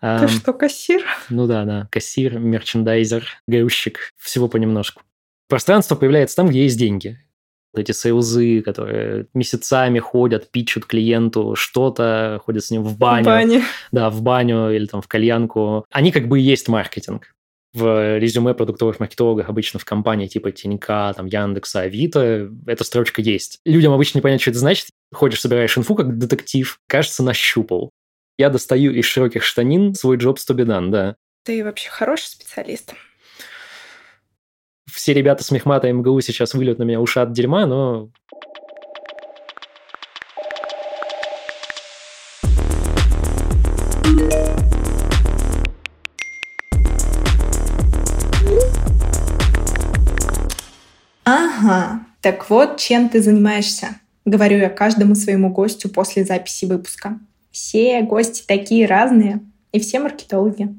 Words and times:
Ты 0.00 0.06
Ам, 0.06 0.28
что, 0.28 0.52
кассир? 0.52 1.04
Ну 1.28 1.46
да, 1.46 1.64
да, 1.64 1.88
кассир, 1.90 2.38
мерчендайзер, 2.38 3.24
грузчик, 3.46 4.10
всего 4.16 4.48
понемножку. 4.48 5.02
Пространство 5.48 5.96
появляется 5.96 6.36
там, 6.36 6.48
где 6.48 6.62
есть 6.62 6.78
деньги. 6.78 7.18
Вот 7.72 7.80
эти 7.80 7.92
сейлзы, 7.92 8.62
которые 8.62 9.26
месяцами 9.34 9.98
ходят, 9.98 10.50
пичут 10.50 10.86
клиенту 10.86 11.54
что-то, 11.56 12.40
ходят 12.44 12.64
с 12.64 12.70
ним 12.70 12.82
в 12.82 12.96
баню, 12.96 13.24
В 13.24 13.26
бане. 13.26 13.62
да, 13.92 14.08
в 14.10 14.22
баню 14.22 14.70
или 14.70 14.86
там 14.86 15.02
в 15.02 15.08
кальянку. 15.08 15.84
Они 15.90 16.12
как 16.12 16.28
бы 16.28 16.38
и 16.38 16.42
есть 16.42 16.68
маркетинг. 16.68 17.34
В 17.74 18.18
резюме 18.18 18.54
продуктовых 18.54 18.98
маркетологов 19.00 19.48
обычно 19.50 19.78
в 19.78 19.84
компании 19.84 20.26
типа 20.26 20.50
Тинька, 20.52 21.12
там, 21.14 21.26
Яндекса, 21.26 21.80
Авито 21.80 22.50
эта 22.66 22.84
строчка 22.84 23.20
есть. 23.20 23.58
Людям 23.66 23.92
обычно 23.92 24.18
не 24.18 24.22
понятно, 24.22 24.40
что 24.40 24.50
это 24.50 24.60
значит. 24.60 24.86
Ходишь, 25.12 25.40
собираешь 25.40 25.76
инфу, 25.76 25.94
как 25.94 26.16
детектив. 26.16 26.80
Кажется, 26.86 27.22
нащупал. 27.22 27.90
Я 28.40 28.50
достаю 28.50 28.92
из 28.92 29.04
широких 29.04 29.42
штанин 29.42 29.94
свой 29.94 30.16
джоб 30.16 30.38
Стобидан, 30.38 30.92
да. 30.92 31.16
Ты 31.42 31.64
вообще 31.64 31.90
хороший 31.90 32.26
специалист. 32.26 32.94
Все 34.86 35.12
ребята 35.12 35.42
с 35.42 35.50
Мехмата 35.50 35.88
и 35.88 35.92
МГУ 35.92 36.20
сейчас 36.20 36.54
выльют 36.54 36.78
на 36.78 36.84
меня 36.84 37.00
уши 37.00 37.18
от 37.18 37.32
дерьма, 37.32 37.66
но 37.66 38.10
Ага, 51.24 52.06
так 52.20 52.48
вот, 52.48 52.78
чем 52.78 53.08
ты 53.08 53.20
занимаешься? 53.20 54.00
Говорю 54.24 54.58
я 54.58 54.70
каждому 54.70 55.16
своему 55.16 55.52
гостю 55.52 55.88
после 55.88 56.24
записи 56.24 56.66
выпуска. 56.66 57.18
Все 57.50 58.02
гости 58.02 58.44
такие 58.46 58.86
разные, 58.86 59.40
и 59.72 59.80
все 59.80 60.00
маркетологи. 60.00 60.74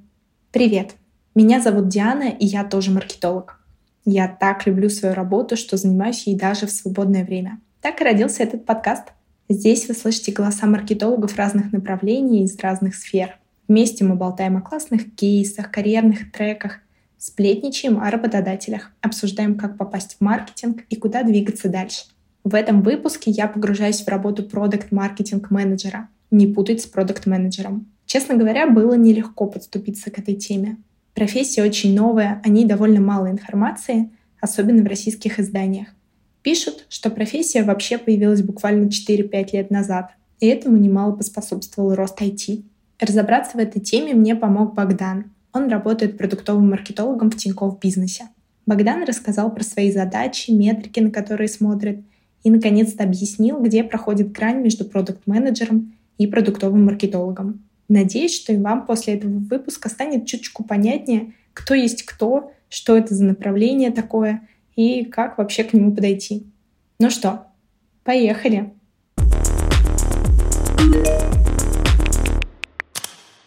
Привет, 0.52 0.96
меня 1.34 1.60
зовут 1.62 1.88
Диана, 1.88 2.30
и 2.30 2.46
я 2.46 2.64
тоже 2.64 2.92
маркетолог. 2.92 3.60
Я 4.06 4.28
так 4.28 4.66
люблю 4.68 4.90
свою 4.90 5.16
работу, 5.16 5.58
что 5.58 5.78
занимаюсь 5.78 6.28
ей 6.28 6.36
даже 6.36 6.68
в 6.68 6.72
свободное 6.72 7.26
время. 7.26 7.60
Так 7.82 8.02
и 8.02 8.04
родился 8.04 8.44
этот 8.44 8.66
подкаст. 8.66 9.10
Здесь 9.50 9.88
вы 9.88 9.96
слышите 9.96 10.32
голоса 10.32 10.68
маркетологов 10.68 11.36
разных 11.38 11.72
направлений 11.72 12.44
из 12.44 12.58
разных 12.60 12.96
сфер. 12.96 13.38
Вместе 13.68 14.04
мы 14.04 14.16
болтаем 14.16 14.58
о 14.58 14.62
классных 14.62 15.16
кейсах, 15.16 15.72
карьерных 15.72 16.32
треках, 16.32 16.80
сплетничаем 17.18 18.00
о 18.00 18.10
работодателях, 18.12 18.92
обсуждаем, 19.02 19.58
как 19.58 19.78
попасть 19.78 20.18
в 20.18 20.22
маркетинг 20.22 20.84
и 20.90 20.96
куда 20.96 21.24
двигаться 21.24 21.68
дальше. 21.68 22.06
В 22.44 22.56
этом 22.56 22.82
выпуске 22.82 23.32
я 23.32 23.48
погружаюсь 23.48 24.02
в 24.02 24.08
работу 24.08 24.44
продукт-маркетинг-менеджера. 24.44 26.10
Не 26.32 26.48
путать 26.48 26.82
с 26.82 26.86
продукт-менеджером. 26.86 27.88
Честно 28.06 28.36
говоря, 28.36 28.68
было 28.68 28.94
нелегко 28.94 29.48
подступиться 29.48 30.12
к 30.12 30.20
этой 30.20 30.36
теме. 30.36 30.78
Профессия 31.14 31.64
очень 31.64 31.96
новая, 31.96 32.42
о 32.44 32.50
ней 32.50 32.66
довольно 32.66 33.02
мало 33.02 33.30
информации, 33.30 34.10
особенно 34.40 34.84
в 34.84 34.88
российских 34.88 35.40
изданиях. 35.40 35.88
Пишут, 36.42 36.86
что 36.90 37.10
профессия 37.10 37.64
вообще 37.64 37.98
появилась 37.98 38.42
буквально 38.42 38.86
4-5 38.86 39.50
лет 39.54 39.72
назад, 39.72 40.12
и 40.40 40.48
этому 40.48 40.78
немало 40.78 41.14
поспособствовал 41.14 41.96
рост 41.96 42.22
IT. 42.22 42.64
Разобраться 43.00 43.58
в 43.58 43.60
этой 43.60 43.82
теме 43.82 44.14
мне 44.14 44.36
помог 44.36 44.74
Богдан. 44.74 45.32
Он 45.52 45.68
работает 45.68 46.18
продуктовым 46.18 46.70
маркетологом 46.70 47.32
в 47.32 47.38
Тинькофф 47.38 47.80
бизнесе. 47.80 48.30
Богдан 48.66 49.04
рассказал 49.04 49.54
про 49.54 49.64
свои 49.64 49.92
задачи, 49.92 50.52
метрики, 50.52 51.00
на 51.00 51.12
которые 51.12 51.48
смотрит, 51.48 52.02
и, 52.44 52.50
наконец-то, 52.50 53.04
объяснил, 53.04 53.62
где 53.62 53.84
проходит 53.84 54.32
грань 54.32 54.62
между 54.62 54.86
продукт-менеджером 54.86 55.94
и 56.20 56.28
продуктовым 56.28 56.86
маркетологом. 56.86 57.68
Надеюсь, 57.88 58.36
что 58.36 58.54
и 58.54 58.58
вам 58.58 58.86
после 58.86 59.16
этого 59.16 59.32
выпуска 59.32 59.90
станет 59.90 60.28
чуточку 60.28 60.64
понятнее, 60.64 61.34
кто 61.54 61.74
есть 61.74 62.04
кто, 62.04 62.52
что 62.70 62.96
это 62.96 63.16
за 63.16 63.26
направление 63.26 63.90
такое 63.90 64.48
и 64.76 65.04
как 65.06 65.40
вообще 65.40 65.64
к 65.64 65.74
нему 65.74 65.96
подойти. 65.96 66.46
Ну 67.00 67.10
что, 67.10 67.48
поехали! 68.04 68.72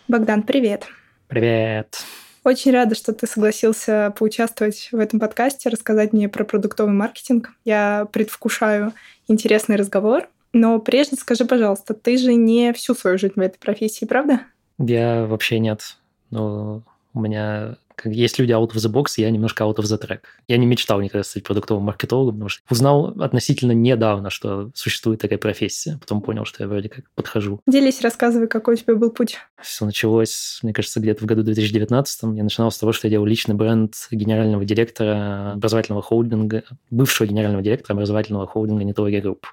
Богдан, 0.08 0.42
привет! 0.42 0.88
привет. 1.32 2.04
Очень 2.44 2.72
рада, 2.72 2.94
что 2.94 3.14
ты 3.14 3.26
согласился 3.26 4.12
поучаствовать 4.18 4.90
в 4.92 4.98
этом 4.98 5.18
подкасте, 5.18 5.70
рассказать 5.70 6.12
мне 6.12 6.28
про 6.28 6.44
продуктовый 6.44 6.92
маркетинг. 6.92 7.52
Я 7.64 8.06
предвкушаю 8.12 8.92
интересный 9.28 9.76
разговор. 9.76 10.28
Но 10.52 10.78
прежде 10.78 11.16
скажи, 11.16 11.44
пожалуйста, 11.44 11.94
ты 11.94 12.18
же 12.18 12.34
не 12.34 12.72
всю 12.72 12.94
свою 12.94 13.18
жизнь 13.18 13.34
в 13.36 13.40
этой 13.40 13.58
профессии, 13.58 14.04
правда? 14.04 14.40
Я 14.78 15.26
вообще 15.26 15.58
нет. 15.58 15.96
Но 16.30 16.82
у 17.14 17.20
меня 17.20 17.76
как 17.94 18.12
есть 18.12 18.38
люди 18.38 18.52
out 18.52 18.70
of 18.70 18.76
the 18.76 18.92
box, 18.92 19.14
я 19.16 19.30
немножко 19.30 19.64
out 19.64 19.76
of 19.76 19.84
the 19.84 20.00
track. 20.00 20.20
Я 20.48 20.56
не 20.56 20.66
мечтал 20.66 21.00
никогда 21.00 21.22
стать 21.22 21.44
продуктовым 21.44 21.84
маркетологом, 21.84 22.34
потому 22.34 22.48
что 22.48 22.62
узнал 22.70 23.06
относительно 23.20 23.72
недавно, 23.72 24.30
что 24.30 24.70
существует 24.74 25.20
такая 25.20 25.38
профессия. 25.38 25.98
Потом 26.00 26.20
понял, 26.20 26.44
что 26.44 26.62
я 26.62 26.68
вроде 26.68 26.88
как 26.88 27.04
подхожу. 27.14 27.60
Делись, 27.66 28.00
рассказывай, 28.00 28.48
какой 28.48 28.74
у 28.74 28.76
тебя 28.76 28.94
был 28.94 29.10
путь. 29.10 29.38
Все 29.60 29.84
началось, 29.84 30.58
мне 30.62 30.72
кажется, 30.72 31.00
где-то 31.00 31.22
в 31.22 31.26
году 31.26 31.42
2019. 31.42 32.22
Я 32.34 32.42
начинал 32.42 32.70
с 32.70 32.78
того, 32.78 32.92
что 32.92 33.06
я 33.06 33.12
делал 33.12 33.26
личный 33.26 33.54
бренд 33.54 33.94
генерального 34.10 34.64
директора 34.64 35.52
образовательного 35.52 36.02
холдинга, 36.02 36.64
бывшего 36.90 37.26
генерального 37.26 37.62
директора 37.62 37.94
образовательного 37.94 38.46
холдинга 38.46 38.84
Нетология 38.84 39.20
Групп 39.20 39.46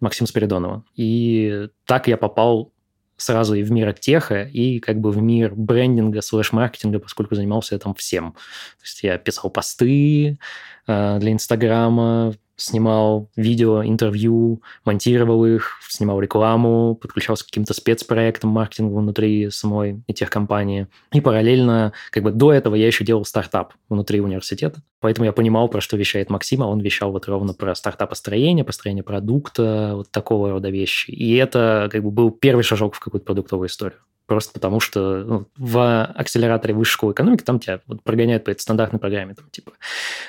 Максима 0.00 0.26
Спиридонова. 0.26 0.84
И 0.94 1.68
так 1.84 2.08
я 2.08 2.16
попал 2.16 2.72
сразу 3.16 3.54
и 3.54 3.62
в 3.62 3.72
мир 3.72 3.92
tech 3.92 4.27
а, 4.27 4.44
и 4.44 4.78
как 4.78 5.00
бы 5.00 5.10
в 5.10 5.20
мир 5.20 5.54
брендинга, 5.54 6.22
слэш-маркетинга, 6.22 7.00
поскольку 7.00 7.34
занимался 7.34 7.74
я 7.74 7.78
там 7.80 7.94
всем. 7.94 8.32
То 8.32 8.84
есть 8.84 9.02
я 9.02 9.18
писал 9.18 9.50
посты 9.50 10.38
э, 10.86 11.18
для 11.18 11.32
Инстаграма, 11.32 12.34
снимал 12.58 13.30
видео, 13.36 13.82
интервью, 13.84 14.62
монтировал 14.84 15.46
их, 15.46 15.78
снимал 15.88 16.20
рекламу, 16.20 16.94
подключался 17.00 17.44
к 17.44 17.46
каким-то 17.46 17.72
спецпроектам 17.72 18.50
маркетинга 18.50 18.94
внутри 18.94 19.48
самой 19.50 20.02
техкомпании. 20.14 20.88
И 21.12 21.20
параллельно, 21.20 21.92
как 22.10 22.24
бы 22.24 22.32
до 22.32 22.52
этого 22.52 22.74
я 22.74 22.86
еще 22.86 23.04
делал 23.04 23.24
стартап 23.24 23.72
внутри 23.88 24.20
университета. 24.20 24.82
Поэтому 25.00 25.24
я 25.24 25.32
понимал, 25.32 25.68
про 25.68 25.80
что 25.80 25.96
вещает 25.96 26.28
Максим, 26.28 26.62
а 26.62 26.66
он 26.66 26.80
вещал 26.80 27.12
вот 27.12 27.28
ровно 27.28 27.54
про 27.54 27.74
стартап-построение, 27.74 28.64
построение 28.64 29.04
продукта, 29.04 29.92
вот 29.94 30.10
такого 30.10 30.50
рода 30.50 30.68
вещи. 30.68 31.10
И 31.10 31.36
это 31.36 31.88
как 31.90 32.02
бы 32.02 32.10
был 32.10 32.30
первый 32.32 32.62
шажок 32.62 32.94
в 32.94 33.00
какую-то 33.00 33.24
продуктовую 33.24 33.68
историю. 33.68 34.00
Просто 34.28 34.52
потому 34.52 34.78
что 34.78 35.24
ну, 35.24 35.46
в 35.56 36.04
акселераторе 36.04 36.74
высшей 36.74 36.92
школы 36.92 37.12
экономики 37.14 37.42
там 37.42 37.58
тебя 37.58 37.80
вот 37.86 38.02
прогоняют 38.02 38.44
по 38.44 38.50
этой 38.50 38.60
стандартной 38.60 39.00
программе. 39.00 39.34
Там, 39.34 39.48
типа, 39.50 39.72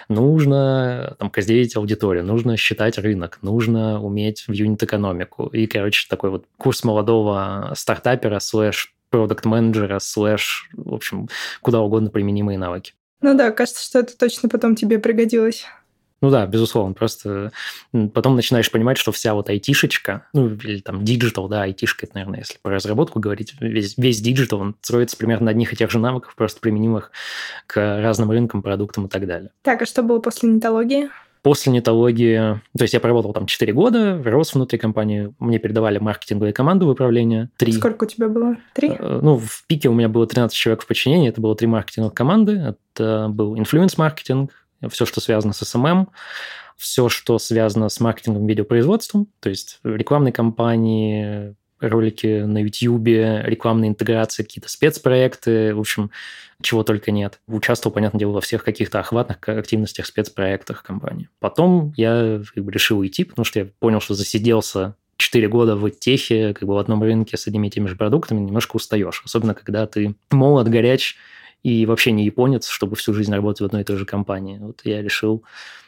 нужно 0.08 1.18
там, 1.20 1.30
custdev 1.30 1.62
ить 1.62 1.76
аудиторию, 1.76 2.24
нужно 2.24 2.56
считать 2.56 2.98
рынок, 2.98 3.40
нужно 3.42 4.02
уметь 4.02 4.46
в 4.48 4.54
юнит-экономику. 4.54 5.48
И, 5.48 5.68
короче, 5.68 6.08
такой 6.10 6.30
вот 6.30 6.46
курс 6.58 6.86
молодого 6.86 7.74
стартапера 7.76 8.40
слэш 8.40 8.96
продукт-менеджера, 9.10 10.00
слэш, 10.00 10.70
в 10.72 10.94
общем, 10.94 11.28
куда 11.62 11.82
угодно 11.82 12.10
применимые 12.10 12.58
навыки. 12.58 12.94
Ну 13.22 13.36
да, 13.36 13.52
кажется, 13.52 13.84
что 13.84 14.00
это 14.00 14.18
точно 14.18 14.48
потом 14.48 14.76
тебе 14.78 14.98
пригодилось. 14.98 15.66
Ну 16.22 16.30
да, 16.30 16.46
безусловно. 16.46 16.94
Просто 16.94 17.52
потом 18.14 18.36
начинаешь 18.36 18.70
понимать, 18.72 18.98
что 18.98 19.12
вся 19.12 19.34
вот 19.34 19.50
айтишечка, 19.50 20.28
ну 20.34 20.50
или 20.50 20.80
там 20.80 21.04
digital, 21.06 21.48
да, 21.48 21.64
айтишка, 21.64 22.06
это, 22.06 22.16
наверное, 22.16 22.40
если 22.40 22.58
про 22.62 22.76
разработку 22.76 23.20
говорить, 23.20 23.56
весь, 23.60 23.98
весь 23.98 24.22
digital, 24.22 24.62
он 24.62 24.76
строится 24.82 25.18
примерно 25.18 25.46
на 25.46 25.52
одних 25.52 25.74
и 25.74 25.76
тех 25.76 25.90
же 25.92 26.00
навыках, 26.00 26.36
просто 26.36 26.60
применимых 26.60 27.12
к 27.68 28.02
разным 28.02 28.32
рынкам, 28.32 28.62
продуктам 28.62 29.06
и 29.06 29.10
так 29.10 29.26
далее. 29.26 29.52
Так, 29.62 29.82
а 29.82 29.86
что 29.86 30.04
было 30.04 30.20
после 30.20 30.50
нетологии? 30.50 31.10
После 31.42 31.72
нетологии, 31.72 32.60
то 32.78 32.82
есть 32.82 32.94
я 32.94 33.00
проработал 33.00 33.32
там 33.32 33.46
4 33.46 33.72
года, 33.72 34.22
рос 34.26 34.54
внутри 34.54 34.78
компании, 34.78 35.34
мне 35.40 35.58
передавали 35.58 35.98
маркетинговые 35.98 36.52
команды 36.52 36.86
в 36.86 36.90
управление. 36.90 37.50
Три. 37.56 37.72
Сколько 37.72 38.04
у 38.04 38.08
тебя 38.08 38.28
было? 38.28 38.58
Три? 38.76 38.92
Ну, 39.00 39.38
в 39.38 39.64
пике 39.66 39.88
у 39.88 39.94
меня 39.94 40.10
было 40.10 40.28
13 40.28 40.54
человек 40.54 40.82
в 40.82 40.88
подчинении, 40.88 41.30
это 41.30 41.40
было 41.40 41.56
три 41.56 41.68
маркетинговых 41.68 42.14
команды. 42.14 42.76
Это 42.98 43.30
был 43.30 43.58
инфлюенс-маркетинг, 43.58 44.52
все, 44.90 45.06
что 45.06 45.20
связано 45.20 45.54
с 45.54 45.62
SMM, 45.62 46.08
все, 46.78 47.10
что 47.10 47.38
связано 47.40 47.90
с 47.90 48.00
маркетингом, 48.00 48.48
видеопроизводством, 48.48 49.28
то 49.42 49.50
есть 49.50 49.80
рекламные 49.84 50.32
кампании, 50.32 51.56
ролики 51.80 52.42
на 52.42 52.62
YouTube, 52.64 53.08
рекламные 53.08 53.90
интеграции, 53.90 54.44
какие-то 54.44 54.70
спецпроекты, 54.70 55.74
в 55.74 55.80
общем, 55.80 56.12
чего 56.62 56.84
только 56.84 57.12
нет. 57.12 57.40
Участвовал, 57.48 57.94
понятное 57.94 58.20
дело, 58.20 58.32
во 58.32 58.42
всех 58.42 58.64
каких-то 58.64 59.00
охватных 59.00 59.38
активностях, 59.48 60.06
спецпроектах 60.06 60.84
компании. 60.84 61.30
Потом 61.40 61.94
я 61.96 62.42
как 62.54 62.64
бы, 62.64 62.72
решил 62.72 63.00
уйти, 63.00 63.24
потому 63.24 63.46
что 63.46 63.60
я 63.60 63.68
понял, 63.80 64.02
что 64.02 64.14
засиделся 64.14 64.96
4 65.18 65.48
года 65.48 65.76
в 65.76 65.90
техе, 65.90 66.54
как 66.54 66.68
бы 66.68 66.76
в 66.76 66.78
одном 66.78 67.04
рынке 67.04 67.38
с 67.38 67.48
одними 67.48 67.68
и 67.68 67.70
теми 67.70 67.88
же 67.88 67.96
продуктами, 67.96 68.40
немножко 68.40 68.76
устаешь. 68.76 69.22
Особенно, 69.26 69.54
когда 69.54 69.86
ты 69.88 70.16
молод, 70.32 70.68
горяч, 70.70 71.16
и 71.64 71.86
вообще 71.86 72.12
не 72.12 72.26
японец, 72.26 72.68
чтобы 72.68 72.96
всю 72.96 73.14
жизнь 73.14 73.34
работать 73.34 73.62
в 73.62 73.66
одной 73.66 73.82
и 73.82 73.86
той 73.86 73.98
же 73.98 74.06
компании. 74.06 74.58
Вот 74.60 74.82
я 74.84 75.02
решил 75.02 75.44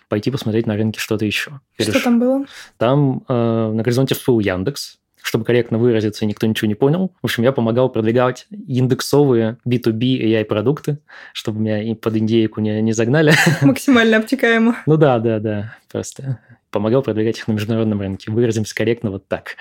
пойти 0.10 0.30
посмотреть 0.30 0.68
на 0.68 0.76
рынке 0.76 1.00
что-то 1.00 1.26
еще. 1.26 1.62
Что 1.80 1.92
решил. 1.92 2.02
там 2.02 2.20
было? 2.20 2.46
Там 2.78 3.24
э, 3.30 3.72
на 3.74 3.82
горизонте 3.82 4.14
всплыл 4.14 4.40
Яндекс. 4.40 5.00
чтобы 5.22 5.46
корректно 5.46 5.78
выразиться, 5.78 6.26
никто 6.26 6.48
ничего 6.48 6.68
не 6.68 6.76
понял. 6.76 7.14
В 7.22 7.26
общем, 7.26 7.44
я 7.44 7.54
помогал 7.54 7.88
продвигать 7.90 8.48
индексовые 8.50 9.58
B2B 9.66 10.22
AI-продукты, 10.22 11.00
чтобы 11.32 11.62
меня 11.62 11.82
и 11.82 11.94
под 11.94 12.18
индейку 12.18 12.60
не, 12.60 12.82
не 12.82 12.92
загнали. 12.92 13.34
Максимально 13.62 14.18
обтекаемо. 14.18 14.76
Ну 14.86 14.98
да, 14.98 15.20
да, 15.20 15.40
да, 15.40 15.78
просто 15.90 16.40
помогал 16.72 17.04
продвигать 17.04 17.38
их 17.38 17.48
на 17.48 17.54
международном 17.54 18.02
рынке. 18.02 18.32
Выразимся 18.32 18.76
корректно 18.76 19.12
вот 19.12 19.28
так. 19.28 19.56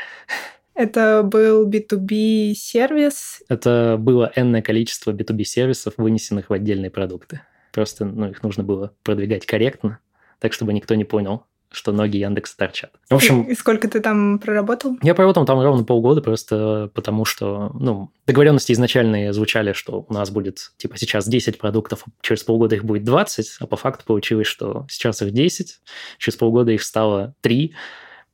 Это 0.81 1.23
был 1.23 1.69
B2B 1.69 2.55
сервис? 2.55 3.43
Это 3.51 3.97
было 3.99 4.33
энное 4.35 4.63
количество 4.63 5.13
B2B 5.13 5.45
сервисов, 5.45 5.93
вынесенных 5.99 6.49
в 6.49 6.55
отдельные 6.55 6.91
продукты. 6.91 7.43
Просто 7.71 8.07
ну, 8.07 8.31
их 8.31 8.43
нужно 8.43 8.65
было 8.65 8.95
продвигать 9.03 9.45
корректно, 9.45 9.99
так, 10.39 10.55
чтобы 10.55 10.73
никто 10.73 10.95
не 10.95 11.05
понял, 11.05 11.45
что 11.71 11.93
ноги 11.93 12.17
Яндекса 12.17 12.57
торчат. 12.57 12.93
В 13.11 13.15
общем... 13.15 13.43
И, 13.43 13.53
и 13.53 13.55
сколько 13.57 13.89
ты 13.89 14.01
там 14.01 14.39
проработал? 14.39 14.97
Я 15.03 15.15
проработал 15.15 15.45
там 15.45 15.61
ровно 15.61 15.85
полгода, 15.85 16.23
просто 16.23 16.91
потому 16.95 17.27
что, 17.27 17.73
ну, 17.75 18.11
договоренности 18.27 18.73
изначальные 18.73 19.35
звучали, 19.35 19.75
что 19.75 20.07
у 20.09 20.15
нас 20.15 20.31
будет, 20.31 20.73
типа, 20.79 20.97
сейчас 20.97 21.29
10 21.29 21.59
продуктов, 21.59 22.07
через 22.23 22.43
полгода 22.43 22.77
их 22.77 22.87
будет 22.87 23.05
20, 23.05 23.59
а 23.61 23.67
по 23.67 23.77
факту 23.77 24.07
получилось, 24.07 24.47
что 24.47 24.87
сейчас 24.89 25.21
их 25.21 25.33
10, 25.33 25.79
через 26.17 26.39
полгода 26.39 26.73
их 26.73 26.83
стало 26.83 27.35
3, 27.43 27.75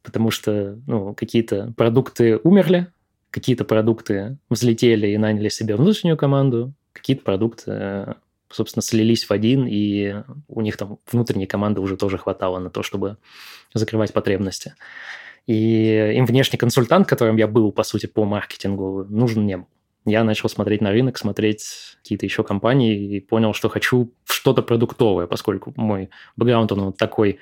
потому 0.06 0.31
что, 0.31 0.79
ну, 0.87 1.12
какие-то 1.12 1.75
продукты 1.76 2.38
умерли, 2.43 2.87
какие-то 3.31 3.67
продукты 3.67 4.38
взлетели 4.49 5.08
и 5.08 5.19
наняли 5.19 5.50
себе 5.50 5.76
внутреннюю 5.76 6.17
команду, 6.17 6.73
какие-то 6.94 7.23
продукты 7.23 8.14
собственно, 8.50 8.82
слились 8.82 9.25
в 9.25 9.32
один, 9.32 9.67
и 9.69 10.23
у 10.49 10.61
них 10.61 10.76
там 10.76 10.99
внутренней 11.11 11.47
команды 11.47 11.81
уже 11.81 11.97
тоже 11.97 12.19
хватало 12.19 12.58
на 12.58 12.70
то, 12.70 12.82
чтобы 12.82 13.19
закрывать 13.75 14.12
потребности. 14.12 14.75
И 15.47 16.14
им 16.17 16.26
внешний 16.26 16.59
консультант, 16.59 17.06
которым 17.06 17.37
я 17.37 17.47
был, 17.47 17.73
по 17.73 17.82
сути, 17.82 18.06
по 18.06 18.25
маркетингу, 18.25 19.05
нужен 19.09 19.47
не 19.47 19.59
был. 19.59 19.67
Я 20.05 20.23
начал 20.23 20.49
смотреть 20.49 20.81
на 20.81 20.93
рынок, 20.93 21.19
смотреть 21.19 21.97
какие-то 22.02 22.26
еще 22.26 22.44
компании 22.44 23.17
и 23.17 23.20
понял, 23.20 23.52
что 23.52 23.69
хочу 23.69 24.12
что-то 24.25 24.62
продуктовое, 24.62 25.26
поскольку 25.26 25.73
мой 25.76 26.11
бэкграунд, 26.37 26.70
он 26.73 26.85
вот 26.85 26.97
такой. 26.97 27.41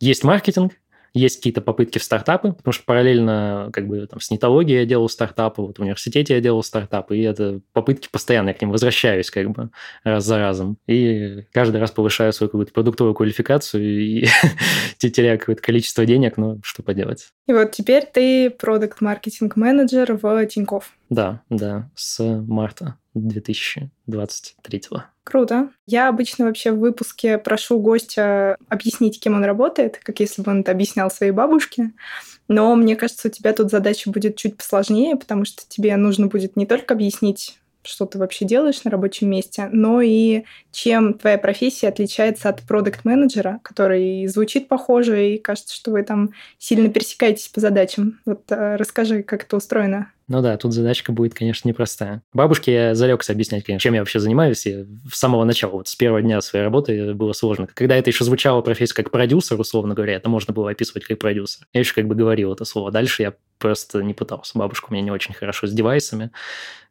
Есть 0.00 0.22
маркетинг, 0.22 0.74
есть 1.14 1.36
какие-то 1.36 1.60
попытки 1.60 1.98
в 1.98 2.02
стартапы, 2.02 2.52
потому 2.52 2.72
что 2.72 2.84
параллельно 2.84 3.70
как 3.72 3.86
бы 3.86 4.06
там 4.06 4.20
с 4.20 4.30
нетологией 4.30 4.80
я 4.80 4.84
делал 4.84 5.08
стартапы, 5.08 5.62
вот 5.62 5.78
в 5.78 5.82
университете 5.82 6.34
я 6.34 6.40
делал 6.40 6.62
стартапы, 6.62 7.16
и 7.16 7.22
это 7.22 7.60
попытки 7.72 8.08
постоянно, 8.10 8.48
я 8.48 8.54
к 8.54 8.60
ним 8.60 8.70
возвращаюсь 8.70 9.30
как 9.30 9.50
бы 9.50 9.70
раз 10.02 10.24
за 10.24 10.38
разом. 10.38 10.76
И 10.86 11.44
каждый 11.52 11.80
раз 11.80 11.92
повышаю 11.92 12.32
свою 12.32 12.50
какую-то 12.50 12.72
продуктовую 12.72 13.14
квалификацию 13.14 13.84
и 13.84 14.26
теряю 14.98 15.38
какое-то 15.38 15.62
количество 15.62 16.04
денег, 16.04 16.36
но 16.36 16.58
что 16.62 16.82
поделать. 16.82 17.28
И 17.46 17.52
вот 17.52 17.72
теперь 17.72 18.04
ты 18.12 18.50
продукт 18.50 19.00
маркетинг 19.00 19.56
менеджер 19.56 20.18
в 20.20 20.46
Тинькофф. 20.46 20.92
Да, 21.10 21.42
да, 21.50 21.90
с 21.94 22.22
марта 22.22 22.96
2023. 23.14 24.82
Круто. 25.22 25.70
Я 25.86 26.08
обычно 26.08 26.46
вообще 26.46 26.72
в 26.72 26.78
выпуске 26.78 27.38
прошу 27.38 27.78
гостя 27.78 28.56
объяснить, 28.68 29.20
кем 29.20 29.34
он 29.34 29.44
работает, 29.44 29.98
как 30.02 30.20
если 30.20 30.42
бы 30.42 30.50
он 30.50 30.60
это 30.60 30.72
объяснял 30.72 31.10
своей 31.10 31.32
бабушке. 31.32 31.92
Но 32.48 32.74
мне 32.76 32.96
кажется, 32.96 33.28
у 33.28 33.30
тебя 33.30 33.52
тут 33.52 33.70
задача 33.70 34.10
будет 34.10 34.36
чуть 34.36 34.56
посложнее, 34.56 35.16
потому 35.16 35.44
что 35.44 35.62
тебе 35.66 35.96
нужно 35.96 36.26
будет 36.26 36.56
не 36.56 36.66
только 36.66 36.94
объяснить, 36.94 37.58
что 37.86 38.06
ты 38.06 38.18
вообще 38.18 38.44
делаешь 38.44 38.84
на 38.84 38.90
рабочем 38.90 39.30
месте, 39.30 39.68
но 39.72 40.00
и 40.00 40.44
чем 40.72 41.14
твоя 41.14 41.38
профессия 41.38 41.88
отличается 41.88 42.48
от 42.48 42.62
продукт-менеджера, 42.62 43.60
который 43.62 44.26
звучит 44.26 44.68
похоже, 44.68 45.30
и 45.30 45.38
кажется, 45.38 45.74
что 45.74 45.90
вы 45.90 46.02
там 46.02 46.30
сильно 46.58 46.88
пересекаетесь 46.88 47.48
по 47.48 47.60
задачам. 47.60 48.20
Вот 48.24 48.42
э, 48.50 48.76
расскажи, 48.76 49.22
как 49.22 49.44
это 49.44 49.56
устроено. 49.56 50.10
Ну 50.26 50.40
да, 50.40 50.56
тут 50.56 50.72
задачка 50.72 51.12
будет, 51.12 51.34
конечно, 51.34 51.68
непростая. 51.68 52.22
Бабушке 52.32 52.72
я 52.72 52.94
залегся 52.94 53.32
объяснять, 53.32 53.64
конечно, 53.64 53.82
чем 53.82 53.94
я 53.94 54.00
вообще 54.00 54.20
занимаюсь. 54.20 54.66
И 54.66 54.86
с 55.12 55.18
самого 55.18 55.44
начала, 55.44 55.72
вот 55.72 55.88
с 55.88 55.96
первого 55.96 56.22
дня 56.22 56.40
своей 56.40 56.64
работы 56.64 57.12
было 57.12 57.32
сложно. 57.32 57.66
Когда 57.66 57.96
это 57.96 58.08
еще 58.08 58.24
звучало 58.24 58.62
профессия 58.62 58.94
как 58.94 59.10
продюсер, 59.10 59.60
условно 59.60 59.94
говоря, 59.94 60.14
это 60.14 60.30
можно 60.30 60.54
было 60.54 60.70
описывать 60.70 61.04
как 61.04 61.18
продюсер. 61.18 61.66
Я 61.74 61.80
еще 61.80 61.94
как 61.94 62.06
бы 62.06 62.14
говорил 62.14 62.52
это 62.54 62.64
слово. 62.64 62.90
Дальше 62.90 63.22
я 63.22 63.34
просто 63.58 64.02
не 64.02 64.14
пытался. 64.14 64.58
Бабушка 64.58 64.86
у 64.88 64.94
меня 64.94 65.04
не 65.04 65.10
очень 65.10 65.34
хорошо 65.34 65.66
с 65.66 65.72
девайсами, 65.72 66.30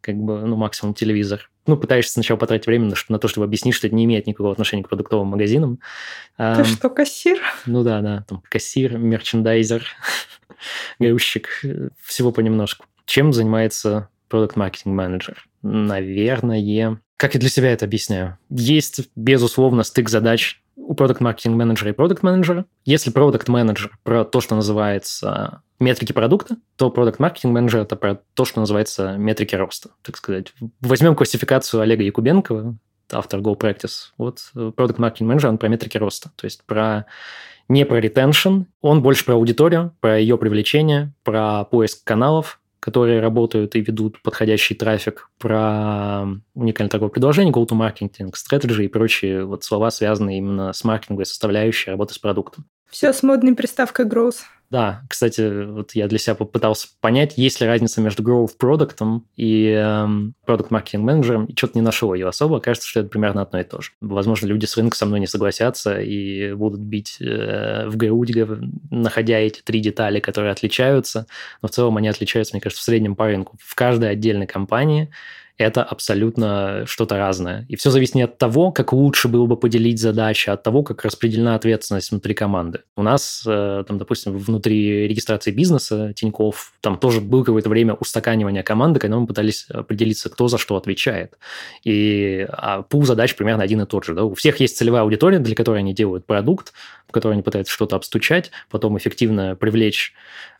как 0.01 0.15
бы, 0.15 0.41
ну, 0.41 0.55
максимум 0.55 0.93
телевизор. 0.93 1.49
Ну, 1.65 1.75
пытаешься 1.75 2.13
сначала 2.13 2.37
потратить 2.37 2.67
время 2.67 2.85
на, 2.85 2.95
на 3.09 3.19
то, 3.19 3.27
чтобы 3.27 3.45
объяснить, 3.45 3.73
что 3.73 3.87
это 3.87 3.95
не 3.95 4.05
имеет 4.05 4.27
никакого 4.27 4.51
отношения 4.51 4.83
к 4.83 4.89
продуктовым 4.89 5.27
магазинам. 5.27 5.79
Ты 6.37 6.43
а, 6.43 6.63
что, 6.63 6.89
кассир? 6.89 7.41
Ну 7.65 7.83
да, 7.83 8.01
да, 8.01 8.25
там 8.27 8.43
кассир, 8.47 8.97
мерчендайзер, 8.97 9.87
грузчик, 10.99 11.63
всего 12.03 12.31
понемножку. 12.31 12.85
Чем 13.05 13.33
занимается 13.33 14.09
продукт 14.29 14.55
маркетинг 14.55 14.95
менеджер? 14.95 15.45
Наверное, 15.61 16.99
как 17.17 17.35
я 17.35 17.39
для 17.39 17.49
себя 17.49 17.71
это 17.71 17.85
объясняю? 17.85 18.37
Есть, 18.49 19.09
безусловно, 19.15 19.83
стык 19.83 20.09
задач 20.09 20.61
у 20.75 20.93
продукт 20.95 21.21
маркетинг 21.21 21.55
менеджера 21.55 21.91
и 21.91 21.93
продукт 21.93 22.23
менеджера. 22.23 22.65
Если 22.83 23.11
продукт 23.11 23.47
менеджер 23.47 23.97
про 24.03 24.25
то, 24.25 24.41
что 24.41 24.55
называется 24.55 25.61
метрики 25.79 26.11
продукта, 26.11 26.57
то 26.75 26.89
продукт 26.89 27.19
маркетинг 27.19 27.53
менеджер 27.53 27.81
это 27.81 27.95
про 27.95 28.19
то, 28.33 28.45
что 28.45 28.59
называется 28.59 29.15
метрики 29.17 29.55
роста, 29.55 29.91
так 30.01 30.17
сказать. 30.17 30.53
Возьмем 30.81 31.15
классификацию 31.15 31.81
Олега 31.81 32.03
Якубенкова, 32.03 32.75
автор 33.11 33.39
Go 33.39 33.57
Practice. 33.57 34.11
Вот 34.17 34.51
продукт 34.75 34.99
маркетинг 34.99 35.29
менеджер, 35.29 35.49
он 35.49 35.57
про 35.57 35.67
метрики 35.67 35.97
роста, 35.97 36.31
то 36.35 36.45
есть 36.45 36.63
про 36.65 37.05
не 37.69 37.85
про 37.85 38.01
ретеншн, 38.01 38.63
он 38.81 39.01
больше 39.01 39.23
про 39.23 39.35
аудиторию, 39.35 39.95
про 40.01 40.19
ее 40.19 40.37
привлечение, 40.37 41.13
про 41.23 41.63
поиск 41.63 42.03
каналов, 42.03 42.59
которые 42.83 43.21
работают 43.21 43.75
и 43.77 43.81
ведут 43.81 44.21
подходящий 44.21 44.75
трафик, 44.75 45.29
про 45.39 46.25
уникальное 46.53 46.89
торговое 46.89 47.11
предложение, 47.11 47.53
go-to-marketing, 47.53 48.33
strategy 48.33 48.83
и 48.83 48.87
прочие 48.89 49.45
вот 49.45 49.63
слова, 49.63 49.89
связанные 49.89 50.39
именно 50.39 50.73
с 50.73 50.83
маркетинговой 50.83 51.25
составляющей 51.25 51.91
работы 51.91 52.13
с 52.13 52.19
продуктом. 52.19 52.65
Все 52.93 53.11
с 53.11 53.23
модной 53.23 53.55
приставкой 53.55 54.05
growth. 54.05 54.41
Да, 54.69 55.01
кстати, 55.09 55.65
вот 55.65 55.95
я 55.95 56.07
для 56.07 56.19
себя 56.19 56.35
попытался 56.35 56.89
понять, 57.01 57.33
есть 57.37 57.59
ли 57.59 57.65
разница 57.65 58.01
между 58.01 58.21
growth 58.21 58.51
продуктом 58.55 59.25
и 59.35 59.65
эм, 59.69 60.35
продукт 60.45 60.69
маркетинг 60.69 61.03
менеджером, 61.03 61.45
и 61.45 61.57
что-то 61.57 61.73
не 61.73 61.81
нашел 61.81 62.13
ее 62.13 62.27
особо. 62.27 62.59
Кажется, 62.59 62.87
что 62.87 62.99
это 62.99 63.09
примерно 63.09 63.41
одно 63.41 63.59
и 63.59 63.63
то 63.63 63.81
же. 63.81 63.89
Возможно, 63.99 64.45
люди 64.45 64.65
с 64.65 64.77
рынка 64.77 64.95
со 64.95 65.07
мной 65.07 65.19
не 65.19 65.25
согласятся 65.25 65.99
и 65.99 66.53
будут 66.53 66.81
бить 66.81 67.17
э, 67.19 67.87
в 67.87 67.97
грудь, 67.97 68.31
находя 68.91 69.39
эти 69.39 69.61
три 69.61 69.79
детали, 69.79 70.19
которые 70.19 70.51
отличаются. 70.51 71.25
Но 71.63 71.69
в 71.69 71.71
целом 71.71 71.97
они 71.97 72.09
отличаются, 72.09 72.53
мне 72.53 72.61
кажется, 72.61 72.83
в 72.83 72.85
среднем 72.85 73.15
по 73.15 73.25
рынку. 73.25 73.57
В 73.59 73.73
каждой 73.73 74.11
отдельной 74.11 74.45
компании 74.45 75.09
это 75.57 75.83
абсолютно 75.83 76.83
что-то 76.87 77.17
разное. 77.17 77.65
И 77.69 77.75
все 77.75 77.91
зависит 77.91 78.15
не 78.15 78.23
от 78.23 78.37
того, 78.37 78.71
как 78.71 78.91
лучше 78.91 79.27
было 79.27 79.45
бы 79.45 79.55
поделить 79.55 79.99
задачи, 79.99 80.49
а 80.49 80.53
от 80.53 80.63
того, 80.63 80.81
как 80.83 81.05
распределена 81.05 81.55
ответственность 81.55 82.11
внутри 82.11 82.33
команды. 82.33 82.81
У 82.95 83.03
нас, 83.03 83.43
э, 83.45 83.83
там, 83.87 83.99
допустим, 83.99 84.35
внутри 84.35 85.07
регистрации 85.07 85.51
бизнеса 85.51 86.13
Тиньков, 86.15 86.73
там 86.81 86.97
тоже 86.97 87.21
было 87.21 87.43
какое-то 87.43 87.69
время 87.69 87.93
устаканивания 87.93 88.63
команды, 88.63 88.99
когда 88.99 89.17
мы 89.17 89.27
пытались 89.27 89.67
определиться, 89.69 90.29
кто 90.29 90.47
за 90.47 90.57
что 90.57 90.75
отвечает. 90.75 91.37
И 91.83 92.47
а 92.49 92.81
пул 92.81 93.05
задач 93.05 93.35
примерно 93.35 93.63
один 93.63 93.81
и 93.81 93.85
тот 93.85 94.05
же. 94.05 94.15
Да? 94.15 94.23
У 94.23 94.33
всех 94.33 94.59
есть 94.59 94.77
целевая 94.77 95.03
аудитория, 95.03 95.37
для 95.37 95.55
которой 95.55 95.79
они 95.79 95.93
делают 95.93 96.25
продукт, 96.25 96.73
в 97.07 97.11
которой 97.11 97.33
они 97.33 97.43
пытаются 97.43 97.71
что-то 97.71 97.95
обстучать, 97.95 98.49
потом 98.71 98.97
эффективно 98.97 99.55
привлечь 99.55 100.13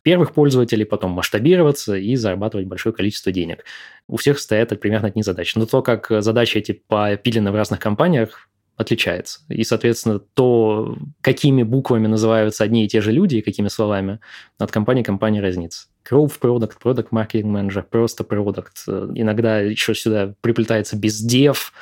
первых 0.03 0.33
пользователей, 0.33 0.85
потом 0.85 1.11
масштабироваться 1.11 1.95
и 1.95 2.15
зарабатывать 2.15 2.67
большое 2.67 2.93
количество 2.93 3.31
денег. 3.31 3.65
У 4.07 4.17
всех 4.17 4.39
стоят 4.39 4.79
примерно 4.79 5.07
одни 5.07 5.23
задачи. 5.23 5.57
Но 5.57 5.65
то, 5.65 5.81
как 5.81 6.07
задачи 6.19 6.57
эти 6.57 6.73
попилены 6.73 7.51
в 7.51 7.55
разных 7.55 7.79
компаниях, 7.79 8.49
отличается. 8.75 9.41
И, 9.49 9.63
соответственно, 9.63 10.19
то, 10.19 10.97
какими 11.21 11.63
буквами 11.63 12.07
называются 12.07 12.63
одни 12.63 12.85
и 12.85 12.87
те 12.87 13.01
же 13.01 13.11
люди 13.11 13.37
и 13.37 13.41
какими 13.41 13.67
словами, 13.67 14.19
от 14.57 14.71
компании 14.71 15.03
к 15.03 15.05
компании 15.05 15.39
разнится. 15.39 15.87
Growth 16.09 16.39
Product, 16.41 16.73
Product 16.83 17.07
Marketing 17.11 17.51
Manager, 17.51 17.83
просто 17.89 18.23
Product. 18.23 19.13
Иногда 19.15 19.59
еще 19.59 19.95
сюда 19.95 20.33
приплетается 20.41 20.95
бездев, 20.95 21.73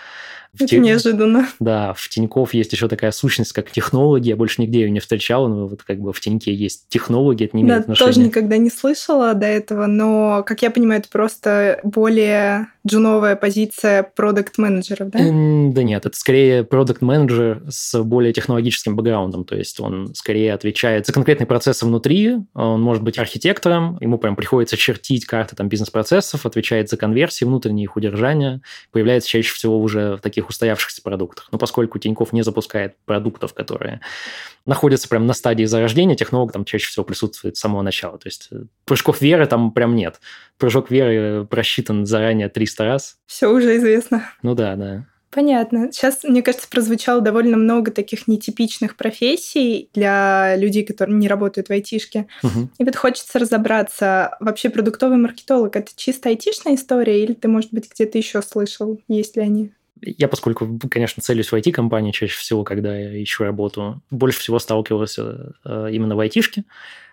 в 0.53 0.55
Это 0.55 0.67
Тин... 0.67 0.81
неожиданно. 0.81 1.47
Да, 1.61 1.93
в 1.93 2.09
Тинькофф 2.09 2.53
есть 2.53 2.73
еще 2.73 2.89
такая 2.89 3.11
сущность, 3.11 3.53
как 3.53 3.71
технологии. 3.71 4.29
Я 4.29 4.35
больше 4.35 4.61
нигде 4.61 4.81
ее 4.81 4.89
не 4.89 4.99
встречал, 4.99 5.47
но 5.47 5.67
вот 5.67 5.83
как 5.83 5.99
бы 5.99 6.11
в 6.11 6.19
Тиньке 6.19 6.53
есть 6.53 6.89
технологии, 6.89 7.45
это 7.45 7.55
не 7.55 7.63
имеет 7.63 7.77
да, 7.77 7.81
отношения. 7.83 8.07
тоже 8.07 8.19
никогда 8.19 8.57
не 8.57 8.69
слышала 8.69 9.33
до 9.33 9.45
этого, 9.45 9.85
но, 9.85 10.43
как 10.45 10.61
я 10.61 10.69
понимаю, 10.69 10.99
это 10.99 11.09
просто 11.09 11.79
более 11.83 12.67
джуновая 12.85 13.37
позиция 13.37 14.03
продукт-менеджеров, 14.03 15.09
да? 15.11 15.19
Да 15.19 15.83
нет, 15.83 16.05
это 16.05 16.17
скорее 16.17 16.63
продукт-менеджер 16.63 17.63
с 17.69 18.01
более 18.03 18.33
технологическим 18.33 18.95
бэкграундом, 18.95 19.45
то 19.45 19.55
есть 19.55 19.79
он 19.79 20.13
скорее 20.15 20.53
отвечает 20.53 21.05
за 21.05 21.13
конкретные 21.13 21.47
процессы 21.47 21.85
внутри, 21.85 22.37
он 22.53 22.81
может 22.81 23.03
быть 23.03 23.17
архитектором, 23.17 23.97
ему 24.11 24.19
прям 24.19 24.35
приходится 24.35 24.75
чертить 24.75 25.25
карты 25.25 25.55
там 25.55 25.69
бизнес-процессов, 25.69 26.45
отвечает 26.45 26.89
за 26.89 26.97
конверсии 26.97 27.45
внутренние, 27.45 27.85
их 27.85 27.95
удержание, 27.95 28.61
появляется 28.91 29.29
чаще 29.29 29.53
всего 29.53 29.79
уже 29.79 30.17
в 30.17 30.19
таких 30.19 30.49
устоявшихся 30.49 31.01
продуктах. 31.01 31.47
Но 31.51 31.57
поскольку 31.57 31.97
Тиньков 31.97 32.33
не 32.33 32.43
запускает 32.43 32.95
продуктов, 33.05 33.53
которые 33.53 34.01
находятся 34.65 35.07
прям 35.07 35.25
на 35.25 35.33
стадии 35.33 35.63
зарождения, 35.63 36.15
технолог 36.15 36.51
там 36.51 36.65
чаще 36.65 36.87
всего 36.87 37.05
присутствует 37.05 37.57
с 37.57 37.59
самого 37.59 37.81
начала. 37.81 38.17
То 38.17 38.27
есть 38.27 38.49
э, 38.51 38.63
прыжков 38.85 39.21
веры 39.21 39.45
там 39.47 39.71
прям 39.71 39.95
нет. 39.95 40.19
Прыжок 40.57 40.91
веры 40.91 41.45
просчитан 41.45 42.05
заранее 42.05 42.49
300 42.49 42.85
раз. 42.85 43.17
Все 43.25 43.47
уже 43.47 43.77
известно. 43.77 44.29
Ну 44.43 44.53
да, 44.53 44.75
да. 44.75 45.05
Понятно. 45.31 45.91
Сейчас, 45.93 46.23
мне 46.23 46.43
кажется, 46.43 46.67
прозвучало 46.69 47.21
довольно 47.21 47.55
много 47.55 47.89
таких 47.89 48.27
нетипичных 48.27 48.97
профессий 48.97 49.89
для 49.93 50.57
людей, 50.57 50.85
которые 50.85 51.15
не 51.17 51.29
работают 51.29 51.69
в 51.69 51.71
айтишке. 51.71 52.27
Угу. 52.43 52.69
И 52.77 52.83
вот 52.83 52.95
хочется 52.97 53.39
разобраться, 53.39 54.35
вообще 54.41 54.69
продуктовый 54.69 55.17
маркетолог– 55.17 55.75
это 55.77 55.91
чисто 55.95 56.29
айтишная 56.29 56.75
история 56.75 57.23
или 57.23 57.33
ты, 57.33 57.47
может 57.47 57.71
быть, 57.71 57.89
где-то 57.89 58.17
еще 58.17 58.41
слышал, 58.41 58.99
есть 59.07 59.37
ли 59.37 59.41
они? 59.41 59.71
Я, 60.01 60.27
поскольку, 60.27 60.79
конечно, 60.89 61.21
целюсь 61.21 61.51
в 61.51 61.53
IT-компании 61.53 62.11
чаще 62.11 62.37
всего, 62.37 62.63
когда 62.63 62.97
я 62.97 63.23
ищу 63.23 63.43
работу, 63.43 64.01
больше 64.09 64.39
всего 64.39 64.59
сталкивался 64.59 65.53
э, 65.63 65.89
именно 65.91 66.15
в 66.15 66.19
айтишке. 66.19 66.65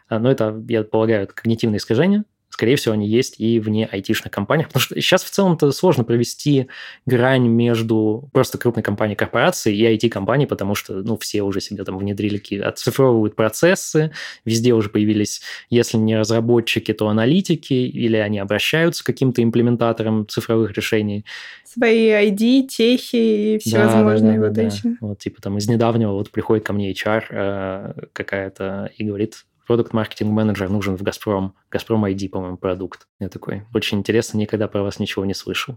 Э, 0.08 0.18
но 0.18 0.30
это, 0.30 0.60
я 0.68 0.82
полагаю, 0.82 1.24
это 1.24 1.34
когнитивное 1.34 1.78
искажение. 1.78 2.24
Скорее 2.50 2.76
всего, 2.76 2.94
они 2.94 3.06
есть 3.06 3.38
и 3.38 3.60
вне 3.60 3.86
айтишных 3.86 4.32
компаниях. 4.32 4.68
Потому 4.68 4.82
что 4.82 5.00
сейчас 5.00 5.22
в 5.22 5.30
целом-то 5.30 5.70
сложно 5.70 6.04
провести 6.04 6.68
грань 7.06 7.46
между 7.46 8.28
просто 8.32 8.58
крупной 8.58 8.82
компанией 8.82 9.16
корпорацией 9.16 9.76
и 9.76 9.96
IT-компанией, 9.96 10.48
потому 10.48 10.74
что 10.74 10.94
ну, 10.94 11.16
все 11.18 11.42
уже 11.42 11.60
себе 11.60 11.84
там 11.84 11.98
внедрили, 11.98 12.58
оцифровывают 12.60 13.36
процессы, 13.36 14.12
везде 14.44 14.72
уже 14.72 14.88
появились, 14.88 15.42
если 15.70 15.98
не 15.98 16.16
разработчики, 16.16 16.92
то 16.92 17.08
аналитики, 17.08 17.74
или 17.74 18.16
они 18.16 18.38
обращаются 18.38 19.04
к 19.04 19.06
каким-то 19.06 19.42
имплементаторам 19.42 20.26
цифровых 20.26 20.72
решений 20.72 21.24
свои 21.64 22.08
ID, 22.08 22.66
техи 22.66 23.54
и 23.54 23.58
всевозможные 23.58 24.38
да, 24.38 24.38
да, 24.38 24.40
да, 24.40 24.46
вот 24.46 24.52
да, 24.52 24.62
эти. 24.62 24.80
Да. 24.82 24.96
Вот, 25.00 25.18
типа 25.18 25.42
там 25.42 25.58
из 25.58 25.68
недавнего 25.68 26.12
вот 26.12 26.30
приходит 26.30 26.64
ко 26.64 26.72
мне 26.72 26.92
HR 26.92 27.24
э, 27.30 27.92
какая-то 28.12 28.90
и 28.96 29.04
говорит, 29.04 29.44
продукт 29.68 29.92
маркетинг 29.92 30.32
менеджер 30.32 30.70
нужен 30.70 30.96
в 30.96 31.02
Газпром. 31.02 31.54
Газпром 31.70 32.06
ID, 32.06 32.30
по-моему, 32.30 32.56
продукт. 32.56 33.06
Я 33.20 33.28
такой, 33.28 33.64
очень 33.74 33.98
интересно, 33.98 34.38
никогда 34.38 34.66
про 34.66 34.82
вас 34.82 34.98
ничего 34.98 35.26
не 35.26 35.34
слышал. 35.34 35.76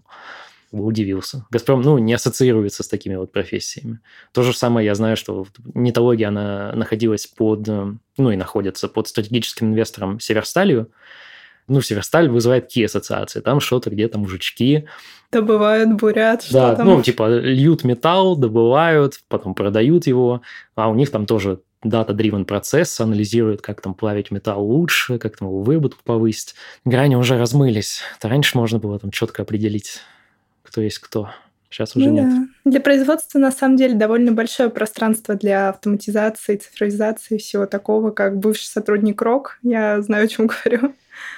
Удивился. 0.71 1.45
Газпром, 1.51 1.81
ну, 1.81 1.97
не 1.97 2.13
ассоциируется 2.13 2.83
с 2.83 2.87
такими 2.87 3.15
вот 3.15 3.33
профессиями. 3.33 3.99
То 4.31 4.43
же 4.43 4.53
самое 4.53 4.85
я 4.85 4.95
знаю, 4.95 5.17
что 5.17 5.45
нетология, 5.73 6.29
она 6.29 6.71
находилась 6.73 7.27
под, 7.27 7.67
э, 7.67 7.93
ну 8.17 8.31
и 8.31 8.37
находится 8.37 8.87
под 8.87 9.09
стратегическим 9.09 9.67
инвестором 9.67 10.21
Северсталью, 10.21 10.89
ну, 11.67 11.81
Северсталь 11.81 12.29
вызывает 12.29 12.65
какие 12.65 12.85
ассоциации? 12.85 13.41
Там 13.41 13.59
что-то 13.59 13.89
где-то 13.89 14.17
мужички. 14.17 14.87
Добывают, 15.31 15.93
бурят, 15.93 16.43
что 16.43 16.53
да, 16.53 16.75
там? 16.75 16.87
ну, 16.87 17.01
типа, 17.01 17.29
льют 17.29 17.83
металл, 17.83 18.37
добывают, 18.37 19.19
потом 19.27 19.53
продают 19.53 20.07
его, 20.07 20.41
а 20.75 20.89
у 20.89 20.95
них 20.95 21.11
там 21.11 21.25
тоже 21.25 21.59
дата-дривен 21.83 22.45
процесс, 22.45 22.99
анализируют, 22.99 23.61
как 23.61 23.81
там 23.81 23.93
плавить 23.93 24.31
металл 24.31 24.63
лучше, 24.63 25.17
как 25.17 25.37
там 25.37 25.47
его 25.47 25.61
выработку 25.61 26.03
повысить. 26.03 26.55
Грани 26.85 27.15
уже 27.15 27.37
размылись. 27.37 28.01
Это 28.17 28.29
раньше 28.29 28.57
можно 28.57 28.79
было 28.79 28.99
там 28.99 29.11
четко 29.11 29.43
определить, 29.43 29.99
кто 30.63 30.81
есть 30.81 30.99
кто. 30.99 31.29
Сейчас 31.71 31.95
уже 31.95 32.09
ну, 32.09 32.15
нет. 32.15 32.25
Да. 32.25 32.71
Для 32.71 32.81
производства, 32.81 33.39
на 33.39 33.49
самом 33.49 33.77
деле, 33.77 33.95
довольно 33.95 34.33
большое 34.33 34.69
пространство 34.69 35.35
для 35.35 35.69
автоматизации, 35.69 36.57
цифровизации, 36.57 37.37
всего 37.37 37.65
такого, 37.65 38.11
как 38.11 38.37
бывший 38.37 38.65
сотрудник 38.65 39.21
РОК. 39.21 39.57
Я 39.63 40.01
знаю, 40.01 40.25
о 40.25 40.27
чем 40.27 40.47
говорю. 40.65 40.93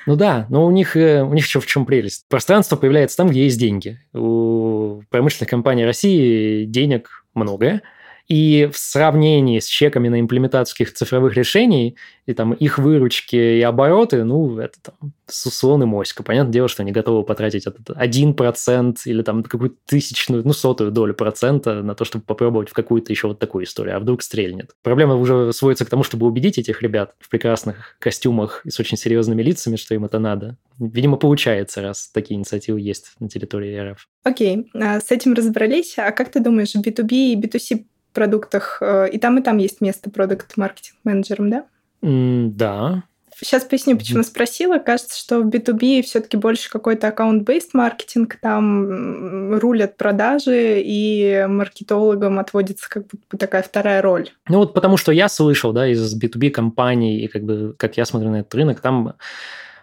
Ну 0.07 0.15
да, 0.15 0.47
но 0.49 0.65
у 0.65 0.71
них, 0.71 0.97
э, 0.97 1.21
у 1.21 1.33
них 1.33 1.45
еще 1.45 1.59
в 1.59 1.67
чем 1.67 1.85
прелесть. 1.85 2.25
Пространство 2.29 2.75
появляется 2.75 3.17
там, 3.17 3.29
где 3.29 3.43
есть 3.43 3.59
деньги. 3.59 3.99
У 4.13 5.03
промышленных 5.09 5.49
компаний 5.49 5.85
России 5.85 6.65
денег 6.65 7.25
много, 7.35 7.81
и 8.27 8.69
в 8.71 8.77
сравнении 8.77 9.59
с 9.59 9.65
чеками 9.65 10.07
на 10.07 10.19
имплементацию 10.19 10.87
цифровых 10.93 11.35
решений, 11.35 11.97
и 12.25 12.33
там 12.33 12.53
их 12.53 12.77
выручки 12.77 13.35
и 13.35 13.61
обороты, 13.61 14.23
ну, 14.23 14.57
это 14.59 14.75
там 14.81 15.13
слон 15.27 15.83
и 15.83 15.85
моська. 15.85 16.23
Понятное 16.23 16.53
дело, 16.53 16.67
что 16.69 16.83
они 16.83 16.91
готовы 16.91 17.23
потратить 17.23 17.67
этот 17.67 17.89
1% 17.89 18.97
или 19.05 19.21
там 19.23 19.43
какую-то 19.43 19.75
тысячную, 19.85 20.43
ну, 20.45 20.53
сотую 20.53 20.91
долю 20.91 21.13
процента 21.13 21.83
на 21.83 21.95
то, 21.95 22.05
чтобы 22.05 22.23
попробовать 22.23 22.69
в 22.69 22.73
какую-то 22.73 23.11
еще 23.11 23.27
вот 23.27 23.39
такую 23.39 23.65
историю, 23.65 23.97
а 23.97 23.99
вдруг 23.99 24.21
стрельнет. 24.21 24.71
Проблема 24.83 25.15
уже 25.15 25.51
сводится 25.51 25.85
к 25.85 25.89
тому, 25.89 26.03
чтобы 26.03 26.25
убедить 26.25 26.57
этих 26.57 26.81
ребят 26.81 27.15
в 27.19 27.29
прекрасных 27.29 27.97
костюмах 27.99 28.61
и 28.65 28.69
с 28.69 28.79
очень 28.79 28.97
серьезными 28.97 29.43
лицами, 29.43 29.75
что 29.75 29.93
им 29.95 30.05
это 30.05 30.19
надо. 30.19 30.57
Видимо, 30.79 31.17
получается, 31.17 31.81
раз 31.81 32.09
такие 32.13 32.37
инициативы 32.37 32.79
есть 32.79 33.13
на 33.19 33.27
территории 33.27 33.91
РФ. 33.91 34.07
Окей, 34.23 34.69
okay. 34.73 35.01
с 35.01 35.11
этим 35.11 35.33
разобрались. 35.33 35.95
А 35.97 36.11
как 36.11 36.31
ты 36.31 36.39
думаешь, 36.39 36.75
B2B 36.75 37.11
и 37.11 37.35
B2C 37.35 37.85
продуктах 38.13 38.77
э, 38.81 39.09
и 39.11 39.17
там, 39.17 39.37
и 39.37 39.41
там 39.41 39.57
есть 39.57 39.81
место 39.81 40.09
продукт-маркетинг-менеджером, 40.09 41.49
да? 41.49 41.65
Mm, 42.01 42.51
да. 42.51 43.03
Сейчас 43.35 43.63
поясню, 43.63 43.97
почему 43.97 44.23
спросила. 44.23 44.77
Кажется, 44.77 45.19
что 45.19 45.39
в 45.39 45.47
B2B 45.47 46.03
все-таки 46.03 46.37
больше 46.37 46.69
какой-то 46.69 47.07
аккаунт-based 47.07 47.69
маркетинг, 47.73 48.37
там 48.41 49.55
рулят 49.55 49.97
продажи, 49.97 50.81
и 50.81 51.45
маркетологам 51.47 52.39
отводится 52.39 52.89
как 52.89 53.07
бы 53.07 53.37
такая 53.37 53.63
вторая 53.63 54.01
роль. 54.01 54.29
Ну 54.47 54.59
вот 54.59 54.73
потому 54.73 54.97
что 54.97 55.11
я 55.11 55.29
слышал, 55.29 55.73
да, 55.73 55.87
из 55.87 56.15
B2B 56.21 56.51
компаний, 56.51 57.21
и 57.21 57.27
как 57.27 57.43
бы, 57.43 57.75
как 57.77 57.97
я 57.97 58.05
смотрю 58.05 58.29
на 58.29 58.37
этот 58.41 58.53
рынок, 58.55 58.79
там 58.81 59.15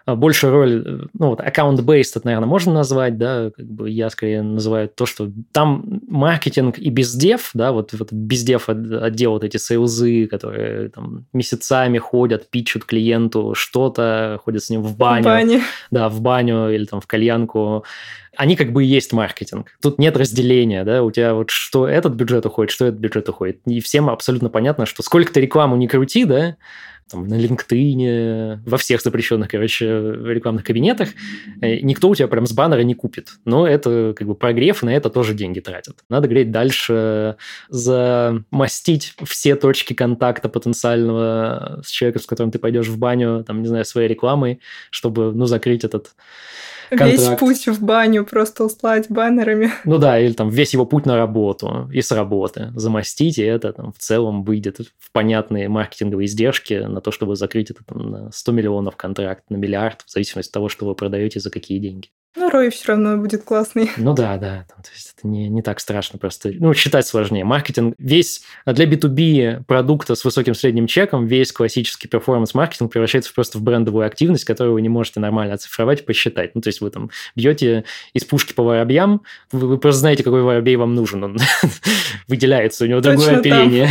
больше 0.05 0.49
роль, 0.49 0.83
э, 0.85 0.99
ну 1.13 1.29
вот 1.29 1.39
account-based, 1.39 2.11
это, 2.15 2.25
наверное, 2.25 2.47
можно 2.47 2.73
назвать, 2.73 3.17
да, 3.17 3.51
как 3.55 3.65
бы 3.65 3.89
я 3.89 4.09
скорее 4.09 4.41
называю 4.41 4.89
то, 4.89 5.05
что 5.05 5.29
там 5.51 6.01
маркетинг 6.07 6.77
и 6.77 6.89
бездев, 6.89 7.51
да, 7.53 7.71
вот, 7.71 7.93
вот 7.93 8.11
бездев 8.11 8.69
отдел, 8.69 9.31
вот 9.31 9.43
эти 9.43 9.57
сейлзы, 9.57 10.27
которые 10.27 10.89
там 10.89 11.25
месяцами 11.33 11.97
ходят, 11.97 12.49
пичут 12.49 12.85
клиенту 12.85 13.53
что-то, 13.55 14.39
ходят 14.43 14.63
с 14.63 14.69
ним 14.69 14.81
в 14.81 14.97
баню. 14.97 15.23
В 15.23 15.25
бане. 15.25 15.61
Да, 15.91 16.09
в 16.09 16.21
баню 16.21 16.69
или 16.69 16.85
там 16.85 17.01
в 17.01 17.07
кальянку. 17.07 17.85
Они 18.37 18.55
как 18.55 18.71
бы 18.71 18.83
и 18.83 18.87
есть 18.87 19.11
маркетинг. 19.11 19.71
Тут 19.81 19.99
нет 19.99 20.15
разделения, 20.15 20.83
да, 20.83 21.03
у 21.03 21.11
тебя 21.11 21.33
вот 21.33 21.49
что 21.49 21.87
этот 21.87 22.13
бюджет 22.13 22.45
уходит, 22.45 22.71
что 22.71 22.85
этот 22.85 22.99
бюджет 22.99 23.27
уходит. 23.29 23.59
И 23.65 23.81
всем 23.81 24.09
абсолютно 24.09 24.49
понятно, 24.49 24.85
что 24.85 25.03
сколько 25.03 25.33
ты 25.33 25.41
рекламу 25.41 25.75
не 25.75 25.87
крути, 25.87 26.25
да, 26.25 26.55
там, 27.11 27.27
на 27.27 27.35
LinkedIn, 27.35 28.61
во 28.65 28.77
всех 28.77 29.01
запрещенных, 29.01 29.49
короче, 29.49 29.85
рекламных 29.85 30.63
кабинетах, 30.63 31.09
э, 31.61 31.79
никто 31.81 32.09
у 32.09 32.15
тебя 32.15 32.27
прям 32.27 32.45
с 32.45 32.53
баннера 32.53 32.81
не 32.81 32.95
купит. 32.95 33.29
Но 33.45 33.67
это 33.67 34.13
как 34.17 34.27
бы 34.27 34.35
прогрев, 34.35 34.83
на 34.83 34.89
это 34.89 35.09
тоже 35.09 35.33
деньги 35.33 35.59
тратят. 35.59 35.97
Надо 36.09 36.27
говорить 36.27 36.51
дальше, 36.51 37.37
замостить 37.69 39.13
все 39.23 39.55
точки 39.55 39.93
контакта 39.93 40.49
потенциального 40.49 41.81
с 41.85 41.89
человеком, 41.89 42.21
с 42.21 42.25
которым 42.25 42.51
ты 42.51 42.59
пойдешь 42.59 42.87
в 42.87 42.97
баню, 42.97 43.43
там, 43.45 43.61
не 43.61 43.67
знаю, 43.67 43.85
своей 43.85 44.07
рекламой, 44.07 44.59
чтобы, 44.89 45.33
ну, 45.33 45.45
закрыть 45.45 45.83
этот 45.83 46.11
контракт. 46.97 47.13
Весь 47.13 47.39
путь 47.39 47.67
в 47.67 47.83
баню 47.83 48.25
просто 48.25 48.65
услать 48.65 49.09
баннерами. 49.09 49.71
Ну 49.85 49.97
да, 49.97 50.19
или 50.19 50.33
там 50.33 50.49
весь 50.49 50.73
его 50.73 50.85
путь 50.85 51.05
на 51.05 51.15
работу 51.15 51.89
и 51.91 52.01
с 52.01 52.11
работы 52.11 52.71
замостить, 52.75 53.37
и 53.37 53.43
это 53.43 53.73
там 53.73 53.93
в 53.93 53.97
целом 53.97 54.43
выйдет 54.43 54.79
в 54.99 55.11
понятные 55.11 55.69
маркетинговые 55.69 56.25
издержки 56.25 56.73
на 56.73 57.01
то, 57.01 57.11
чтобы 57.11 57.35
закрыть 57.35 57.71
это 57.71 57.83
там, 57.83 58.09
на 58.09 58.31
100 58.31 58.51
миллионов 58.51 58.95
контракт, 58.95 59.49
на 59.49 59.55
миллиард, 59.55 60.01
в 60.05 60.11
зависимости 60.11 60.49
от 60.49 60.53
того, 60.53 60.69
что 60.69 60.85
вы 60.85 60.95
продаете, 60.95 61.39
за 61.39 61.49
какие 61.49 61.79
деньги. 61.79 62.09
Ну, 62.35 62.49
Рой 62.49 62.69
все 62.69 62.89
равно 62.89 63.17
будет 63.17 63.43
классный. 63.43 63.91
Ну 63.97 64.13
да, 64.13 64.37
да. 64.37 64.65
то 64.69 64.89
есть 64.93 65.13
это 65.17 65.27
не, 65.27 65.49
не 65.49 65.61
так 65.61 65.81
страшно 65.81 66.17
просто. 66.17 66.51
Ну, 66.53 66.73
считать 66.73 67.05
сложнее. 67.05 67.43
Маркетинг 67.43 67.93
весь 67.97 68.43
для 68.65 68.85
B2B 68.85 69.65
продукта 69.65 70.15
с 70.15 70.23
высоким 70.23 70.53
средним 70.55 70.87
чеком, 70.87 71.25
весь 71.25 71.51
классический 71.51 72.07
перформанс-маркетинг 72.07 72.89
превращается 72.89 73.33
просто 73.33 73.57
в 73.57 73.63
брендовую 73.63 74.05
активность, 74.05 74.45
которую 74.45 74.75
вы 74.75 74.81
не 74.81 74.87
можете 74.87 75.19
нормально 75.19 75.55
оцифровать 75.55 76.01
и 76.01 76.03
посчитать. 76.03 76.55
Ну, 76.55 76.61
то 76.61 76.69
есть 76.69 76.79
вы 76.79 76.89
там 76.89 77.09
бьете 77.35 77.83
из 78.13 78.23
пушки 78.23 78.53
по 78.53 78.63
воробьям, 78.63 79.23
вы, 79.51 79.67
вы 79.67 79.77
просто 79.77 79.99
знаете, 79.99 80.23
какой 80.23 80.41
воробей 80.41 80.77
вам 80.77 80.95
нужен. 80.95 81.23
Он 81.25 81.37
выделяется, 82.29 82.85
у 82.85 82.87
него 82.87 83.01
Точно 83.01 83.17
другое 83.17 83.39
оперение. 83.39 83.89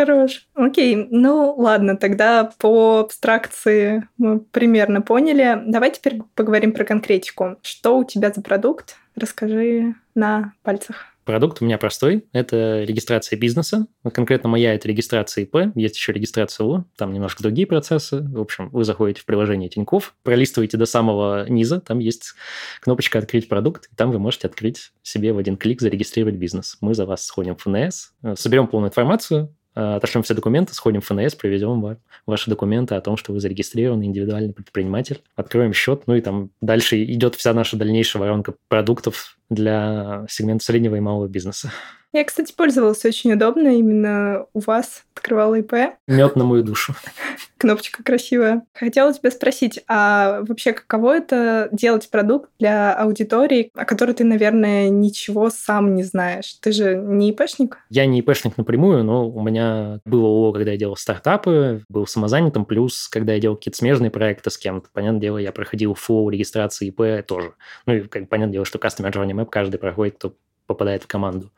Хорош. 0.00 0.46
Окей, 0.54 0.96
ну 1.10 1.54
ладно, 1.58 1.94
тогда 1.94 2.50
по 2.58 3.00
абстракции 3.00 4.08
мы 4.16 4.40
примерно 4.40 5.02
поняли. 5.02 5.60
Давай 5.66 5.92
теперь 5.92 6.22
поговорим 6.34 6.72
про 6.72 6.86
конкретику. 6.86 7.56
Что 7.60 7.98
у 7.98 8.04
тебя 8.04 8.32
за 8.32 8.40
продукт? 8.40 8.96
Расскажи 9.14 9.94
на 10.14 10.54
пальцах. 10.62 11.04
Продукт 11.24 11.60
у 11.60 11.66
меня 11.66 11.76
простой. 11.76 12.24
Это 12.32 12.82
регистрация 12.82 13.38
бизнеса. 13.38 13.88
Конкретно 14.14 14.48
моя– 14.48 14.72
это 14.74 14.88
регистрация 14.88 15.44
ИП. 15.44 15.72
Есть 15.74 15.96
еще 15.96 16.12
регистрация 16.14 16.64
ООО. 16.64 16.86
Там 16.96 17.12
немножко 17.12 17.42
другие 17.42 17.66
процессы. 17.66 18.22
В 18.22 18.40
общем, 18.40 18.70
вы 18.70 18.84
заходите 18.84 19.20
в 19.20 19.26
приложение 19.26 19.68
Тинькофф, 19.68 20.14
пролистываете 20.22 20.78
до 20.78 20.86
самого 20.86 21.46
низа. 21.46 21.78
Там 21.78 21.98
есть 21.98 22.32
кнопочка 22.80 23.18
«Открыть 23.18 23.50
продукт». 23.50 23.90
И 23.92 23.96
там 23.96 24.12
вы 24.12 24.18
можете 24.18 24.46
открыть 24.46 24.92
себе 25.02 25.34
в 25.34 25.38
один 25.38 25.58
клик 25.58 25.82
зарегистрировать 25.82 26.36
бизнес. 26.36 26.78
Мы 26.80 26.94
за 26.94 27.04
вас 27.04 27.22
сходим 27.26 27.54
в 27.54 27.60
ФНС, 27.60 28.14
соберем 28.34 28.66
полную 28.66 28.88
информацию, 28.88 29.54
Э, 29.59 29.59
отошлем 29.74 30.22
все 30.22 30.34
документы, 30.34 30.74
сходим 30.74 31.00
в 31.00 31.06
ФНС, 31.06 31.34
привезем 31.34 31.98
ваши 32.26 32.50
документы 32.50 32.94
о 32.94 33.00
том, 33.00 33.16
что 33.16 33.32
вы 33.32 33.40
зарегистрированы 33.40 34.04
индивидуальный 34.04 34.52
предприниматель, 34.52 35.22
откроем 35.36 35.72
счет, 35.72 36.02
ну 36.06 36.14
и 36.14 36.20
там 36.20 36.50
дальше 36.60 37.02
идет 37.04 37.34
вся 37.34 37.52
наша 37.52 37.76
дальнейшая 37.76 38.20
воронка 38.20 38.54
продуктов 38.68 39.38
для 39.48 40.26
сегмента 40.28 40.64
среднего 40.64 40.96
и 40.96 41.00
малого 41.00 41.28
бизнеса. 41.28 41.72
Я, 42.12 42.24
кстати, 42.24 42.52
пользовалась 42.56 43.04
очень 43.04 43.32
удобно. 43.32 43.68
Именно 43.68 44.46
у 44.52 44.60
вас 44.60 45.04
открывала 45.14 45.56
ИП. 45.56 45.72
Мед 46.08 46.34
на 46.34 46.44
мою 46.44 46.64
душу. 46.64 46.94
Кнопочка 47.56 48.02
красивая. 48.02 48.62
Хотела 48.74 49.12
тебя 49.12 49.30
спросить, 49.30 49.80
а 49.86 50.40
вообще 50.42 50.72
каково 50.72 51.18
это 51.18 51.68
делать 51.72 52.10
продукт 52.10 52.50
для 52.58 52.94
аудитории, 52.94 53.70
о 53.74 53.84
которой 53.84 54.12
ты, 54.12 54.24
наверное, 54.24 54.88
ничего 54.88 55.50
сам 55.50 55.94
не 55.94 56.02
знаешь? 56.02 56.54
Ты 56.60 56.72
же 56.72 56.96
не 56.96 57.30
ИПшник? 57.30 57.78
Я 57.90 58.06
не 58.06 58.20
ИПшник 58.20 58.56
напрямую, 58.56 59.04
но 59.04 59.28
у 59.28 59.42
меня 59.42 60.00
было 60.04 60.26
ООО, 60.26 60.52
когда 60.52 60.72
я 60.72 60.78
делал 60.78 60.96
стартапы, 60.96 61.84
был 61.88 62.06
самозанятым, 62.06 62.64
плюс, 62.64 63.08
когда 63.08 63.34
я 63.34 63.40
делал 63.40 63.56
какие-то 63.56 63.78
смежные 63.78 64.10
проекты 64.10 64.50
с 64.50 64.58
кем-то. 64.58 64.88
Понятное 64.92 65.20
дело, 65.20 65.38
я 65.38 65.52
проходил 65.52 65.94
флоу 65.94 66.30
регистрации 66.30 66.88
ИП 66.88 67.24
тоже. 67.26 67.52
Ну 67.86 67.94
и, 67.94 68.00
как 68.00 68.28
понятное 68.28 68.54
дело, 68.54 68.64
что 68.64 68.78
Customer 68.78 69.12
Journey 69.12 69.32
Map 69.32 69.46
каждый 69.46 69.78
проходит, 69.78 70.16
кто 70.16 70.34
попадает 70.70 71.02
в 71.02 71.06
команду 71.08 71.50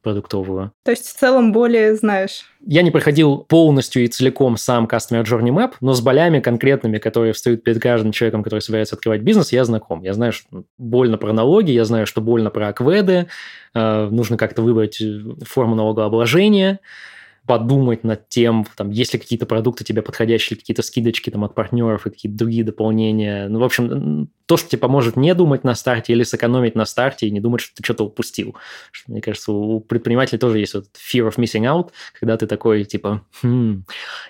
продуктовую. 0.00 0.72
То 0.84 0.92
есть 0.92 1.06
в 1.06 1.18
целом 1.18 1.52
более 1.52 1.96
знаешь? 1.96 2.44
Я 2.64 2.82
не 2.82 2.92
проходил 2.92 3.38
полностью 3.38 4.04
и 4.04 4.06
целиком 4.06 4.56
сам 4.56 4.86
Customer 4.86 5.24
Journey 5.24 5.50
Map, 5.50 5.72
но 5.80 5.92
с 5.92 6.00
болями 6.00 6.38
конкретными, 6.38 6.98
которые 6.98 7.32
встают 7.32 7.64
перед 7.64 7.82
каждым 7.82 8.12
человеком, 8.12 8.44
который 8.44 8.60
собирается 8.60 8.94
открывать 8.94 9.22
бизнес, 9.22 9.52
я 9.52 9.64
знаком. 9.64 10.02
Я 10.02 10.12
знаю, 10.12 10.32
что 10.32 10.64
больно 10.78 11.18
про 11.18 11.32
налоги, 11.32 11.72
я 11.72 11.84
знаю, 11.84 12.06
что 12.06 12.20
больно 12.20 12.50
про 12.50 12.68
акведы, 12.68 13.26
э, 13.74 14.08
нужно 14.10 14.36
как-то 14.36 14.62
выбрать 14.62 15.00
э, 15.00 15.20
форму 15.44 15.74
налогообложения, 15.74 16.78
подумать 17.46 18.04
над 18.04 18.28
тем, 18.28 18.66
там, 18.76 18.90
есть 18.90 19.12
ли 19.12 19.18
какие-то 19.18 19.46
продукты 19.46 19.84
тебе 19.84 20.02
подходящие, 20.02 20.58
какие-то 20.58 20.82
скидочки 20.82 21.30
там, 21.30 21.44
от 21.44 21.54
партнеров 21.54 22.06
и 22.06 22.10
какие-то 22.10 22.38
другие 22.38 22.64
дополнения. 22.64 23.48
Ну, 23.48 23.58
в 23.58 23.64
общем, 23.64 24.30
то, 24.46 24.56
что 24.56 24.68
тебе 24.68 24.78
поможет 24.78 25.16
не 25.16 25.34
думать 25.34 25.64
на 25.64 25.74
старте 25.74 26.12
или 26.12 26.22
сэкономить 26.22 26.74
на 26.74 26.84
старте 26.84 27.26
и 27.26 27.30
не 27.30 27.40
думать, 27.40 27.60
что 27.60 27.74
ты 27.76 27.84
что-то 27.84 28.04
упустил. 28.04 28.56
Что, 28.92 29.12
мне 29.12 29.20
кажется, 29.20 29.52
у 29.52 29.80
предпринимателей 29.80 30.38
тоже 30.38 30.58
есть 30.58 30.74
вот 30.74 30.86
fear 30.96 31.28
of 31.28 31.36
missing 31.36 31.64
out, 31.64 31.90
когда 32.18 32.36
ты 32.36 32.46
такой, 32.46 32.84
типа, 32.84 33.24
хм, 33.42 33.84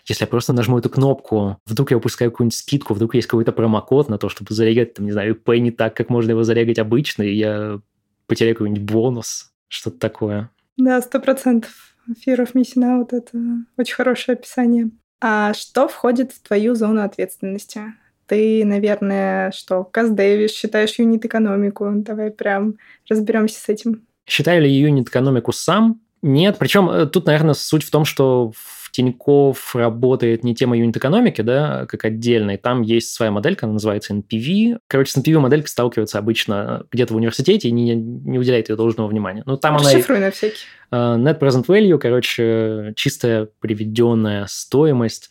если 0.07 0.25
я 0.25 0.29
просто 0.29 0.53
нажму 0.53 0.79
эту 0.79 0.91
кнопку, 0.91 1.59
вдруг 1.67 1.91
я 1.91 1.97
упускаю 1.97 2.31
какую-нибудь 2.31 2.57
скидку, 2.57 2.95
вдруг 2.95 3.15
есть 3.15 3.29
какой-то 3.29 3.53
промокод 3.53 4.09
на 4.09 4.19
то, 4.19 4.29
чтобы 4.29 4.55
зарегать, 4.55 4.95
там, 4.95 5.07
не 5.07 5.13
знаю, 5.13 5.35
Pay 5.35 5.59
не 5.59 5.71
так, 5.71 5.97
как 5.97 6.11
можно 6.11 6.31
его 6.31 6.45
зарегать 6.45 6.79
обычно, 6.79 7.23
и 7.23 7.35
я 7.35 7.81
потеряю 8.27 8.55
какой-нибудь 8.55 8.85
бонус, 8.85 9.53
что-то 9.69 9.99
такое. 9.99 10.51
Да, 10.77 11.01
сто 11.03 11.21
процентов. 11.21 11.90
Fear 12.27 12.39
of 12.39 12.53
missing 12.55 12.83
out— 12.83 13.09
это 13.13 13.39
очень 13.77 13.95
хорошее 13.95 14.37
описание. 14.37 14.91
А 15.21 15.53
что 15.55 15.87
входит 15.89 16.33
в 16.33 16.43
твою 16.43 16.75
зону 16.75 17.03
ответственности? 17.03 17.81
Ты, 18.27 18.65
наверное, 18.65 19.51
что, 19.51 19.85
Каздевиш, 19.85 20.53
считаешь 20.53 20.99
юнит-экономику? 20.99 21.91
Давай 21.97 22.31
прям 22.31 22.77
разберемся 23.09 23.61
с 23.61 23.69
этим. 23.69 24.07
Считаю 24.27 24.63
ли 24.63 24.71
юнит-экономику 24.71 25.53
сам? 25.53 26.01
Нет. 26.23 26.57
Причем 26.59 26.89
э, 26.89 27.07
тут, 27.07 27.27
наверное, 27.27 27.55
суть 27.55 27.83
в 27.83 27.91
том, 27.91 28.05
что 28.05 28.53
в 28.55 28.91
Тинькофф 28.93 29.75
работает 29.75 30.45
не 30.45 30.55
тема 30.55 30.77
юнит-экономики, 30.77 31.41
да, 31.43 31.87
как 31.87 32.05
отдельной. 32.05 32.57
Там 32.57 32.83
есть 32.83 33.13
своя 33.13 33.31
моделька, 33.31 33.67
она 33.67 33.75
называется 33.75 34.15
NPV. 34.15 34.79
Короче, 34.87 35.13
с 35.13 35.17
NPV-моделькой 35.17 35.69
сталкиваются 35.69 36.19
обычно 36.19 36.85
где-то 36.91 37.15
в 37.15 37.17
университете 37.17 37.69
и 37.69 37.73
не, 37.73 37.95
не 37.95 38.39
уделяет 38.39 38.69
ее 38.69 38.77
должного 38.77 39.09
внимания. 39.09 39.43
Но 39.47 39.57
там 39.57 39.77
Расшифруй 39.77 40.19
она... 40.19 40.27
на 40.27 40.33
всякий. 40.33 40.67
Uh, 40.93 41.17
net 41.17 41.39
present 41.39 41.67
value, 41.67 41.99
короче, 41.99 42.93
чистая 42.97 43.49
приведенная 43.61 44.47
стоимость 44.49 45.31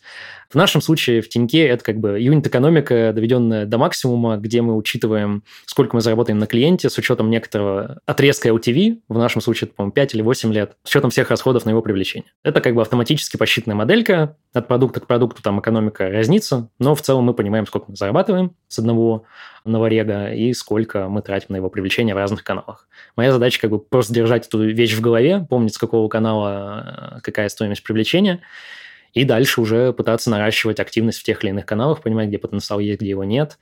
в 0.50 0.56
нашем 0.56 0.80
случае 0.80 1.20
в 1.20 1.28
Тиньке 1.28 1.64
это 1.68 1.84
как 1.84 1.98
бы 1.98 2.20
юнит-экономика, 2.20 3.12
доведенная 3.14 3.66
до 3.66 3.78
максимума, 3.78 4.36
где 4.36 4.62
мы 4.62 4.76
учитываем, 4.76 5.44
сколько 5.64 5.94
мы 5.94 6.00
заработаем 6.00 6.38
на 6.38 6.46
клиенте 6.46 6.90
с 6.90 6.98
учетом 6.98 7.30
некоторого 7.30 8.00
отрезка 8.04 8.48
LTV, 8.48 9.02
в 9.08 9.16
нашем 9.16 9.42
случае 9.42 9.68
это, 9.68 9.76
по-моему, 9.76 9.92
5 9.92 10.14
или 10.14 10.22
8 10.22 10.52
лет, 10.52 10.76
с 10.82 10.90
учетом 10.90 11.10
всех 11.10 11.30
расходов 11.30 11.66
на 11.66 11.70
его 11.70 11.82
привлечение. 11.82 12.32
Это 12.42 12.60
как 12.60 12.74
бы 12.74 12.82
автоматически 12.82 13.36
посчитанная 13.36 13.76
моделька, 13.76 14.36
от 14.52 14.66
продукта 14.66 14.98
к 14.98 15.06
продукту 15.06 15.40
там 15.40 15.60
экономика 15.60 16.10
разнится, 16.10 16.68
но 16.80 16.96
в 16.96 17.02
целом 17.02 17.24
мы 17.24 17.34
понимаем, 17.34 17.64
сколько 17.66 17.86
мы 17.88 17.96
зарабатываем 17.96 18.56
с 18.66 18.80
одного 18.80 19.22
новорега 19.64 20.32
и 20.32 20.52
сколько 20.52 21.08
мы 21.08 21.22
тратим 21.22 21.48
на 21.50 21.56
его 21.56 21.70
привлечение 21.70 22.14
в 22.14 22.18
разных 22.18 22.44
каналах. 22.44 22.88
Моя 23.16 23.32
задача 23.32 23.60
как 23.60 23.70
бы 23.70 23.78
просто 23.78 24.12
держать 24.12 24.46
эту 24.46 24.62
вещь 24.64 24.94
в 24.94 25.00
голове, 25.00 25.46
помнить, 25.48 25.74
с 25.74 25.78
какого 25.78 26.08
канала 26.08 27.16
э, 27.16 27.20
какая 27.22 27.48
стоимость 27.48 27.82
привлечения, 27.82 28.40
и 29.12 29.24
дальше 29.24 29.60
уже 29.60 29.92
пытаться 29.92 30.30
наращивать 30.30 30.80
активность 30.80 31.20
в 31.20 31.24
тех 31.24 31.42
или 31.42 31.50
иных 31.50 31.66
каналах, 31.66 32.02
понимать, 32.02 32.28
где 32.28 32.38
потенциал 32.38 32.78
есть, 32.78 33.00
где 33.00 33.10
его 33.10 33.24
нет, 33.24 33.58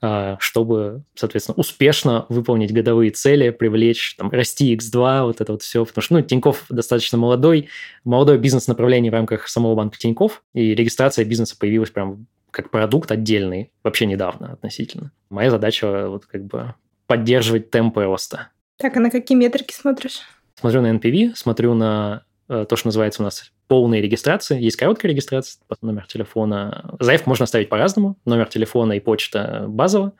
а, 0.00 0.36
чтобы, 0.38 1.02
соответственно, 1.14 1.56
успешно 1.56 2.26
выполнить 2.28 2.72
годовые 2.72 3.10
цели, 3.10 3.50
привлечь, 3.50 4.14
там, 4.16 4.30
расти 4.30 4.76
X2, 4.76 5.24
вот 5.24 5.40
это 5.40 5.52
вот 5.52 5.62
все. 5.62 5.84
Потому 5.84 6.02
что, 6.02 6.14
ну, 6.14 6.22
Тиньков 6.22 6.66
достаточно 6.68 7.18
молодой, 7.18 7.68
молодое 8.04 8.38
бизнес-направление 8.38 9.10
в 9.10 9.14
рамках 9.14 9.48
самого 9.48 9.74
банка 9.74 9.98
Тиньков, 9.98 10.42
и 10.54 10.74
регистрация 10.74 11.24
бизнеса 11.24 11.56
появилась 11.58 11.90
прям 11.90 12.26
как 12.50 12.70
продукт 12.70 13.10
отдельный, 13.10 13.70
вообще 13.82 14.06
недавно 14.06 14.52
относительно. 14.52 15.12
Моя 15.30 15.50
задача 15.50 16.08
вот 16.08 16.26
как 16.26 16.44
бы 16.44 16.74
поддерживать 17.06 17.70
темпы 17.70 18.04
роста. 18.04 18.48
Так, 18.76 18.96
а 18.96 19.00
на 19.00 19.10
какие 19.10 19.36
метрики 19.36 19.72
смотришь? 19.72 20.20
Смотрю 20.54 20.82
на 20.82 20.92
NPV, 20.92 21.34
смотрю 21.34 21.74
на 21.74 22.24
э, 22.48 22.66
то, 22.68 22.76
что 22.76 22.88
называется 22.88 23.22
у 23.22 23.24
нас 23.24 23.52
полной 23.66 24.00
регистрации. 24.00 24.60
Есть 24.60 24.76
короткая 24.76 25.12
регистрация, 25.12 25.60
номер 25.82 26.06
телефона. 26.06 26.96
Заявку 26.98 27.30
можно 27.30 27.44
оставить 27.44 27.68
по-разному. 27.68 28.16
Номер 28.24 28.46
телефона 28.46 28.94
и 28.94 29.00
почта 29.00 29.66
базово. 29.68 30.12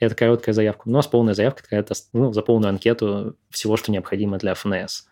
Это 0.00 0.14
короткая 0.14 0.54
заявка. 0.54 0.82
У 0.86 0.90
нас 0.90 1.06
полная 1.06 1.34
заявка, 1.34 1.64
это 1.70 1.94
ну, 2.12 2.32
за 2.32 2.42
полную 2.42 2.70
анкету 2.70 3.36
всего, 3.50 3.76
что 3.76 3.90
необходимо 3.90 4.38
для 4.38 4.54
ФНС. 4.54 5.08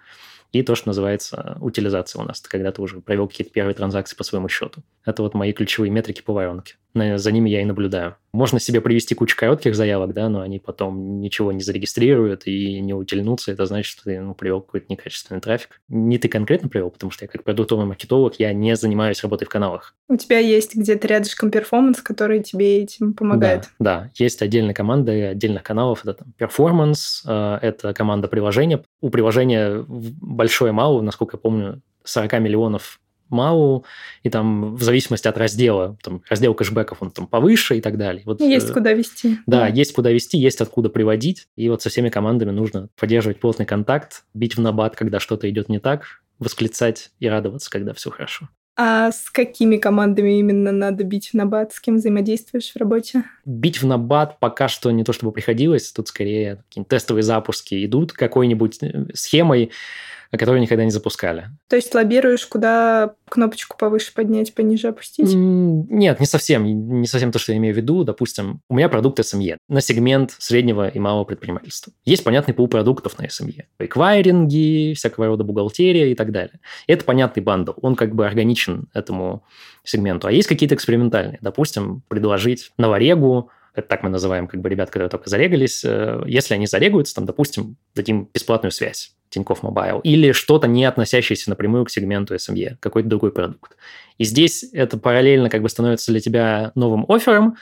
И 0.53 0.63
то, 0.63 0.75
что 0.75 0.89
называется 0.89 1.59
утилизация 1.61 2.23
у 2.23 2.25
нас. 2.25 2.41
Это 2.41 2.49
когда 2.49 2.73
ты 2.73 2.81
уже 2.81 3.01
провел 3.01 3.29
какие-то 3.29 3.53
первые 3.53 3.75
транзакции 3.75 4.17
по 4.17 4.25
своему 4.25 4.49
счету. 4.49 4.83
Это 5.05 5.23
вот 5.23 5.35
мои 5.35 5.53
ключевые 5.53 5.91
метрики 5.91 6.23
по 6.23 6.33
воронке. 6.33 6.77
За 6.95 7.31
ними 7.31 7.51
я 7.51 7.61
и 7.61 7.65
наблюдаю. 7.65 8.17
Можно 8.33 8.61
себе 8.61 8.81
привести 8.81 9.15
кучу 9.15 9.37
коротких 9.37 9.75
заявок, 9.75 10.13
да, 10.13 10.29
но 10.29 10.41
они 10.41 10.59
потом 10.59 11.21
ничего 11.21 11.53
не 11.53 11.61
зарегистрируют 11.61 12.47
и 12.47 12.81
не 12.81 12.95
утильнутся. 12.95 13.53
Это 13.53 13.67
значит, 13.67 13.91
что 13.91 14.05
ты 14.05 14.21
ну, 14.21 14.35
привел 14.35 14.61
какой-то 14.61 14.87
некачественный 14.89 15.41
трафик. 15.41 15.81
Не 15.89 16.19
ты 16.19 16.29
конкретно 16.29 16.69
привел, 16.69 16.91
потому 16.91 17.11
что 17.11 17.25
я 17.25 17.29
как 17.29 17.45
продуктовый 17.45 17.87
маркетолог, 17.87 18.35
я 18.39 18.53
не 18.53 18.77
занимаюсь 18.77 19.23
работой 19.23 19.45
в 19.45 19.49
каналах. 19.49 19.95
У 20.09 20.17
тебя 20.17 20.39
есть 20.39 20.75
где-то 20.75 21.07
рядышком 21.09 21.51
performance, 21.51 22.01
который 22.03 22.43
тебе 22.43 22.83
этим 22.83 23.15
помогает? 23.15 23.71
Да, 23.79 24.03
да. 24.03 24.11
есть 24.15 24.43
отдельная 24.43 24.75
команда 24.75 25.13
отдельных 25.31 25.63
каналов. 25.63 26.03
Это 26.03 26.15
там 26.15 26.33
performance, 26.37 27.23
э, 27.27 27.59
это 27.63 27.95
команда 27.95 28.29
приложения. 28.29 28.83
У 29.01 29.11
приложения 29.11 29.85
большое 29.89 30.73
MAU, 30.73 31.01
насколько 31.01 31.37
я 31.37 31.41
помню, 31.41 31.83
40 32.05 32.41
миллионов 32.41 33.01
MAU, 33.29 33.85
и 34.23 34.31
там 34.31 34.75
в 34.77 34.83
зависимости 34.83 35.29
от 35.29 35.39
раздела, 35.39 35.97
там 36.03 36.23
раздел 36.29 36.55
кэшбэков, 36.55 36.99
он 37.01 37.11
там 37.11 37.27
повыше 37.27 37.77
и 37.77 37.81
так 37.81 37.99
далее. 37.99 38.23
Вот, 38.27 38.41
есть 38.41 38.71
э, 38.71 38.73
куда 38.73 38.93
вести. 38.93 39.39
Да, 39.47 39.61
да, 39.61 39.67
есть 39.69 39.93
куда 39.93 40.11
вести, 40.11 40.39
есть 40.39 40.61
откуда 40.61 40.89
приводить, 40.89 41.49
и 41.57 41.69
вот 41.69 41.83
со 41.83 41.89
всеми 41.89 42.09
командами 42.09 42.51
нужно 42.51 42.89
поддерживать 42.99 43.41
плотный 43.41 43.67
контакт, 43.67 44.25
бить 44.35 44.57
в 44.57 44.61
набат, 44.61 44.97
когда 44.97 45.21
что-то 45.21 45.49
идет 45.51 45.69
не 45.69 45.79
так, 45.79 46.23
восклицать 46.39 47.11
и 47.19 47.29
радоваться, 47.29 47.71
когда 47.71 47.93
все 47.95 48.11
хорошо. 48.11 48.49
А 48.79 49.11
с 49.11 49.31
какими 49.31 49.79
командами 49.79 50.39
именно 50.39 50.71
надо 50.71 51.03
бить 51.03 51.31
в 51.31 51.35
набат? 51.35 51.73
С 51.73 51.81
кем 51.81 51.97
взаимодействуешь 51.97 52.73
в 52.73 52.77
работе? 52.77 53.25
Бить 53.47 53.81
в 53.81 53.87
набат 53.87 54.39
пока 54.39 54.69
что 54.69 54.91
не 54.91 55.03
то 55.03 55.15
чтобы 55.15 55.33
приходилось. 55.33 55.91
Тут 55.93 56.09
скорее 56.09 56.57
какие-то 56.69 56.91
тестовые 56.91 57.23
запуски 57.23 57.87
идут 57.87 58.13
какой-нибудь 58.13 58.83
э, 58.83 59.07
схемой 59.15 59.71
которые 60.31 60.61
никогда 60.61 60.85
не 60.85 60.91
запускали. 60.91 61.51
То 61.69 61.77
есть 61.77 61.95
лоббируешь, 61.95 62.47
куда 62.47 63.15
кнопочку 63.29 63.77
повыше 63.77 64.13
поднять, 64.15 64.55
пониже 64.55 64.89
опустить? 64.89 65.33
Нет, 65.35 66.21
не 66.21 66.27
совсем. 66.27 66.65
Не 67.01 67.07
совсем 67.07 67.33
то, 67.33 67.39
что 67.39 67.53
я 67.53 67.59
имею 67.59 67.75
в 67.75 67.77
виду. 67.77 68.05
Допустим, 68.05 68.61
у 68.69 68.75
меня 68.75 68.89
продукт 68.89 69.19
SME 69.19 69.57
на 69.69 69.81
сегмент 69.81 70.35
среднего 70.39 70.89
и 70.89 70.99
малого 70.99 71.25
предпринимательства. 71.25 71.93
Есть 72.05 72.25
понятный 72.25 72.55
пул 72.55 72.69
продуктов 72.69 73.19
на 73.19 73.27
SME. 73.27 73.65
Эквайринги, 73.79 74.95
всякого 74.95 75.27
рода 75.27 75.45
бухгалтерия 75.45 76.07
и 76.07 76.15
так 76.15 76.33
далее. 76.33 76.61
И 76.87 76.93
это 76.93 77.05
понятный 77.05 77.43
bundle. 77.43 77.73
Он 77.83 77.97
как 77.97 78.15
бы 78.15 78.27
органичен 78.27 78.89
этому 78.95 79.45
сегменту. 79.85 80.29
А 80.29 80.33
есть 80.33 80.49
какие-то 80.49 80.75
экспериментальные. 80.75 81.39
Допустим, 81.41 82.03
предложить 82.09 82.73
новорегу 82.79 83.51
это 83.75 83.89
так 83.89 84.03
мы 84.03 84.09
называем 84.09 84.49
как 84.49 84.63
бы 84.63 84.71
ребят, 84.71 84.89
которые 84.89 85.11
только 85.11 85.29
зарегались, 85.29 85.85
э, 85.85 86.23
если 86.27 86.55
они 86.55 86.67
зарегаются, 86.67 87.15
там, 87.15 87.27
допустим, 87.27 87.77
дадим 87.95 88.31
бесплатную 88.33 88.73
связь 88.73 89.16
Тинькофф 89.37 89.63
Мобайл, 89.63 90.01
или 90.01 90.33
что-то 90.33 90.67
не 90.67 90.85
относящееся 90.85 91.51
напрямую 91.51 91.85
к 91.85 91.91
сегменту 91.91 92.35
SME, 92.35 92.77
какой-то 92.81 93.09
другой 93.09 93.33
продукт. 93.33 93.77
И 94.19 94.25
здесь 94.25 94.65
это 94.73 94.99
параллельно 94.99 95.51
как 95.51 95.63
бы 95.63 95.69
становится 95.69 96.11
для 96.11 96.21
тебя 96.21 96.73
новым 96.75 97.05
оффером, 97.09 97.57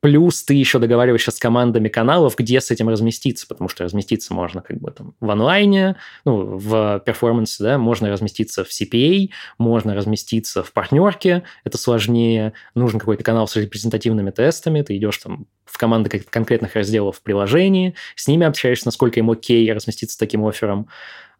Плюс 0.00 0.44
ты 0.44 0.54
еще 0.54 0.78
договариваешься 0.78 1.32
с 1.32 1.38
командами 1.38 1.88
каналов, 1.88 2.36
где 2.36 2.60
с 2.60 2.70
этим 2.70 2.88
разместиться, 2.88 3.48
потому 3.48 3.68
что 3.68 3.82
разместиться 3.82 4.32
можно 4.32 4.62
как 4.62 4.78
бы 4.78 4.92
там 4.92 5.14
в 5.18 5.28
онлайне, 5.28 5.96
ну, 6.24 6.56
в 6.56 7.02
перформансе, 7.04 7.64
да, 7.64 7.78
можно 7.78 8.08
разместиться 8.08 8.62
в 8.62 8.68
CPA, 8.68 9.30
можно 9.58 9.96
разместиться 9.96 10.62
в 10.62 10.72
партнерке, 10.72 11.42
это 11.64 11.78
сложнее, 11.78 12.52
нужен 12.76 13.00
какой-то 13.00 13.24
канал 13.24 13.48
с 13.48 13.56
репрезентативными 13.56 14.30
тестами, 14.30 14.82
ты 14.82 14.96
идешь 14.96 15.18
там 15.18 15.46
в 15.70 15.78
команды 15.78 16.20
конкретных 16.30 16.74
разделов 16.74 17.18
в 17.18 17.22
приложении, 17.22 17.94
с 18.16 18.26
ними 18.26 18.46
общаешься, 18.46 18.86
насколько 18.86 19.20
им 19.20 19.30
окей 19.30 19.72
разместиться 19.72 20.18
таким 20.18 20.44
оффером, 20.44 20.88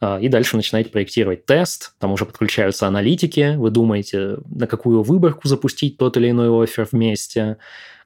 а, 0.00 0.18
и 0.20 0.28
дальше 0.28 0.56
начинаете 0.56 0.90
проектировать 0.90 1.44
тест, 1.44 1.94
там 1.98 2.12
уже 2.12 2.24
подключаются 2.24 2.86
аналитики, 2.86 3.56
вы 3.56 3.70
думаете, 3.70 4.38
на 4.48 4.66
какую 4.66 5.02
выборку 5.02 5.48
запустить 5.48 5.98
тот 5.98 6.16
или 6.16 6.30
иной 6.30 6.64
офер 6.64 6.86
вместе, 6.90 7.56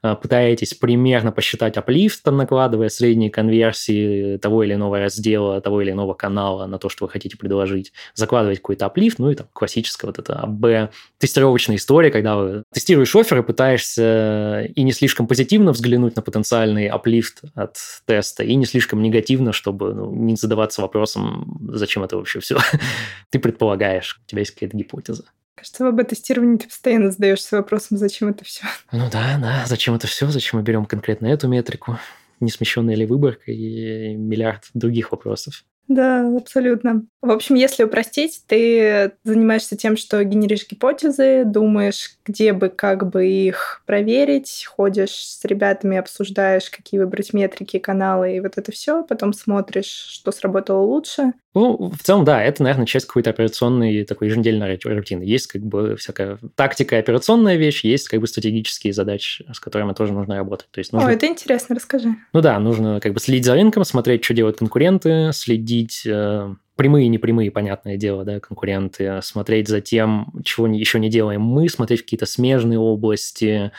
а, 0.05 0.15
пытаетесь 0.15 0.73
примерно 0.73 1.31
посчитать 1.31 1.77
аплифт, 1.77 2.23
там, 2.23 2.35
накладывая 2.35 2.89
средние 2.89 3.31
конверсии 3.31 4.37
того 4.37 4.63
или 4.63 4.73
иного 4.73 4.99
раздела, 4.99 5.61
того 5.61 5.81
или 5.81 5.91
иного 5.91 6.13
канала 6.13 6.65
на 6.65 6.77
то, 6.77 6.89
что 6.89 7.05
вы 7.05 7.09
хотите 7.09 7.37
предложить, 7.37 7.93
закладывать 8.13 8.57
какой-то 8.57 8.85
аплифт, 8.85 9.17
ну 9.17 9.29
и 9.29 9.35
там 9.35 9.47
классическая 9.53 10.07
вот 10.07 10.19
эта 10.19 10.35
АБ 10.35 10.91
тестировочная 11.19 11.77
история, 11.77 12.11
когда 12.11 12.35
вы 12.35 12.63
тестируешь 12.73 13.15
офер 13.15 13.39
и 13.39 13.43
пытаешься 13.43 14.69
и 14.75 14.83
не 14.83 14.91
слишком 14.91 15.25
позитивно 15.25 15.71
взглянуть 15.71 16.12
на 16.15 16.21
потенциальный 16.21 16.87
аплифт 16.87 17.41
от 17.55 17.77
теста, 18.05 18.43
и 18.43 18.55
не 18.55 18.65
слишком 18.65 19.01
негативно, 19.01 19.53
чтобы 19.53 19.93
ну, 19.93 20.13
не 20.13 20.35
задаваться 20.35 20.81
вопросом, 20.81 21.59
зачем 21.73 22.03
это 22.03 22.17
вообще 22.17 22.39
все. 22.39 22.59
Ты 23.29 23.39
предполагаешь, 23.39 24.19
у 24.23 24.29
тебя 24.29 24.39
есть 24.39 24.51
какая-то 24.51 24.77
гипотеза. 24.77 25.25
Кажется, 25.55 25.83
в 25.83 25.87
АБ-тестировании 25.87 26.57
ты 26.57 26.67
постоянно 26.67 27.11
задаешься 27.11 27.57
вопросом, 27.57 27.97
зачем 27.97 28.27
это 28.29 28.43
все. 28.43 28.65
Ну 28.91 29.07
да, 29.11 29.37
да, 29.39 29.63
зачем 29.65 29.93
это 29.93 30.07
все, 30.07 30.27
зачем 30.27 30.59
мы 30.59 30.63
берем 30.63 30.85
конкретно 30.85 31.27
эту 31.27 31.47
метрику, 31.47 31.99
не 32.39 32.49
смещенная 32.49 32.95
ли 32.95 33.05
выборка 33.05 33.51
и 33.51 34.15
миллиард 34.15 34.63
других 34.73 35.11
вопросов. 35.11 35.63
Да, 35.89 36.25
абсолютно. 36.37 37.05
В 37.21 37.29
общем, 37.29 37.55
если 37.55 37.83
упростить, 37.83 38.43
ты 38.47 39.11
занимаешься 39.23 39.75
тем, 39.75 39.97
что 39.97 40.23
генеришь 40.23 40.67
гипотезы, 40.67 41.43
думаешь, 41.45 42.17
где 42.25 42.53
бы, 42.53 42.69
как 42.69 43.09
бы 43.09 43.27
их 43.27 43.83
проверить, 43.85 44.65
ходишь 44.65 45.11
с 45.11 45.43
ребятами, 45.43 45.97
обсуждаешь, 45.97 46.69
какие 46.69 46.99
выбрать 47.01 47.33
метрики, 47.33 47.79
каналы 47.79 48.35
и 48.37 48.39
вот 48.39 48.57
это 48.57 48.71
все, 48.71 49.03
потом 49.03 49.33
смотришь, 49.33 49.87
что 50.09 50.31
сработало 50.31 50.79
лучше. 50.81 51.33
Ну, 51.53 51.91
в 51.95 52.01
целом, 52.01 52.25
да, 52.25 52.41
это, 52.41 52.63
наверное, 52.63 52.87
часть 52.87 53.05
какой-то 53.05 53.29
операционной 53.29 54.05
такой 54.05 54.27
еженедельной 54.27 54.79
рутины. 54.83 55.23
Есть 55.23 55.47
как 55.47 55.61
бы 55.61 55.95
всякая 55.97 56.39
тактика 56.55 56.97
операционная 56.97 57.57
вещь, 57.57 57.83
есть 57.83 58.07
как 58.07 58.19
бы 58.21 58.27
стратегические 58.27 58.93
задачи, 58.93 59.45
с 59.53 59.59
которыми 59.59 59.93
тоже 59.93 60.13
нужно 60.13 60.35
работать. 60.35 60.67
То 60.71 60.79
есть 60.79 60.91
нужно... 60.93 61.09
О, 61.09 61.11
это 61.11 61.27
интересно, 61.27 61.75
расскажи. 61.75 62.15
Ну 62.33 62.41
да, 62.41 62.59
нужно 62.59 62.99
как 62.99 63.13
бы 63.13 63.19
следить 63.19 63.45
за 63.45 63.53
рынком, 63.53 63.85
смотреть, 63.85 64.23
что 64.23 64.33
делают 64.33 64.57
конкуренты, 64.57 65.29
следить 65.31 66.03
э, 66.07 66.55
прямые 66.75 67.05
и 67.05 67.09
непрямые, 67.09 67.51
понятное 67.51 67.97
дело, 67.97 68.23
да, 68.23 68.39
конкуренты, 68.39 69.19
смотреть 69.21 69.67
за 69.67 69.81
тем, 69.81 70.33
чего 70.43 70.67
еще 70.67 70.99
не 70.99 71.09
делаем 71.09 71.41
мы, 71.41 71.69
смотреть 71.69 72.01
какие-то 72.01 72.25
смежные 72.25 72.79
области, 72.79 73.71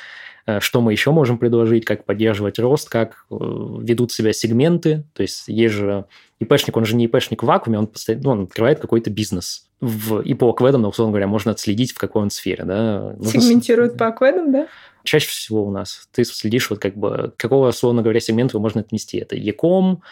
э, 0.46 0.60
что 0.60 0.80
мы 0.80 0.92
еще 0.92 1.10
можем 1.10 1.38
предложить, 1.38 1.84
как 1.84 2.04
поддерживать 2.04 2.60
рост, 2.60 2.88
как 2.88 3.26
э, 3.30 3.34
ведут 3.34 4.12
себя 4.12 4.32
сегменты. 4.32 5.04
То 5.14 5.22
есть 5.22 5.48
есть 5.48 5.74
же 5.74 6.06
ИПшник, 6.40 6.76
он 6.76 6.84
же 6.84 6.96
не 6.96 7.04
ИПшник 7.06 7.42
в 7.42 7.46
вакууме, 7.46 7.78
он, 7.78 7.86
постоянно, 7.86 8.24
ну, 8.24 8.30
он 8.30 8.42
открывает 8.44 8.80
какой-то 8.80 9.10
бизнес. 9.10 9.68
В, 9.80 10.20
и 10.20 10.34
по 10.34 10.50
акведам, 10.50 10.84
условно 10.84 11.12
говоря, 11.12 11.26
можно 11.26 11.52
отследить, 11.52 11.92
в 11.92 11.98
какой 11.98 12.22
он 12.22 12.30
сфере. 12.30 12.64
Да? 12.64 13.16
Сегментируют 13.22 13.96
по 13.96 14.08
акведам, 14.08 14.52
да? 14.52 14.68
Чаще 15.04 15.28
всего 15.28 15.64
у 15.64 15.70
нас. 15.70 16.08
Ты 16.12 16.24
следишь, 16.24 16.70
вот 16.70 16.78
как 16.78 16.96
бы, 16.96 17.32
какого, 17.36 17.68
условно 17.68 18.02
говоря, 18.02 18.20
сегмента 18.20 18.58
можно 18.58 18.80
отнести. 18.80 19.18
Это 19.18 19.36
Яком, 19.36 20.02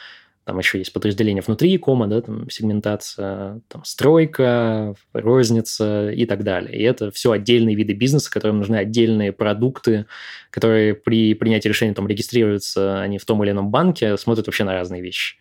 там 0.45 0.59
еще 0.59 0.79
есть 0.79 0.93
подразделения 0.93 1.41
внутри 1.41 1.79
кома, 1.79 2.09
да, 2.09 2.21
там 2.21 2.51
сегментация, 2.51 3.61
там 3.69 3.85
стройка, 3.85 4.95
розница 5.13 6.11
и 6.11 6.27
так 6.27 6.43
далее. 6.43 6.77
И 6.77 6.83
это 6.83 7.11
все 7.13 7.31
отдельные 7.31 7.77
виды 7.77 7.93
бизнеса, 7.93 8.31
которым 8.31 8.59
нужны 8.59 8.77
отдельные 8.77 9.33
продукты, 9.33 10.07
которые 10.51 10.95
при 10.95 11.35
принятии 11.35 11.69
решения 11.69 11.95
там 11.95 12.09
регистрируются 12.09 13.01
они 13.01 13.19
в 13.19 13.25
том 13.25 13.43
или 13.45 13.53
ином 13.53 13.71
банке, 13.71 14.17
смотрят 14.17 14.47
вообще 14.47 14.65
на 14.65 14.75
разные 14.75 15.01
вещи. 15.01 15.37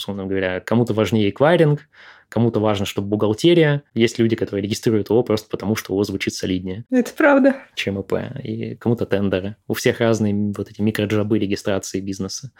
Условно 0.00 0.24
говоря, 0.24 0.60
кому-то 0.60 0.94
важнее 0.94 1.28
эквайринг, 1.28 1.86
кому-то 2.30 2.58
важно, 2.58 2.86
чтобы 2.86 3.08
бухгалтерия. 3.08 3.82
Есть 3.92 4.18
люди, 4.18 4.34
которые 4.34 4.62
регистрируют 4.62 5.10
его 5.10 5.22
просто 5.22 5.50
потому, 5.50 5.76
что 5.76 5.92
его 5.92 6.02
звучит 6.04 6.32
солиднее. 6.32 6.86
Это 6.90 7.12
правда. 7.12 7.56
Чем 7.74 8.00
ИП. 8.00 8.14
И 8.42 8.76
кому-то 8.76 9.04
тендеры. 9.04 9.56
У 9.68 9.74
всех 9.74 10.00
разные 10.00 10.54
вот 10.56 10.70
эти 10.70 10.80
микроджабы 10.80 11.38
регистрации 11.38 12.00
бизнеса 12.00 12.50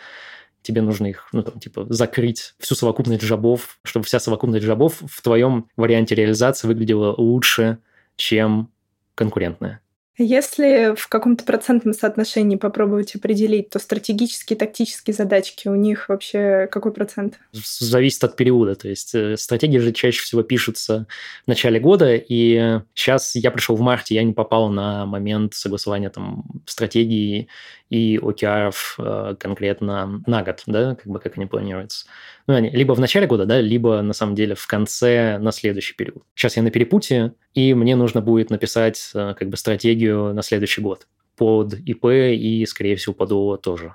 тебе 0.61 0.83
нужно 0.83 1.07
их, 1.07 1.29
ну, 1.33 1.42
там, 1.42 1.59
типа, 1.59 1.87
закрыть 1.88 2.53
всю 2.59 2.74
совокупность 2.74 3.24
джабов, 3.24 3.79
чтобы 3.83 4.05
вся 4.05 4.20
совокупность 4.20 4.66
джабов 4.66 5.00
в 5.00 5.22
твоем 5.22 5.70
варианте 5.79 6.14
реализации 6.14 6.68
выглядела 6.68 7.14
лучше, 7.16 7.79
чем 8.16 8.70
конкурентная. 9.14 9.81
Если 10.22 10.94
в 10.96 11.09
каком-то 11.09 11.44
процентном 11.44 11.94
соотношении 11.94 12.56
попробовать 12.56 13.14
определить, 13.14 13.70
то 13.70 13.78
стратегические 13.78 14.59
тактические 14.59 15.14
задачки 15.14 15.66
у 15.66 15.74
них 15.74 16.11
вообще 16.11 16.68
какой 16.70 16.92
процент? 16.92 17.40
Зависит 17.52 18.22
от 18.24 18.37
периода. 18.37 18.74
То 18.74 18.88
есть 18.88 19.14
э, 19.14 19.38
стратегии 19.38 19.78
же 19.78 19.92
чаще 19.92 20.20
всего 20.20 20.42
пишутся 20.42 21.06
в 21.46 21.48
начале 21.48 21.80
года, 21.80 22.14
и 22.16 22.80
сейчас 22.94 23.35
я 23.35 23.50
пришел 23.50 23.76
в 23.76 23.80
марте, 23.80 24.14
я 24.14 24.22
не 24.22 24.35
попал 24.35 24.68
на 24.68 25.06
момент 25.06 25.54
согласования 25.54 26.11
там 26.11 26.44
стратегии 26.66 27.48
и 27.90 28.16
OKR 28.16 28.72
э, 28.98 29.35
конкретно 29.38 30.22
на 30.26 30.42
год, 30.42 30.62
да, 30.66 30.94
как 30.94 31.07
бы 31.07 31.18
как 31.18 31.37
они 31.37 31.46
планируются. 31.46 32.07
Ну, 32.46 32.55
они 32.55 32.70
либо 32.70 32.94
в 32.94 33.00
начале 33.00 33.26
года, 33.26 33.44
да, 33.46 33.61
либо 33.61 34.00
на 34.00 34.12
самом 34.12 34.35
деле 34.35 34.55
в 34.55 34.66
конце 34.66 35.38
на 35.38 35.53
следующий 35.53 35.94
период. 35.94 36.22
Сейчас 36.35 36.57
я 36.57 36.62
на 36.62 36.70
перепутье, 36.70 37.35
и 37.53 37.74
мне 37.74 37.96
нужно 37.96 38.20
будет 38.22 38.50
написать 38.50 39.11
э, 39.14 39.35
как 39.38 39.48
бы 39.48 39.57
стратегию 39.57 40.33
на 40.33 40.42
следующий 40.42 40.81
год 40.81 41.07
под 41.37 41.74
ИП 41.74 42.07
и, 42.07 42.64
скорее 42.66 42.96
всего, 42.96 43.12
под 43.12 43.33
ООО 43.33 43.57
тоже. 43.57 43.94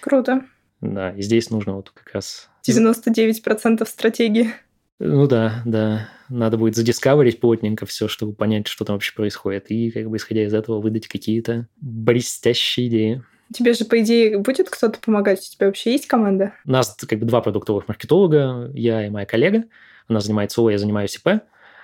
Круто. 0.00 0.44
Да, 0.80 1.10
и 1.10 1.22
здесь 1.22 1.50
нужно 1.50 1.74
вот 1.74 1.90
как 1.90 2.12
раз... 2.14 2.48
99% 2.66 3.86
стратегии. 3.86 4.52
Ну 4.98 5.26
да, 5.26 5.62
да. 5.64 6.08
Надо 6.28 6.56
будет 6.56 6.76
задискаверить 6.76 7.40
плотненько 7.40 7.84
все, 7.84 8.08
чтобы 8.08 8.32
понять, 8.32 8.68
что 8.68 8.84
там 8.84 8.96
вообще 8.96 9.14
происходит. 9.14 9.70
И, 9.70 9.90
как 9.90 10.08
бы, 10.08 10.16
исходя 10.16 10.44
из 10.44 10.54
этого, 10.54 10.80
выдать 10.80 11.08
какие-то 11.08 11.68
блестящие 11.80 12.86
идеи. 12.86 13.22
Тебе 13.52 13.74
же, 13.74 13.84
по 13.84 14.00
идее, 14.00 14.38
будет 14.38 14.70
кто-то 14.70 14.98
помогать? 14.98 15.40
У 15.40 15.54
тебя 15.54 15.66
вообще 15.66 15.92
есть 15.92 16.06
команда? 16.06 16.54
У 16.64 16.70
нас 16.70 16.96
как 17.08 17.18
бы 17.18 17.26
два 17.26 17.40
продуктовых 17.40 17.88
маркетолога, 17.88 18.70
я 18.74 19.06
и 19.06 19.10
моя 19.10 19.26
коллега. 19.26 19.64
Она 20.08 20.20
занимается 20.20 20.60
ООО, 20.60 20.70
я 20.70 20.78
занимаюсь 20.78 21.16
ИП. 21.16 21.42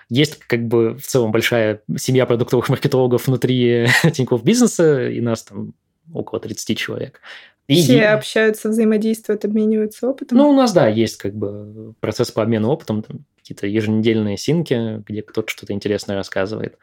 Есть 0.09 0.41
как 0.41 0.67
бы 0.67 0.97
в 0.97 1.07
целом 1.07 1.31
большая 1.31 1.83
семья 1.97 2.27
продуктовых 2.27 2.69
маркетологов 2.69 3.27
внутри 3.27 3.87
Тинькофф 4.13 4.43
бизнеса, 4.43 5.09
и 5.09 5.21
нас 5.21 5.45
там 5.45 5.75
около 6.13 6.41
30 6.41 6.77
человек. 6.77 7.21
И 7.69 7.77
Все 7.77 8.07
общаются, 8.09 8.69
взаимодействуют, 8.69 9.45
обмениваются 9.45 10.09
опытом? 10.09 10.39
Ну, 10.39 10.51
у 10.51 10.53
нас, 10.53 10.73
да, 10.73 10.89
есть 10.89 11.19
как 11.19 11.35
бы 11.35 11.95
процесс 12.01 12.33
по 12.33 12.43
обмену 12.43 12.69
опытом, 12.69 13.03
там, 13.03 13.21
какие-то 13.37 13.69
еженедельные 13.69 14.37
синки, 14.37 15.01
где 15.07 15.23
кто-то 15.23 15.49
что-то 15.49 15.73
интересное 15.73 16.17
рассказывает 16.17 16.79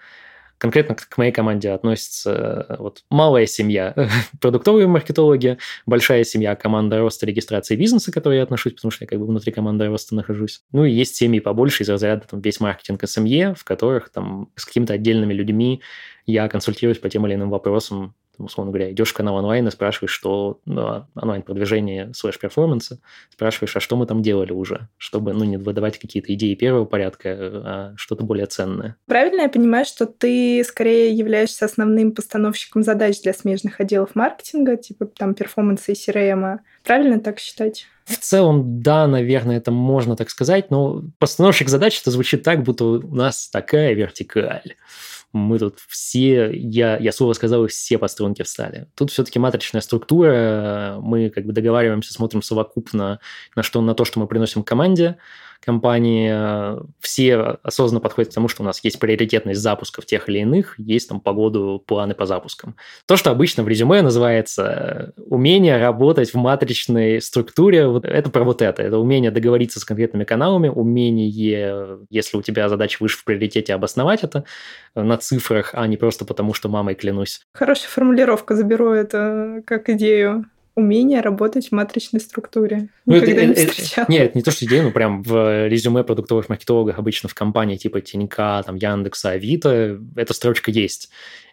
конкретно 0.58 0.96
к 0.96 1.18
моей 1.18 1.32
команде 1.32 1.70
относится 1.70 2.66
э, 2.70 2.76
вот 2.80 3.04
малая 3.10 3.46
семья 3.46 3.94
продуктовые 4.42 4.88
маркетологи, 4.88 5.58
большая 5.86 6.24
семья 6.24 6.56
команда 6.56 7.00
роста 7.00 7.26
регистрации 7.26 7.76
бизнеса, 7.76 8.12
к 8.12 8.14
которой 8.14 8.38
я 8.38 8.44
отношусь, 8.44 8.74
потому 8.74 8.92
что 8.92 9.04
я 9.04 9.08
как 9.08 9.20
бы 9.20 9.26
внутри 9.26 9.52
команды 9.52 9.88
роста 9.88 10.16
нахожусь. 10.16 10.62
Ну 10.72 10.86
и 10.86 10.92
есть 10.92 11.16
семьи 11.16 11.40
побольше 11.40 11.84
из 11.84 11.90
разряда 11.90 12.26
там 12.28 12.42
весь 12.42 12.60
маркетинг 12.60 13.02
СМЕ, 13.08 13.54
в 13.54 13.64
которых 13.64 14.10
там 14.10 14.50
с 14.56 14.66
какими-то 14.66 14.94
отдельными 14.94 15.34
людьми 15.34 15.82
я 16.26 16.50
консультируюсь 16.50 17.00
по 17.00 17.10
тем 17.10 17.26
или 17.26 17.36
иным 17.36 17.50
вопросам, 17.50 18.14
условно 18.38 18.72
говоря, 18.72 18.92
идешь 18.92 19.10
в 19.10 19.14
канал 19.14 19.36
онлайн 19.36 19.68
и 19.68 19.72
спрашиваешь, 19.72 20.12
что 20.12 20.60
ну, 20.66 21.06
онлайн-продвижение 21.16 22.14
слэш 22.14 22.40
перформанса, 22.40 23.00
спрашиваешь, 23.30 23.76
а 23.76 23.80
что 23.80 23.96
мы 23.96 24.06
там 24.06 24.22
делали 24.22 24.52
уже, 24.52 24.90
чтобы 24.98 25.34
ну, 25.34 25.44
не 25.44 25.58
выдавать 25.58 25.98
какие-то 25.98 26.34
идеи 26.34 26.56
первого 26.56 26.86
порядка, 26.86 27.30
а 27.32 27.94
что-то 27.98 28.24
более 28.24 28.46
ценное. 28.46 28.96
Правильно 29.06 29.42
я 29.42 29.50
понимаю, 29.50 29.86
что 29.86 30.06
ты 30.06 30.64
скорее 30.64 31.12
являешься 31.14 31.66
основным 31.66 32.14
постановщиком 32.14 32.84
задач 32.84 33.22
для 33.22 33.34
смежных 33.34 33.80
отделов 33.80 34.16
маркетинга, 34.16 34.78
типа 34.78 35.06
там 35.06 35.34
перформанса 35.34 35.92
и 35.92 35.96
CRM? 35.96 36.60
Правильно 36.84 37.20
так 37.20 37.40
считать? 37.40 37.88
В 38.06 38.16
целом, 38.16 38.82
да, 38.82 39.06
наверное, 39.06 39.58
это 39.58 39.70
можно 39.72 40.16
так 40.16 40.30
сказать, 40.30 40.72
но 40.72 41.04
постановщик 41.20 41.68
задач 41.68 42.00
это 42.00 42.10
звучит 42.10 42.42
так, 42.42 42.64
будто 42.64 42.86
у 42.86 43.16
нас 43.16 43.50
такая 43.50 43.94
вертикаль 43.94 44.76
мы 45.34 45.60
тут 45.60 45.80
все, 45.88 46.52
я, 46.52 46.98
я 46.98 47.12
слово 47.12 47.34
сказал, 47.34 47.68
все 47.68 47.98
по 47.98 48.08
струнке 48.08 48.44
встали. 48.44 48.88
Тут 48.96 49.12
все-таки 49.12 49.40
матричная 49.40 49.82
структура, 49.82 50.98
мы 51.02 51.30
как 51.30 51.46
бы 51.46 51.54
договариваемся, 51.54 52.14
смотрим 52.14 52.42
совокупно 52.42 53.20
на, 53.56 53.64
что, 53.64 53.82
на 53.82 53.94
то, 53.94 54.06
что 54.06 54.20
мы 54.20 54.28
приносим 54.28 54.64
команде, 54.64 55.18
компании 55.64 56.32
э, 56.34 56.82
все 57.00 57.58
осознанно 57.64 58.02
подходят 58.02 58.32
к 58.32 58.36
тому, 58.36 58.48
что 58.48 58.64
у 58.64 58.66
нас 58.66 58.84
есть 58.84 59.00
приоритетность 59.00 59.60
запусков 59.60 60.06
тех 60.06 60.30
или 60.30 60.40
иных, 60.40 60.78
есть 60.80 61.10
там 61.10 61.20
погоду, 61.20 61.84
планы 61.86 62.14
по 62.14 62.26
запускам. 62.26 62.76
То, 63.06 63.18
что 63.18 63.32
обычно 63.32 63.64
в 63.64 63.68
резюме 63.68 64.02
называется 64.02 65.14
э, 65.18 65.22
умение 65.22 65.78
работать 65.78 66.34
в 66.34 66.38
матричной 66.38 67.22
структуре, 67.22 67.88
вот 67.88 68.06
это 68.06 68.30
про 68.30 68.44
вот 68.44 68.62
это. 68.62 68.82
Это 68.82 68.98
умение 68.98 69.32
договориться 69.32 69.80
с 69.80 69.86
конкретными 69.86 70.24
каналами, 70.24 70.70
умение, 70.70 71.30
если 72.10 72.38
у 72.38 72.42
тебя 72.42 72.70
задача 72.70 72.98
выше 73.00 73.18
в 73.18 73.24
приоритете, 73.24 73.74
обосновать 73.74 74.24
это 74.24 74.46
на 74.96 75.18
цифрах, 75.18 75.72
а 75.74 75.86
не 75.88 75.98
просто 75.98 76.26
потому, 76.26 76.54
что 76.54 76.70
мамой 76.70 76.96
клянусь. 76.96 77.42
Хорошая 77.54 77.90
формулировка, 77.90 78.56
заберу 78.56 78.92
это 78.92 79.62
как 79.66 79.90
идею 79.90 80.46
умение 80.78 81.22
работать 81.22 81.70
в 81.70 81.72
матричной 81.74 82.22
структуре. 82.22 82.90
Ну, 83.06 83.16
Никогда 83.16 83.42
это, 83.42 83.46
не 83.48 83.54
встречала. 83.56 84.06
Нет, 84.08 84.30
это 84.30 84.38
не 84.38 84.44
то, 84.44 84.52
что 84.52 84.66
идея, 84.66 84.84
но 84.84 84.92
прям 84.92 85.24
в 85.24 85.68
резюме 85.68 86.04
продуктовых 86.04 86.50
маркетологов 86.50 87.00
обычно 87.00 87.28
в 87.28 87.34
компании 87.34 87.78
типа 87.78 88.00
Тинька, 88.00 88.64
там, 88.66 88.76
Яндекса, 88.76 89.32
Авито 89.32 90.00
эта 90.16 90.34
строчка 90.34 90.70
есть. 90.70 91.10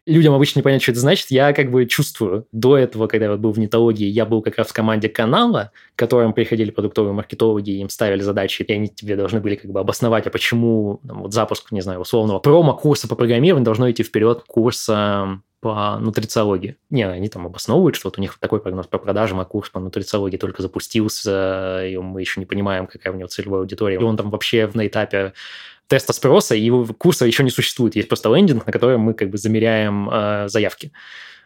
Людям 0.07 0.35
обычно 0.35 0.59
не 0.59 0.62
понятно, 0.62 0.83
что 0.83 0.93
это 0.93 1.01
значит. 1.01 1.31
Я 1.31 1.55
как 1.55 1.71
бы 1.71 1.87
чувствую. 1.87 2.47
До 2.53 2.77
этого, 2.77 3.07
когда 3.07 3.27
я 3.27 3.37
был 3.37 3.53
в 3.53 3.59
нетологии, 3.59 4.07
я 4.07 4.27
был 4.27 4.43
как 4.43 4.59
раз 4.59 4.69
в 4.69 4.73
команде 4.75 5.09
канала, 5.09 5.73
к 5.97 5.99
которым 5.99 6.35
приходили 6.35 6.71
продуктовые 6.71 7.14
маркетологи, 7.14 7.71
им 7.71 7.88
ставили 7.88 8.21
задачи, 8.21 8.62
и 8.62 8.73
они 8.73 8.88
тебе 8.88 9.17
должны 9.17 9.40
были 9.40 9.55
как 9.55 9.71
бы 9.71 9.81
обосновать, 9.81 10.27
а 10.27 10.31
почему 10.31 11.01
там, 11.09 11.23
вот 11.23 11.33
запуск, 11.33 11.73
не 11.73 11.81
знаю, 11.81 12.01
условного 12.01 12.38
промо-курса 12.38 13.09
по 13.09 13.17
программированию 13.17 13.64
должно 13.64 13.90
идти 13.90 14.03
вперед 14.03 14.45
курса 14.47 15.40
по 15.64 15.97
нутрициологии. 15.99 16.77
Не, 16.90 17.09
они 17.09 17.31
там 17.31 17.47
обосновывают, 17.47 17.97
что 17.97 18.09
вот 18.09 18.19
у 18.19 18.21
них 18.21 18.38
такой 18.38 18.61
прогноз 18.61 18.87
по 18.87 18.99
продажам, 18.99 19.40
а 19.40 19.47
курс 19.47 19.71
по 19.71 19.81
нутрициологии 19.81 20.37
только 20.37 20.61
запустился, 20.61 21.87
и 21.87 21.97
мы 21.97 22.21
еще 22.21 22.40
не 22.40 22.45
понимаем, 22.45 22.87
какая 22.87 23.14
у 23.14 23.17
него 23.17 23.29
целевая 23.29 23.62
аудитория. 23.62 23.95
И 23.97 24.03
он 24.03 24.19
там 24.19 24.29
вообще 24.29 24.71
на 24.75 24.87
этапе 24.87 25.33
теста 25.88 26.12
спроса, 26.12 26.55
и 26.55 26.61
его 26.61 26.87
курса 26.87 27.27
еще 27.27 27.42
не 27.42 27.51
существует. 27.51 27.97
Есть 27.97 28.09
просто 28.09 28.35
лендинг, 28.35 28.66
на 28.66 28.73
котором 28.73 29.03
мы 29.03 29.14
как 29.14 29.31
бы 29.31 29.38
замеряем 29.38 30.09
э, 30.11 30.49
заявки 30.49 30.92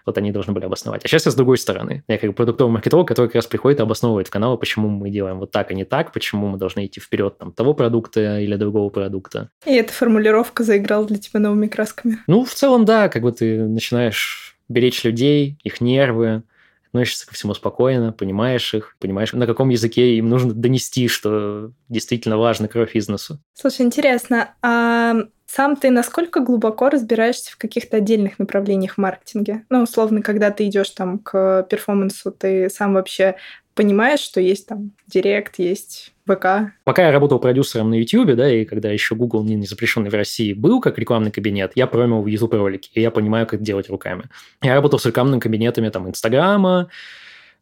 вот 0.08 0.16
они 0.16 0.32
должны 0.32 0.54
были 0.54 0.64
обосновать. 0.64 1.04
А 1.04 1.08
сейчас 1.08 1.26
я 1.26 1.32
с 1.32 1.34
другой 1.34 1.58
стороны. 1.58 2.02
Я 2.08 2.16
как 2.16 2.34
продуктовый 2.34 2.72
маркетолог, 2.72 3.06
который 3.06 3.26
как 3.26 3.34
раз 3.34 3.46
приходит 3.46 3.78
и 3.78 3.82
обосновывает 3.82 4.28
в 4.28 4.30
каналы, 4.30 4.56
почему 4.56 4.88
мы 4.88 5.10
делаем 5.10 5.38
вот 5.38 5.50
так, 5.50 5.70
а 5.70 5.74
не 5.74 5.84
так, 5.84 6.12
почему 6.12 6.48
мы 6.48 6.56
должны 6.56 6.86
идти 6.86 6.98
вперед 6.98 7.36
там, 7.36 7.52
того 7.52 7.74
продукта 7.74 8.40
или 8.40 8.56
другого 8.56 8.88
продукта. 8.88 9.50
И 9.66 9.74
эта 9.74 9.92
формулировка 9.92 10.64
заиграла 10.64 11.04
для 11.04 11.18
тебя 11.18 11.40
новыми 11.40 11.66
красками? 11.66 12.20
Ну, 12.26 12.46
в 12.46 12.54
целом, 12.54 12.86
да, 12.86 13.10
как 13.10 13.20
бы 13.20 13.32
ты 13.32 13.64
начинаешь 13.64 14.56
беречь 14.70 15.04
людей, 15.04 15.58
их 15.62 15.82
нервы, 15.82 16.42
относишься 16.88 17.26
ко 17.26 17.34
всему 17.34 17.54
спокойно, 17.54 18.12
понимаешь 18.12 18.74
их, 18.74 18.96
понимаешь, 18.98 19.32
на 19.32 19.46
каком 19.46 19.68
языке 19.68 20.16
им 20.16 20.28
нужно 20.28 20.52
донести, 20.52 21.08
что 21.08 21.72
действительно 21.88 22.38
важно 22.38 22.68
кровь 22.68 22.94
бизнесу. 22.94 23.38
Слушай, 23.54 23.86
интересно, 23.86 24.54
а 24.62 25.14
сам 25.46 25.76
ты 25.76 25.90
насколько 25.90 26.40
глубоко 26.40 26.90
разбираешься 26.90 27.52
в 27.52 27.56
каких-то 27.56 27.98
отдельных 27.98 28.38
направлениях 28.38 28.94
в 28.94 28.98
маркетинге? 28.98 29.64
Ну, 29.70 29.82
условно, 29.82 30.22
когда 30.22 30.50
ты 30.50 30.66
идешь 30.66 30.90
там 30.90 31.18
к 31.18 31.66
перформансу, 31.70 32.30
ты 32.30 32.68
сам 32.68 32.94
вообще 32.94 33.36
понимаешь, 33.74 34.20
что 34.20 34.40
есть 34.40 34.66
там 34.66 34.92
Директ, 35.06 35.58
есть 35.58 36.12
ВК. 36.28 36.72
Пока 36.84 37.06
я 37.06 37.12
работал 37.12 37.38
продюсером 37.38 37.90
на 37.90 37.94
YouTube, 37.94 38.34
да, 38.36 38.50
и 38.52 38.64
когда 38.64 38.90
еще 38.90 39.14
Google 39.14 39.42
не, 39.44 39.54
не 39.54 39.66
запрещенный 39.66 40.10
в 40.10 40.14
России 40.14 40.52
был 40.52 40.80
как 40.80 40.98
рекламный 40.98 41.30
кабинет, 41.30 41.72
я 41.74 41.86
промил 41.86 42.22
в 42.22 42.26
YouTube 42.26 42.54
ролики, 42.54 42.90
и 42.94 43.00
я 43.00 43.10
понимаю, 43.10 43.46
как 43.46 43.62
делать 43.62 43.88
руками. 43.88 44.24
Я 44.62 44.74
работал 44.74 44.98
с 44.98 45.06
рекламными 45.06 45.40
кабинетами 45.40 45.88
там 45.88 46.08
Инстаграма, 46.08 46.88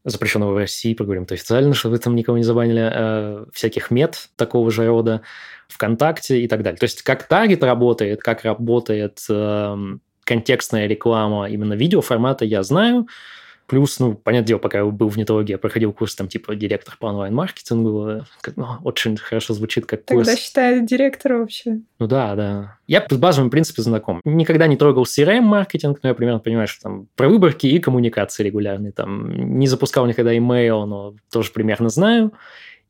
запрещенного 0.05 0.53
в 0.53 0.57
России, 0.59 0.95
поговорим 0.95 1.25
это 1.25 1.35
официально, 1.35 1.75
чтобы 1.75 1.95
вы 1.95 1.99
там 1.99 2.15
никого 2.15 2.37
не 2.39 2.45
забанили, 2.45 2.91
э, 2.93 3.45
всяких 3.53 3.91
мет 3.91 4.29
такого 4.37 4.71
же 4.71 4.87
рода, 4.87 5.23
ВКонтакте 5.69 6.43
и 6.43 6.49
так 6.49 6.63
далее. 6.63 6.79
То 6.79 6.85
есть 6.85 7.03
как 7.03 7.25
таргет 7.25 7.65
работает, 7.65 8.21
как 8.21 8.45
работает 8.45 9.19
э, 9.29 9.77
контекстная 10.25 10.87
реклама 10.87 11.49
именно 11.49 11.75
видеоформата, 11.75 12.45
я 12.45 12.63
знаю. 12.63 13.09
Плюс, 13.67 13.99
ну, 13.99 14.15
понятное 14.15 14.47
дело, 14.47 14.59
пока 14.59 14.79
я 14.79 14.85
был 14.85 15.09
в 15.09 15.17
нетологии, 15.17 15.53
я 15.53 15.59
проходил 15.59 15.93
курс 15.93 16.15
там 16.15 16.29
типа 16.29 16.55
директор 16.55 16.97
по 16.99 17.07
онлайн-маркетингу. 17.07 18.25
Как, 18.41 18.57
ну, 18.57 18.67
очень 18.85 19.17
хорошо 19.17 19.55
звучит 19.55 19.87
как 19.87 20.05
курс. 20.05 20.27
Тогда 20.27 20.41
считаю 20.41 20.87
директора 20.87 21.39
вообще. 21.39 21.81
Ну 21.99 22.07
да, 22.07 22.37
да. 22.37 22.79
Я 22.87 23.05
с 23.09 23.17
базовым 23.17 23.51
принципе 23.51 23.83
знаком. 23.83 24.21
Никогда 24.25 24.69
не 24.69 24.77
трогал 24.77 25.03
CRM-маркетинг, 25.03 25.99
но 26.03 26.11
я 26.11 26.15
примерно 26.15 26.39
понимаю, 26.39 26.69
что 26.69 26.83
там 26.83 27.09
про 27.17 27.29
выборки 27.29 27.67
и 27.67 27.79
коммуникации 27.81 28.45
регулярные. 28.45 28.93
Там 28.93 29.59
не 29.59 29.67
запускал 29.67 30.07
никогда 30.07 30.37
email, 30.37 30.85
но 30.85 31.15
тоже 31.33 31.51
примерно 31.51 31.89
знаю. 31.89 32.33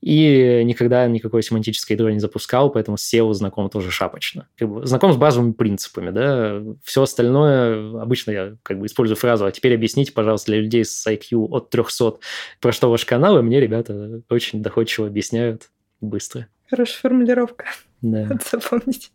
И 0.01 0.61
никогда 0.63 1.07
никакой 1.07 1.41
семантической 1.41 1.95
ядро 1.95 2.09
не 2.09 2.19
запускал, 2.19 2.69
поэтому 2.71 2.97
с 2.97 3.13
SEO 3.13 3.33
знаком 3.33 3.69
тоже 3.69 3.91
шапочно. 3.91 4.47
Как 4.55 4.69
бы 4.69 4.85
знаком 4.85 5.11
с 5.11 5.17
базовыми 5.17 5.53
принципами, 5.53 6.11
да. 6.11 6.61
Все 6.83 7.01
остальное, 7.01 7.99
обычно 8.01 8.31
я 8.31 8.55
как 8.63 8.79
бы 8.79 8.85
использую 8.85 9.17
фразу, 9.17 9.45
а 9.45 9.51
теперь 9.51 9.73
объясните, 9.73 10.11
пожалуйста, 10.11 10.51
для 10.51 10.61
людей 10.61 10.85
с 10.85 11.07
IQ 11.07 11.47
от 11.49 11.69
300, 11.69 12.19
про 12.61 12.71
что 12.71 12.89
ваш 12.89 13.05
канал, 13.05 13.39
и 13.39 13.41
мне 13.41 13.59
ребята 13.59 14.21
очень 14.29 14.61
доходчиво 14.61 15.07
объясняют 15.07 15.69
быстро. 15.99 16.47
Хорошая 16.69 16.99
формулировка. 17.01 17.65
Да. 18.01 18.29
Запомнить. 18.51 19.11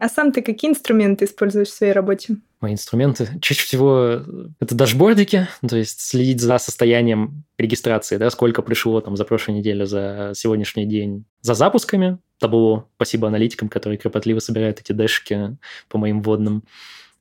А 0.00 0.08
сам 0.08 0.32
ты 0.32 0.40
какие 0.40 0.70
инструменты 0.70 1.26
используешь 1.26 1.68
в 1.68 1.74
своей 1.74 1.92
работе? 1.92 2.36
Мои 2.62 2.72
инструменты? 2.72 3.28
Чаще 3.42 3.62
всего 3.62 4.22
это 4.58 4.74
дашбордики, 4.74 5.46
то 5.68 5.76
есть 5.76 6.00
следить 6.00 6.40
за 6.40 6.56
состоянием 6.56 7.44
регистрации, 7.58 8.16
да, 8.16 8.30
сколько 8.30 8.62
пришло 8.62 9.02
там 9.02 9.14
за 9.18 9.26
прошлую 9.26 9.58
неделю, 9.58 9.84
за 9.84 10.32
сегодняшний 10.34 10.86
день, 10.86 11.26
за 11.42 11.52
запусками 11.52 12.18
табло. 12.38 12.88
Спасибо 12.96 13.28
аналитикам, 13.28 13.68
которые 13.68 13.98
кропотливо 13.98 14.38
собирают 14.38 14.80
эти 14.80 14.92
дэшки 14.92 15.58
по 15.90 15.98
моим 15.98 16.22
вводным. 16.22 16.64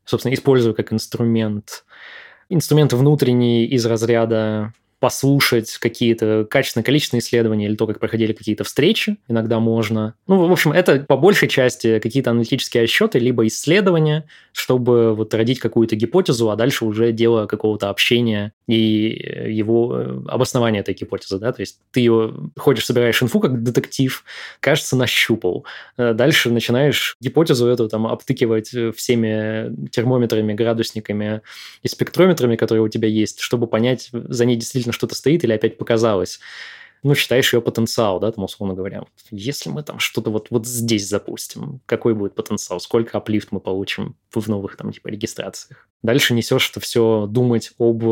Собственно, 0.06 0.34
использую 0.34 0.74
как 0.74 0.94
инструмент. 0.94 1.84
Инструмент 2.48 2.94
внутренний 2.94 3.66
из 3.66 3.86
разряда 3.86 4.74
послушать 5.00 5.78
какие-то 5.78 6.46
качественные, 6.50 6.84
количественные 6.84 7.22
исследования 7.22 7.66
или 7.68 7.76
то, 7.76 7.88
как 7.88 8.00
проходили 8.00 8.34
какие-то 8.34 8.64
встречи, 8.64 9.18
иногда 9.28 9.60
можно. 9.60 10.16
Ну, 10.28 10.46
в 10.48 10.52
общем, 10.52 10.72
это 10.72 11.00
по 11.00 11.18
большей 11.18 11.48
части 11.48 12.00
какие-то 12.00 12.32
аналитические 12.32 12.84
отсчеты, 12.84 13.20
либо 13.20 13.48
исследования, 13.48 14.26
чтобы 14.52 15.16
вот 15.16 15.34
родить 15.34 15.60
какую-то 15.60 15.96
гипотезу, 15.96 16.50
а 16.50 16.56
дальше 16.56 16.86
уже 16.86 17.12
дело 17.12 17.46
какого-то 17.46 17.90
общения 17.90 18.54
и 18.70 19.52
его 19.52 19.98
э, 20.00 20.22
обоснования 20.28 20.82
этой 20.82 20.94
гипотезы, 20.94 21.40
да, 21.40 21.52
то 21.52 21.62
есть 21.62 21.80
ты 21.90 22.02
ее 22.02 22.52
ходишь, 22.56 22.86
собираешь 22.86 23.22
инфу 23.24 23.40
как 23.40 23.64
детектив, 23.64 24.24
кажется, 24.60 24.96
нащупал. 24.96 25.66
Э, 25.98 26.14
дальше 26.14 26.52
начинаешь 26.52 27.18
гипотезу 27.20 27.66
эту 27.66 27.90
там 27.90 28.06
обтыкивать 28.06 28.70
всеми 28.96 29.90
термометрами, 29.90 30.54
градусниками 30.54 31.42
и 31.82 31.88
спектрометрами, 31.88 32.58
которые 32.58 32.84
у 32.84 32.90
тебя 32.90 33.08
есть, 33.08 33.40
чтобы 33.40 33.66
понять, 33.66 34.10
за 34.12 34.46
ней 34.46 34.56
действительно 34.56 34.94
что-то 34.94 35.16
стоит 35.16 35.44
или 35.44 35.54
опять 35.54 35.80
показалось 35.80 36.40
ну, 37.04 37.16
считаешь 37.16 37.54
ее 37.54 37.62
потенциал, 37.62 38.20
да, 38.20 38.32
там, 38.32 38.44
условно 38.44 38.76
говоря. 38.76 39.04
Если 39.32 39.70
мы 39.70 39.84
там 39.84 40.00
что-то 40.00 40.32
вот, 40.32 40.48
вот 40.50 40.66
здесь 40.66 41.08
запустим, 41.08 41.82
какой 41.86 42.14
будет 42.14 42.36
потенциал, 42.36 42.80
сколько 42.80 43.18
аплифт 43.18 43.52
мы 43.52 43.60
получим 43.60 44.16
в 44.34 44.48
новых 44.48 44.76
там 44.76 44.92
типа 44.92 45.08
регистрациях. 45.08 45.88
Дальше 46.02 46.34
несешь 46.34 46.70
это 46.70 46.80
все 46.80 47.28
думать 47.30 47.72
об 47.78 48.04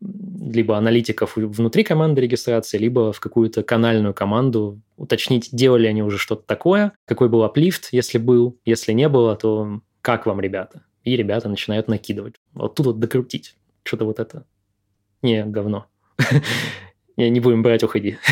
либо 0.00 0.76
аналитиков 0.76 1.36
внутри 1.36 1.84
команды 1.84 2.20
регистрации, 2.20 2.78
либо 2.78 3.12
в 3.12 3.20
какую-то 3.20 3.62
канальную 3.62 4.14
команду, 4.14 4.80
уточнить, 4.96 5.48
делали 5.52 5.86
они 5.86 6.02
уже 6.02 6.18
что-то 6.18 6.42
такое, 6.42 6.92
какой 7.04 7.28
был 7.28 7.44
аплифт, 7.44 7.88
если 7.92 8.18
был, 8.18 8.58
если 8.64 8.92
не 8.92 9.08
было, 9.08 9.36
то 9.36 9.80
как 10.00 10.26
вам, 10.26 10.40
ребята? 10.40 10.84
И 11.04 11.16
ребята 11.16 11.48
начинают 11.48 11.88
накидывать. 11.88 12.36
Вот 12.52 12.74
тут 12.74 12.86
вот 12.86 12.98
докрутить. 12.98 13.56
Что-то 13.82 14.04
вот 14.04 14.20
это. 14.20 14.44
Не, 15.22 15.44
говно. 15.44 15.86
Не 17.18 17.40
будем 17.40 17.62
брать, 17.62 17.82
уходи. 17.82 18.16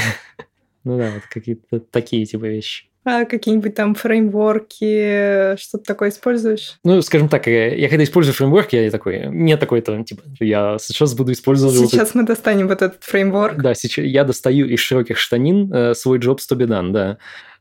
Ну 0.85 0.97
да, 0.99 1.11
вот 1.15 1.25
какие-то 1.29 1.81
такие 1.81 2.25
типа 2.27 2.45
вещи. 2.45 2.85
А 3.05 3.25
какие-нибудь 3.25 3.75
там 3.75 3.97
фреймворки, 3.97 5.57
что-то 5.61 5.83
такое 5.85 6.11
используешь? 6.11 6.79
Ну, 6.85 7.03
скажем 7.03 7.29
так, 7.29 7.49
я 7.49 7.89
когда 7.89 8.05
использую 8.05 8.35
фреймворк, 8.35 8.73
я 8.73 8.89
такой, 8.93 9.27
нет 9.27 9.59
такой 9.59 9.81
там, 9.81 10.05
типа, 10.05 10.23
я 10.39 10.77
сейчас 10.81 11.15
буду 11.15 11.33
использовать... 11.33 11.77
Сейчас 11.77 12.15
вот 12.15 12.21
мы 12.21 12.23
достанем 12.25 12.69
вот 12.69 12.83
этот 12.83 13.03
фреймворк. 13.03 13.61
Да, 13.61 13.75
сейчас 13.75 14.05
я 14.05 14.23
достаю 14.23 14.67
из 14.67 14.79
широких 14.79 15.19
штанин 15.19 15.73
э, 15.73 15.95
свой 15.95 16.21
job 16.21 16.39
to 16.39 16.57
be 16.57 16.69
done, 16.69 16.93
да 16.93 17.19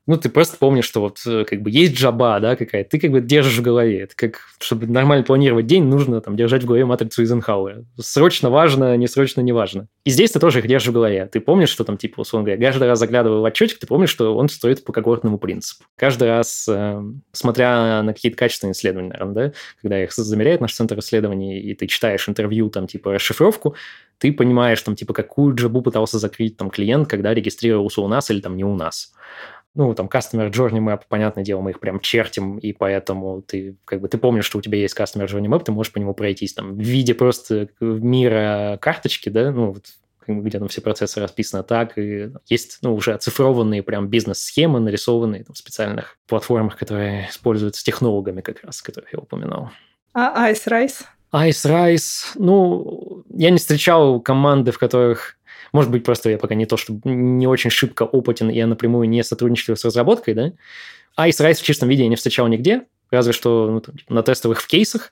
ну, 0.08 0.18
ты 0.18 0.30
просто 0.30 0.58
помнишь, 0.58 0.86
что 0.86 1.02
вот 1.02 1.20
э, 1.26 1.46
как 1.46 1.62
бы 1.62 1.72
есть 1.72 1.96
джаба, 1.96 2.39
да, 2.39 2.56
какая-то, 2.56 2.91
ты 2.91 3.00
как 3.00 3.12
бы 3.12 3.22
держишь 3.22 3.58
в 3.58 3.63
голове. 3.63 4.02
Это 4.02 4.15
как, 4.15 4.39
чтобы 4.60 4.86
нормально 4.86 5.24
планировать 5.24 5.65
день, 5.65 5.86
нужно 5.86 6.22
там 6.22 6.36
держать 6.36 6.62
в 6.62 6.68
голове 6.68 6.86
матрицу 6.86 7.24
Эйзенхауэра. 7.24 7.86
Срочно 8.00 8.52
важно, 8.52 8.96
не 8.98 9.08
срочно 9.08 9.41
не 9.41 9.52
важно. 9.52 9.88
И 10.04 10.12
здесь 10.12 10.32
ты 10.32 10.39
тоже 10.39 10.60
их 10.60 10.68
держишь 10.68 10.89
в 10.89 10.94
голове. 10.94 11.28
Ты 11.32 11.39
помнишь, 11.39 11.70
что 11.70 11.84
там, 11.84 11.98
типа, 11.98 12.22
условно 12.22 12.46
говоря, 12.46 12.63
каждый 12.63 12.88
раз 12.88 13.00
заглядывая 13.00 13.39
в 13.39 13.44
отчетик, 13.44 13.80
ты 13.80 13.88
помнишь, 13.88 14.12
что 14.12 14.36
он 14.36 14.48
строит 14.48 14.84
по 14.86 14.94
когортному 14.94 15.39
принципу. 15.39 15.86
Каждый 15.96 16.28
раз, 16.28 16.68
э, 16.70 17.02
смотря 17.32 18.04
на 18.04 18.13
какие-то 18.13 18.38
качественные 18.38 18.74
исследования, 18.74 19.10
наверное, 19.10 19.34
да, 19.34 19.54
когда 19.82 20.04
их 20.04 20.13
замеряет 20.13 20.62
наш 20.62 20.74
центр 20.76 21.00
исследований, 21.00 21.60
и 21.60 21.74
ты 21.74 21.88
читаешь 21.88 22.30
интервью, 22.30 22.70
там, 22.70 22.86
типа, 22.86 23.13
расшифровку, 23.13 23.76
ты 24.20 24.32
понимаешь, 24.32 24.82
там, 24.84 24.96
типа, 24.96 25.13
какую 25.13 25.56
джабу 25.56 25.82
пытался 25.82 26.20
закрыть 26.20 26.58
там 26.58 26.70
клиент, 26.70 27.10
когда 27.10 27.34
регистрировался 27.34 28.02
у 28.02 28.08
нас 28.08 28.30
или 28.30 28.39
там 28.39 28.56
не 28.56 28.63
у 28.63 28.76
нас 28.76 29.13
Ну, 29.76 29.94
там, 29.94 30.08
Customer 30.08 30.50
Journey 30.50 30.80
Map, 30.80 31.02
понятное 31.08 31.44
дело, 31.44 31.62
мы 31.62 31.72
их 31.72 31.80
прям 31.82 32.00
чертим, 32.00 32.58
и 32.58 32.72
поэтому 32.72 33.42
ты, 33.42 33.76
как 33.84 34.00
бы, 34.00 34.08
ты 34.08 34.18
помнишь, 34.18 34.46
что 34.46 34.58
у 34.58 34.62
тебя 34.62 34.78
есть 34.78 34.98
Customer 34.98 35.26
Journey 35.26 35.48
Map, 35.48 35.64
ты 35.64 35.74
можешь 35.74 35.92
по 35.92 36.00
нему 36.00 36.14
пройтись, 36.14 36.54
там, 36.54 36.76
в 36.76 36.80
виде 36.80 37.14
просто 37.14 37.68
мира 37.82 38.80
карточки, 38.82 39.28
да, 39.28 39.52
ну, 39.52 39.74
вот, 39.74 39.86
где 40.28 40.60
там 40.60 40.68
все 40.68 40.82
процессы 40.82 41.20
расписаны 41.20 41.64
так, 41.64 41.98
и 41.98 42.32
есть 42.48 42.80
ну, 42.82 42.96
уже 42.96 43.14
оцифрованные 43.14 43.84
прям 43.84 44.08
бизнес-схемы, 44.08 44.80
нарисованные 44.80 45.44
там, 45.44 45.54
в 45.54 45.58
специальных 45.58 46.18
платформах, 46.28 46.78
которые 46.78 47.30
используются 47.30 47.84
технологами 47.84 48.42
как 48.42 48.64
раз, 48.64 48.82
которых 48.82 49.14
я 49.14 49.20
упоминал. 49.20 49.72
А 50.14 50.50
Ice 50.52 50.68
Rise? 50.68 51.04
Ice 51.34 51.66
Rise, 51.70 52.32
ну, 52.36 53.24
я 53.30 53.50
не 53.50 53.58
встречал 53.58 54.22
команды, 54.22 54.72
в 54.72 54.80
которых 54.80 55.35
может 55.76 55.92
быть, 55.92 56.06
просто 56.06 56.30
я 56.30 56.38
пока 56.38 56.56
не 56.56 56.66
то, 56.66 56.78
что 56.78 56.98
не 57.04 57.48
очень 57.48 57.70
шибко 57.70 58.04
опытен, 58.04 58.50
и 58.50 58.56
я 58.56 58.66
напрямую 58.66 59.10
не 59.10 59.22
сотрудничаю 59.26 59.76
с 59.76 59.84
разработкой, 59.84 60.34
да. 60.34 60.54
Ice 61.20 61.46
Rise 61.46 61.56
в 61.56 61.64
чистом 61.64 61.90
виде 61.90 62.04
я 62.04 62.08
не 62.08 62.16
встречал 62.16 62.48
нигде, 62.48 62.84
разве 63.12 63.34
что 63.34 63.70
ну, 63.70 63.82
там, 63.82 63.96
на 64.08 64.24
тестовых 64.24 64.62
в 64.62 64.68
кейсах. 64.68 65.12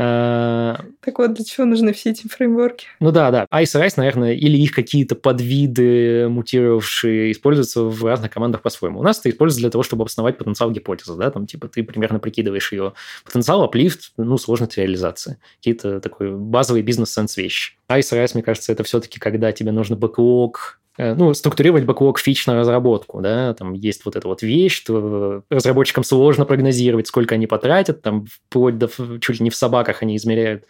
Э, 0.00 0.76
так 1.00 1.18
вот, 1.18 1.34
для 1.34 1.44
чего 1.44 1.66
нужны 1.66 1.92
все 1.92 2.10
эти 2.10 2.28
фреймворки? 2.28 2.86
Ну 3.00 3.10
да, 3.10 3.32
да. 3.32 3.46
Ice 3.52 3.74
Rise, 3.74 3.94
наверное, 3.96 4.32
или 4.32 4.56
их 4.56 4.70
какие-то 4.70 5.16
подвиды 5.16 6.28
мутировавшие 6.28 7.32
используются 7.32 7.82
в 7.82 8.04
разных 8.04 8.30
командах 8.30 8.62
по-своему. 8.62 9.00
У 9.00 9.02
нас 9.02 9.18
это 9.18 9.30
используется 9.30 9.62
для 9.62 9.70
того, 9.70 9.82
чтобы 9.82 10.02
обосновать 10.02 10.38
потенциал 10.38 10.70
гипотезы, 10.70 11.16
да, 11.16 11.32
там 11.32 11.48
типа 11.48 11.66
ты 11.66 11.82
примерно 11.82 12.20
прикидываешь 12.20 12.70
ее 12.70 12.92
потенциал, 13.24 13.64
аплифт, 13.64 14.12
ну, 14.16 14.38
сложность 14.38 14.78
реализации. 14.78 15.38
Какие-то 15.56 16.00
такой 16.00 16.30
базовый 16.30 16.82
бизнес-сенс 16.82 17.36
вещи. 17.36 17.76
Ice 17.90 18.12
Rise, 18.12 18.30
мне 18.34 18.44
кажется, 18.44 18.70
это 18.70 18.84
все-таки 18.84 19.18
когда 19.18 19.50
тебе 19.50 19.72
нужно 19.72 19.96
бэклог 19.96 20.78
ну, 20.98 21.32
структурировать 21.32 21.84
бэклог 21.84 22.18
фич 22.18 22.46
на 22.46 22.56
разработку, 22.56 23.20
да, 23.20 23.54
там 23.54 23.72
есть 23.72 24.04
вот 24.04 24.16
эта 24.16 24.26
вот 24.26 24.42
вещь, 24.42 24.76
что 24.76 25.42
разработчикам 25.48 26.02
сложно 26.02 26.44
прогнозировать, 26.44 27.06
сколько 27.06 27.36
они 27.36 27.46
потратят, 27.46 28.02
там 28.02 28.26
вплоть 28.26 28.78
до 28.78 28.88
чуть 29.20 29.38
ли 29.38 29.44
не 29.44 29.50
в 29.50 29.56
собаках 29.56 30.02
они 30.02 30.16
измеряют, 30.16 30.64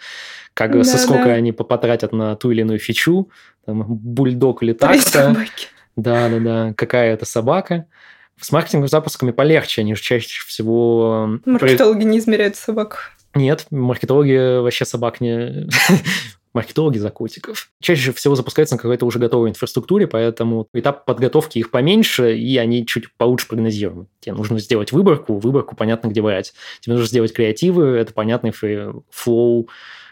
как, 0.53 0.73
да, 0.73 0.85
со 0.85 0.99
сколько 0.99 1.25
да. 1.25 1.33
они 1.33 1.53
потратят 1.53 2.13
на 2.13 2.37
ту 2.37 2.51
или 2.51 2.61
иную 2.61 2.79
фичу, 2.79 3.31
там, 3.65 3.85
бульдог 3.89 4.63
или 4.63 4.75
так-то. 4.75 5.37
Да, 5.97 6.29
да, 6.29 6.39
да, 6.39 6.75
какая 6.77 7.15
это 7.15 7.25
собака. 7.25 7.87
С 8.41 8.53
маркетинговыми 8.53 8.89
запусками 8.89 9.33
полегче, 9.33 9.81
они 9.81 9.97
же 9.97 10.03
чаще 10.03 10.45
всего... 10.47 11.41
Маркетологи 11.45 12.05
не 12.05 12.19
измеряют 12.19 12.55
собак. 12.55 13.13
Нет, 13.35 13.67
маркетологи 13.71 14.61
вообще 14.61 14.85
собак 14.85 15.21
не 15.21 15.69
маркетологи 16.53 16.99
за 16.99 17.11
котиков. 17.11 17.71
Чаще 17.81 18.13
всего 18.13 18.35
запускаются 18.35 18.77
на 18.77 18.81
какой-то 18.81 19.07
уже 19.07 19.19
готовой 19.19 19.51
инфраструктуре, 19.51 20.07
поэтому 20.07 20.69
этап 20.73 21.05
подготовки 21.05 21.59
их 21.59 21.71
поменьше, 21.71 22.37
и 22.37 22.57
они 22.57 22.87
чуть 22.87 23.13
получше 23.17 23.49
прогнозируемы. 23.49 24.07
Тебе 24.21 24.35
нужно 24.35 24.59
сделать 24.59 24.93
выборку, 24.93 25.39
выборку 25.39 25.77
понятно, 25.77 26.09
где 26.09 26.23
брать. 26.23 26.55
Тебе 26.81 26.95
нужно 26.95 27.09
сделать 27.09 27.33
креативы, 27.33 27.85
это 27.97 28.13
понятный 28.13 28.53
флоу 29.11 29.69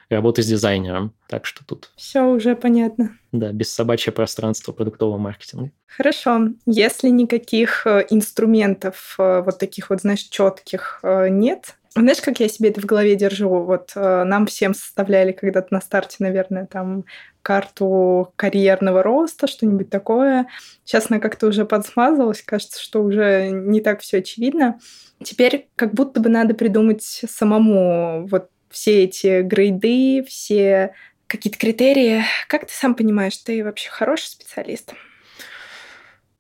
работы 0.09 0.43
с 0.43 0.47
дизайнером. 0.47 1.13
Так 1.29 1.47
что 1.47 1.65
тут... 1.65 1.91
Все 1.97 2.23
уже 2.23 2.55
понятно. 2.55 3.17
Да, 3.33 3.53
без 3.53 3.73
собачье 3.73 4.13
пространство 4.13 4.73
продуктового 4.73 5.19
маркетинга. 5.19 5.73
Хорошо. 5.87 6.49
Если 6.67 7.09
никаких 7.09 7.87
э, 7.87 8.07
инструментов 8.11 9.17
э, 9.19 9.43
вот 9.45 9.59
таких 9.59 9.91
вот, 9.91 10.03
знаешь, 10.03 10.23
четких 10.23 11.01
э, 11.03 11.29
нет, 11.29 11.76
знаешь, 12.01 12.21
как 12.21 12.41
я 12.41 12.49
себе 12.49 12.71
это 12.71 12.81
в 12.81 12.85
голове 12.85 13.17
держу? 13.17 13.49
Вот 13.49 13.93
э, 13.95 14.25
нам 14.25 14.47
всем 14.47 14.75
составляли 14.75 15.33
когда-то 15.33 15.69
на 15.73 15.81
старте, 15.81 16.17
наверное, 16.21 16.67
там 16.67 17.05
карту 17.43 18.33
карьерного 18.37 19.03
роста, 19.03 19.47
что-нибудь 19.47 19.89
такое. 19.89 20.47
Сейчас 20.85 21.11
она 21.11 21.21
как-то 21.21 21.47
уже 21.47 21.65
подсмазалась, 21.65 22.43
кажется, 22.43 22.83
что 22.83 23.03
уже 23.03 23.51
не 23.51 23.81
так 23.81 24.01
все 24.01 24.19
очевидно. 24.19 24.79
Теперь 25.23 25.69
как 25.77 25.95
будто 25.95 26.21
бы 26.21 26.29
надо 26.29 26.55
придумать 26.55 27.03
самому 27.03 28.27
вот 28.27 28.51
все 28.69 29.05
эти 29.05 29.43
грейды, 29.43 30.25
все 30.29 30.95
какие-то 31.27 31.59
критерии. 31.59 32.25
Как 32.49 32.67
ты 32.67 32.73
сам 32.73 32.95
понимаешь, 32.95 33.37
ты 33.39 33.65
вообще 33.65 33.89
хороший 33.91 34.27
специалист? 34.27 34.93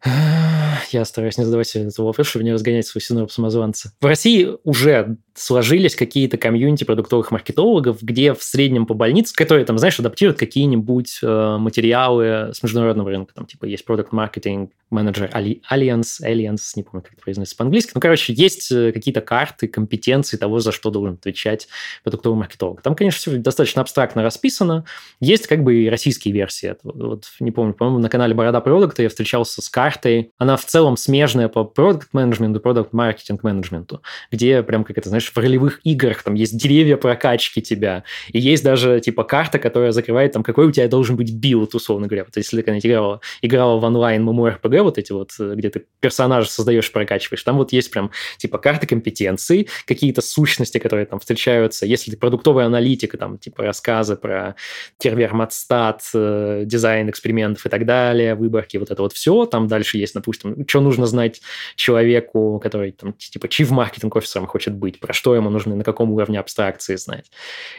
Я 0.91 1.05
стараюсь 1.05 1.39
не 1.39 1.45
задавать 1.45 1.75
этого 1.75 2.07
вопроса, 2.07 2.31
чтобы 2.31 2.45
не 2.45 2.53
разгонять 2.53 2.87
свой 2.87 3.03
синдром 3.03 3.29
самозванца. 3.29 3.93
В 4.01 4.07
России 4.07 4.49
уже 4.65 5.17
сложились 5.35 5.95
какие-то 5.95 6.39
комьюнити 6.39 6.85
продуктовых 6.85 7.31
маркетологов, 7.31 8.03
где 8.03 8.33
в 8.33 8.43
среднем 8.43 8.87
по 8.87 8.95
больнице, 8.95 9.35
которые 9.35 9.67
там, 9.67 9.79
знаешь, 9.79 9.99
адаптируют 10.01 10.39
какие-нибудь 10.39 11.19
э, 11.23 11.57
материалы 11.59 12.51
с 12.53 12.62
международного 12.62 13.11
рынка. 13.11 13.35
Там, 13.35 13.47
типа, 13.47 13.67
есть 13.67 13.85
продукт 13.85 14.12
маркетинг 14.12 14.73
менеджер 14.91 15.31
Alliance, 15.35 16.23
Alliance, 16.23 16.61
не 16.77 16.83
помню, 16.83 17.03
как 17.03 17.15
это 17.15 17.23
произносится 17.23 17.57
по-английски. 17.57 17.93
Ну, 17.95 18.01
короче, 18.01 18.33
есть 18.33 18.71
э, 18.71 18.93
какие-то 18.93 19.21
карты, 19.21 19.69
компетенции 19.69 20.37
того, 20.37 20.61
за 20.61 20.73
что 20.73 20.91
должен 20.91 21.15
отвечать 21.15 21.69
продуктовый 22.03 22.39
маркетолог. 22.39 22.83
Там, 22.83 22.95
конечно, 22.95 23.19
все 23.19 23.39
достаточно 23.39 23.83
абстрактно 23.83 24.23
расписано. 24.23 24.85
Есть 25.21 25.49
как 25.49 25.62
бы 25.65 25.83
и 25.83 25.91
российские 25.91 26.33
версии. 26.33 26.77
Вот, 26.83 27.25
не 27.41 27.51
помню, 27.51 27.75
по-моему, 27.75 27.99
на 27.99 28.09
канале 28.09 28.35
Борода 28.35 28.61
Продукта 28.61 29.03
я 29.03 29.09
встречался 29.09 29.61
с 29.61 29.69
картой. 29.69 30.31
Она 30.39 30.57
в 30.57 30.65
целом 30.66 30.96
смежная 30.96 31.48
по 31.48 31.64
product 31.64 32.09
management 32.12 32.61
у 32.61 32.64
product 32.64 32.92
marketing 32.92 33.42
management 33.42 33.92
у, 33.92 34.03
где 34.31 34.62
прям, 34.62 34.85
как 34.85 34.98
это, 34.98 35.09
знаешь, 35.09 35.31
в 35.31 35.37
ролевых 35.37 35.81
играх 35.85 36.22
там 36.22 36.35
есть 36.35 36.57
деревья 36.57 36.96
прокачки 36.96 37.62
тебя, 37.62 38.05
и 38.29 38.38
есть 38.38 38.64
даже, 38.64 39.00
типа, 39.00 39.24
карта, 39.24 39.59
которая 39.59 39.92
закрывает 39.92 40.33
там, 40.33 40.42
какой 40.42 40.66
у 40.66 40.72
тебя 40.72 40.88
должен 40.88 41.16
быть 41.16 41.33
build, 41.33 41.75
условно 41.74 42.07
говоря. 42.07 42.24
Вот 42.24 42.37
если 42.37 42.57
ты 42.57 42.62
когда-нибудь 42.62 42.87
играла, 42.87 43.20
играла 43.42 43.79
в 43.79 43.85
онлайн 43.85 44.29
MMORPG, 44.29 44.83
вот 44.83 44.98
эти 44.98 45.12
вот, 45.12 45.33
э, 45.38 45.55
где 45.55 45.70
ты 45.70 45.85
персонажа 46.00 46.50
создаешь, 46.50 46.90
прокачиваешь, 46.90 47.42
там 47.42 47.57
вот 47.57 47.72
есть 47.72 47.90
прям, 47.90 48.11
типа, 48.38 48.59
карты 48.59 48.87
компетенций, 48.87 49.68
какие-то 49.87 50.22
сущности, 50.22 50.79
которые 50.79 51.07
там 51.07 51.20
встречаются. 51.20 51.87
Если 51.87 52.11
ты 52.11 52.16
продуктовая 52.16 52.66
аналитика, 52.66 53.18
там, 53.18 53.38
типа, 53.38 53.62
рассказы 53.64 54.16
про 54.16 54.57
терверматстат, 54.98 56.02
э, 56.14 56.62
дизайн 56.64 57.11
экспериментов 57.11 57.66
и 57.66 57.68
так 57.68 57.87
далее, 57.87 58.35
выборки, 58.35 58.76
вот 58.76 58.90
это 58.90 59.02
вот 59.02 59.12
все, 59.12 59.46
там 59.46 59.68
дальше 59.68 59.98
есть, 59.98 60.14
допустим, 60.14 60.56
что 60.66 60.81
нужно 60.81 61.07
знать 61.07 61.40
человеку, 61.75 62.61
который, 62.62 62.92
там, 62.92 63.12
типа, 63.12 63.49
чиф 63.49 63.71
маркетинг 63.71 64.16
офисером 64.16 64.47
хочет 64.47 64.75
быть, 64.75 65.01
про 65.01 65.12
что 65.12 65.35
ему 65.35 65.51
нужно, 65.51 65.77
на 65.77 65.85
каком 65.85 66.12
уровне 66.12 66.38
абстракции 66.38 66.97
знать. 66.97 67.31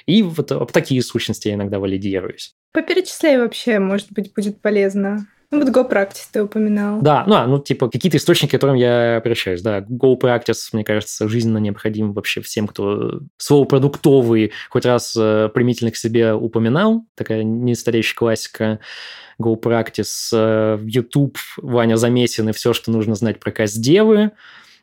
И 0.06 0.24
вот 0.24 0.52
об 0.52 0.72
такие 0.72 1.02
сущности 1.02 1.48
я 1.48 1.56
иногда 1.56 1.80
валидируюсь. 1.80 2.56
Поперечисляй 2.74 3.38
вообще, 3.38 3.80
может 3.80 4.12
быть, 4.12 4.34
будет 4.34 4.62
полезно. 4.62 5.28
Ну, 5.50 5.64
вот 5.64 5.70
GoPractice 5.70 6.28
ты 6.32 6.44
упоминал. 6.44 7.02
Да, 7.02 7.24
ну, 7.26 7.36
а, 7.36 7.48
ну, 7.48 7.60
типа, 7.60 7.90
какие-то 7.90 8.18
источники, 8.18 8.50
к 8.50 8.54
которым 8.54 8.76
я 8.76 9.18
обращаюсь, 9.18 9.62
да. 9.62 9.80
GoPractice, 9.80 10.70
мне 10.74 10.84
кажется, 10.84 11.30
жизненно 11.30 11.60
необходим 11.60 12.12
вообще 12.12 12.42
всем, 12.42 12.68
кто 12.68 13.22
слово 13.38 13.64
«продуктовый» 13.64 14.52
хоть 14.70 14.86
раз 14.86 15.16
э, 15.18 15.50
примительно 15.54 15.92
к 15.92 15.96
себе 15.96 16.34
упоминал. 16.34 17.06
Такая 17.16 17.44
не 17.44 17.76
стареющая 17.76 18.16
классика. 18.16 18.80
GoPractice, 19.40 20.30
э, 20.34 20.80
YouTube, 20.84 21.38
Ваня 21.58 21.96
Замесин 21.96 22.50
и 22.50 22.52
все, 22.52 22.74
что 22.74 22.92
нужно 22.92 23.16
знать 23.16 23.40
про 23.40 23.52
каздевы. 23.52 24.32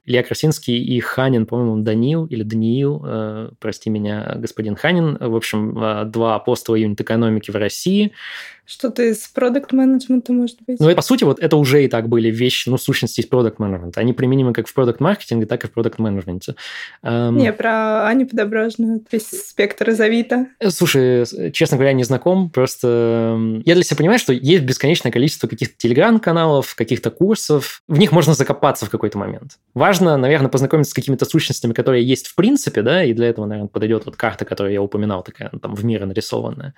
Илья 0.06 0.22
Красинский 0.22 0.76
и 0.76 1.00
Ханин, 1.00 1.46
по-моему, 1.46 1.82
Данил 1.82 2.26
или 2.26 2.42
Даниил, 2.42 3.02
э, 3.04 3.50
прости 3.58 3.90
меня, 3.90 4.34
господин 4.36 4.76
Ханин, 4.76 5.16
в 5.18 5.34
общем, 5.34 5.78
э, 5.78 6.04
два 6.04 6.34
апостола 6.34 6.76
юнит-экономики 6.76 7.50
в 7.50 7.56
России– 7.56 8.12
что-то 8.66 9.02
из 9.02 9.28
продукт 9.28 9.72
менеджмента 9.72 10.32
может 10.32 10.56
быть. 10.66 10.80
Ну, 10.80 10.88
и 10.88 10.94
по 10.94 11.02
сути, 11.02 11.24
вот 11.24 11.38
это 11.38 11.56
уже 11.56 11.84
и 11.84 11.88
так 11.88 12.08
были 12.08 12.30
вещи, 12.30 12.70
ну, 12.70 12.78
сущности 12.78 13.20
из 13.20 13.26
продукт 13.26 13.58
менеджмента. 13.58 14.00
Они 14.00 14.14
применимы 14.14 14.54
как 14.54 14.68
в 14.68 14.72
продукт 14.72 15.00
маркетинге, 15.00 15.44
так 15.44 15.64
и 15.64 15.66
в 15.66 15.72
продукт 15.72 15.98
менеджменте. 15.98 16.54
Эм... 17.02 17.36
Не, 17.36 17.52
про 17.52 18.06
Аню 18.06 18.26
Подображную, 18.26 19.04
весь 19.12 19.28
спектр 19.28 19.90
из 19.90 20.00
Авито. 20.00 20.46
Э, 20.60 20.70
слушай, 20.70 21.26
честно 21.52 21.76
говоря, 21.76 21.92
не 21.92 22.04
знаком, 22.04 22.48
просто 22.48 23.38
я 23.66 23.74
для 23.74 23.84
себя 23.84 23.98
понимаю, 23.98 24.18
что 24.18 24.32
есть 24.32 24.64
бесконечное 24.64 25.12
количество 25.12 25.46
каких-то 25.46 25.74
телеграм-каналов, 25.76 26.74
каких-то 26.74 27.10
курсов, 27.10 27.82
в 27.86 27.98
них 27.98 28.12
можно 28.12 28.32
закопаться 28.32 28.86
в 28.86 28.90
какой-то 28.90 29.18
момент. 29.18 29.58
Важно, 29.74 29.93
наверное, 30.00 30.48
познакомиться 30.48 30.90
с 30.90 30.94
какими-то 30.94 31.24
сущностями, 31.24 31.72
которые 31.72 32.04
есть 32.04 32.28
в 32.28 32.34
принципе, 32.34 32.82
да, 32.82 33.04
и 33.04 33.12
для 33.12 33.28
этого, 33.28 33.46
наверное, 33.46 33.68
подойдет 33.68 34.06
вот 34.06 34.16
карта, 34.16 34.44
которую 34.44 34.72
я 34.72 34.82
упоминал, 34.82 35.22
такая 35.22 35.50
там 35.60 35.74
в 35.74 35.84
мире 35.84 36.06
нарисованная. 36.06 36.74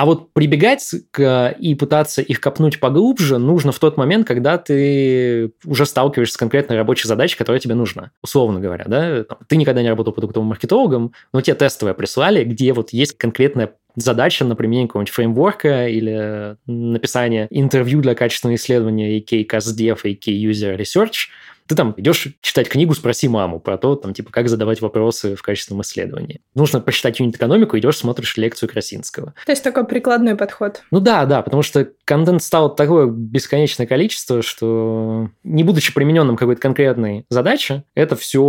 А 0.00 0.06
вот 0.06 0.32
прибегать 0.32 0.94
к, 1.10 1.54
и 1.58 1.74
пытаться 1.74 2.22
их 2.22 2.40
копнуть 2.40 2.80
поглубже 2.80 3.36
нужно 3.36 3.70
в 3.70 3.78
тот 3.78 3.98
момент, 3.98 4.26
когда 4.26 4.56
ты 4.56 5.52
уже 5.66 5.84
сталкиваешься 5.84 6.36
с 6.36 6.38
конкретной 6.38 6.76
рабочей 6.76 7.06
задачей, 7.06 7.36
которая 7.36 7.60
тебе 7.60 7.74
нужна. 7.74 8.10
Условно 8.22 8.60
говоря, 8.60 8.86
да, 8.86 9.24
ты 9.46 9.56
никогда 9.56 9.82
не 9.82 9.90
работал 9.90 10.14
продуктовым 10.14 10.48
маркетологом, 10.48 11.12
но 11.34 11.42
тебе 11.42 11.54
тестовое 11.54 11.92
прислали, 11.92 12.44
где 12.44 12.72
вот 12.72 12.94
есть 12.94 13.18
конкретная 13.18 13.74
задача 13.94 14.46
на 14.46 14.56
применение 14.56 14.88
какого-нибудь 14.88 15.12
фреймворка 15.12 15.88
или 15.88 16.56
написание 16.66 17.46
интервью 17.50 18.00
для 18.00 18.14
качественного 18.14 18.56
исследования, 18.56 19.18
AK 19.18 19.46
CastDev, 19.46 19.98
AK 20.02 20.24
User 20.28 20.78
Research– 20.78 21.28
Ты 21.70 21.76
там 21.76 21.94
идешь 21.98 22.26
читать 22.40 22.68
книгу 22.68 22.94
«Спроси 22.94 23.28
маму» 23.28 23.60
про 23.60 23.78
то, 23.78 23.94
там, 23.94 24.12
типа, 24.12 24.32
как 24.32 24.48
задавать 24.48 24.80
вопросы 24.80 25.36
в 25.36 25.42
качественном 25.42 25.82
исследовании. 25.82 26.40
Нужно 26.56 26.80
посчитать 26.80 27.20
юнит-экономику, 27.20 27.78
идешь, 27.78 27.98
смотришь 27.98 28.36
лекцию 28.36 28.68
Красинского. 28.68 29.34
То 29.46 29.52
есть 29.52 29.62
такой 29.62 29.86
прикладной 29.86 30.34
подход. 30.34 30.82
Ну 30.90 30.98
да, 30.98 31.26
да, 31.26 31.42
потому 31.42 31.62
что 31.62 31.88
контент 32.04 32.42
стал 32.42 32.74
такое 32.74 33.06
бесконечное 33.06 33.86
количество, 33.86 34.42
что 34.42 35.30
не 35.44 35.62
будучи 35.62 35.94
примененным 35.94 36.36
какой-то 36.36 36.60
конкретной 36.60 37.24
задаче, 37.30 37.84
это 37.94 38.16
все 38.16 38.42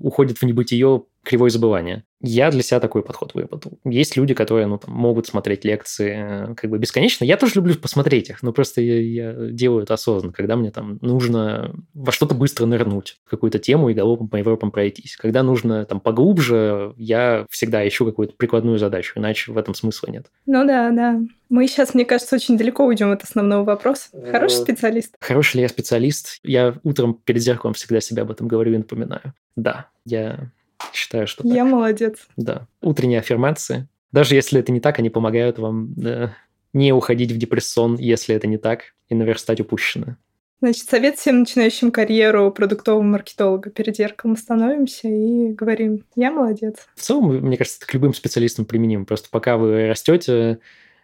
уходит 0.00 0.38
в 0.38 0.44
небытие 0.44 1.02
кривое 1.26 1.50
забывание. 1.50 2.04
Я 2.22 2.50
для 2.50 2.62
себя 2.62 2.80
такой 2.80 3.02
подход 3.02 3.34
выработал. 3.34 3.78
Есть 3.84 4.16
люди, 4.16 4.32
которые 4.32 4.66
ну, 4.66 4.78
там, 4.78 4.94
могут 4.94 5.26
смотреть 5.26 5.64
лекции 5.64 6.50
э, 6.50 6.54
как 6.54 6.70
бы 6.70 6.78
бесконечно. 6.78 7.24
Я 7.24 7.36
тоже 7.36 7.56
люблю 7.56 7.74
посмотреть 7.74 8.30
их, 8.30 8.42
но 8.42 8.52
просто 8.52 8.80
я, 8.80 9.00
я 9.00 9.50
делаю 9.50 9.82
это 9.82 9.94
осознанно, 9.94 10.32
когда 10.32 10.56
мне 10.56 10.70
там 10.70 10.98
нужно 11.02 11.74
во 11.92 12.12
что-то 12.12 12.34
быстро 12.34 12.64
нырнуть, 12.64 13.18
в 13.26 13.30
какую-то 13.30 13.58
тему 13.58 13.90
и 13.90 13.94
галопом 13.94 14.28
по 14.28 14.36
Европам 14.36 14.70
пройтись. 14.70 15.16
Когда 15.16 15.42
нужно 15.42 15.84
там 15.84 16.00
поглубже, 16.00 16.94
я 16.96 17.44
всегда 17.50 17.86
ищу 17.86 18.06
какую-то 18.06 18.34
прикладную 18.36 18.78
задачу, 18.78 19.18
иначе 19.18 19.52
в 19.52 19.58
этом 19.58 19.74
смысла 19.74 20.08
нет. 20.08 20.26
Ну 20.46 20.64
да, 20.64 20.90
да. 20.90 21.20
Мы 21.48 21.68
сейчас, 21.68 21.92
мне 21.94 22.04
кажется, 22.04 22.36
очень 22.36 22.56
далеко 22.56 22.86
уйдем 22.86 23.10
от 23.10 23.22
основного 23.22 23.64
вопроса. 23.64 24.08
Хороший 24.30 24.56
специалист? 24.56 25.14
Хороший 25.20 25.56
ли 25.56 25.62
я 25.62 25.68
специалист? 25.68 26.38
Я 26.42 26.76
утром 26.82 27.14
перед 27.14 27.42
зеркалом 27.42 27.74
всегда 27.74 28.00
себя 28.00 28.22
об 28.22 28.30
этом 28.30 28.48
говорю 28.48 28.74
и 28.74 28.78
напоминаю. 28.78 29.34
Да, 29.54 29.88
я 30.04 30.50
Считаю, 30.92 31.26
что 31.26 31.46
Я 31.46 31.64
так. 31.64 31.72
молодец. 31.72 32.18
Да. 32.36 32.66
Утренние 32.80 33.20
аффирмации. 33.20 33.88
Даже 34.12 34.34
если 34.34 34.60
это 34.60 34.72
не 34.72 34.80
так, 34.80 34.98
они 34.98 35.10
помогают 35.10 35.58
вам 35.58 35.92
да, 35.94 36.34
не 36.72 36.92
уходить 36.92 37.32
в 37.32 37.38
депрессон, 37.38 37.96
если 37.96 38.34
это 38.34 38.46
не 38.46 38.58
так, 38.58 38.94
и 39.08 39.14
наверстать 39.14 39.60
упущенное. 39.60 40.16
Значит, 40.62 40.88
совет 40.88 41.16
всем 41.18 41.40
начинающим 41.40 41.90
карьеру 41.90 42.50
продуктового 42.50 43.02
маркетолога. 43.02 43.68
Перед 43.68 43.96
зеркалом 43.96 44.36
становимся 44.36 45.06
и 45.06 45.52
говорим, 45.52 46.04
я 46.14 46.30
молодец. 46.30 46.76
В 46.94 47.00
целом, 47.02 47.28
мне 47.28 47.58
кажется, 47.58 47.78
это 47.78 47.86
к 47.86 47.94
любым 47.94 48.14
специалистам 48.14 48.64
применим. 48.64 49.04
Просто 49.04 49.28
пока 49.30 49.58
вы 49.58 49.86
растете, 49.86 50.58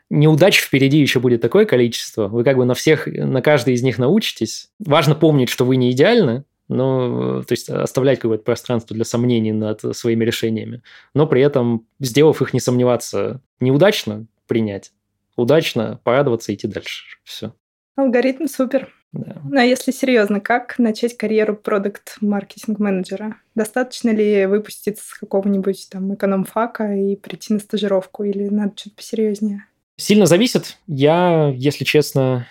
неудач 0.09 0.59
впереди 0.59 0.99
еще 0.99 1.21
будет 1.21 1.43
такое 1.43 1.67
количество. 1.67 2.29
Вы 2.29 2.45
как 2.45 2.57
бы 2.57 2.65
на 2.65 2.73
всех, 2.73 3.07
на 3.07 3.43
каждой 3.43 3.75
из 3.75 3.83
них 3.83 3.99
научитесь. 3.99 4.71
Важно 4.79 5.15
помнить, 5.15 5.51
что 5.51 5.67
вы 5.67 5.77
не 5.77 5.91
идеальны, 5.91 6.45
но, 6.73 7.43
то 7.43 7.53
есть 7.53 7.69
оставлять 7.69 8.19
какое-то 8.21 8.45
пространство 8.45 8.95
для 8.95 9.05
сомнений 9.05 9.53
над 9.53 9.81
своими 9.97 10.25
решениями, 10.25 10.83
но 11.15 11.27
при 11.27 11.43
этом, 11.43 11.87
сделав 12.01 12.43
их, 12.43 12.55
не 12.55 12.61
сомневаться, 12.61 13.41
неудачно 13.61 14.27
принять, 14.47 14.93
удачно 15.37 16.01
порадоваться 16.05 16.53
и 16.53 16.55
идти 16.55 16.69
дальше. 16.69 17.05
Все. 17.25 17.55
Алгоритм 17.97 18.47
супер. 18.47 18.93
Да. 19.13 19.37
Ну, 19.45 19.61
а 19.61 19.65
если 19.65 19.91
серьезно, 19.91 20.41
как 20.41 20.79
начать 20.79 21.19
карьеру 21.19 21.55
продукт 21.55 22.17
маркетинг 22.23 22.79
менеджера? 22.79 23.37
Достаточно 23.55 24.09
ли 24.09 24.47
выпустить 24.47 24.99
с 24.99 25.13
какого-нибудь 25.19 25.89
там 25.91 26.15
экономфака 26.15 26.95
и 26.95 27.17
прийти 27.17 27.53
на 27.53 27.61
стажировку, 27.61 28.25
или 28.25 28.49
надо 28.49 28.73
что-то 28.75 28.97
посерьезнее? 28.97 29.67
Сильно 29.97 30.25
зависит. 30.25 30.79
Я, 30.87 31.53
если 31.55 31.85
честно, 31.85 32.47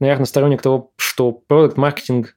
наверное, 0.00 0.24
сторонник 0.24 0.62
того, 0.62 0.90
что 0.96 1.32
продукт 1.32 1.76
маркетинг 1.76 2.34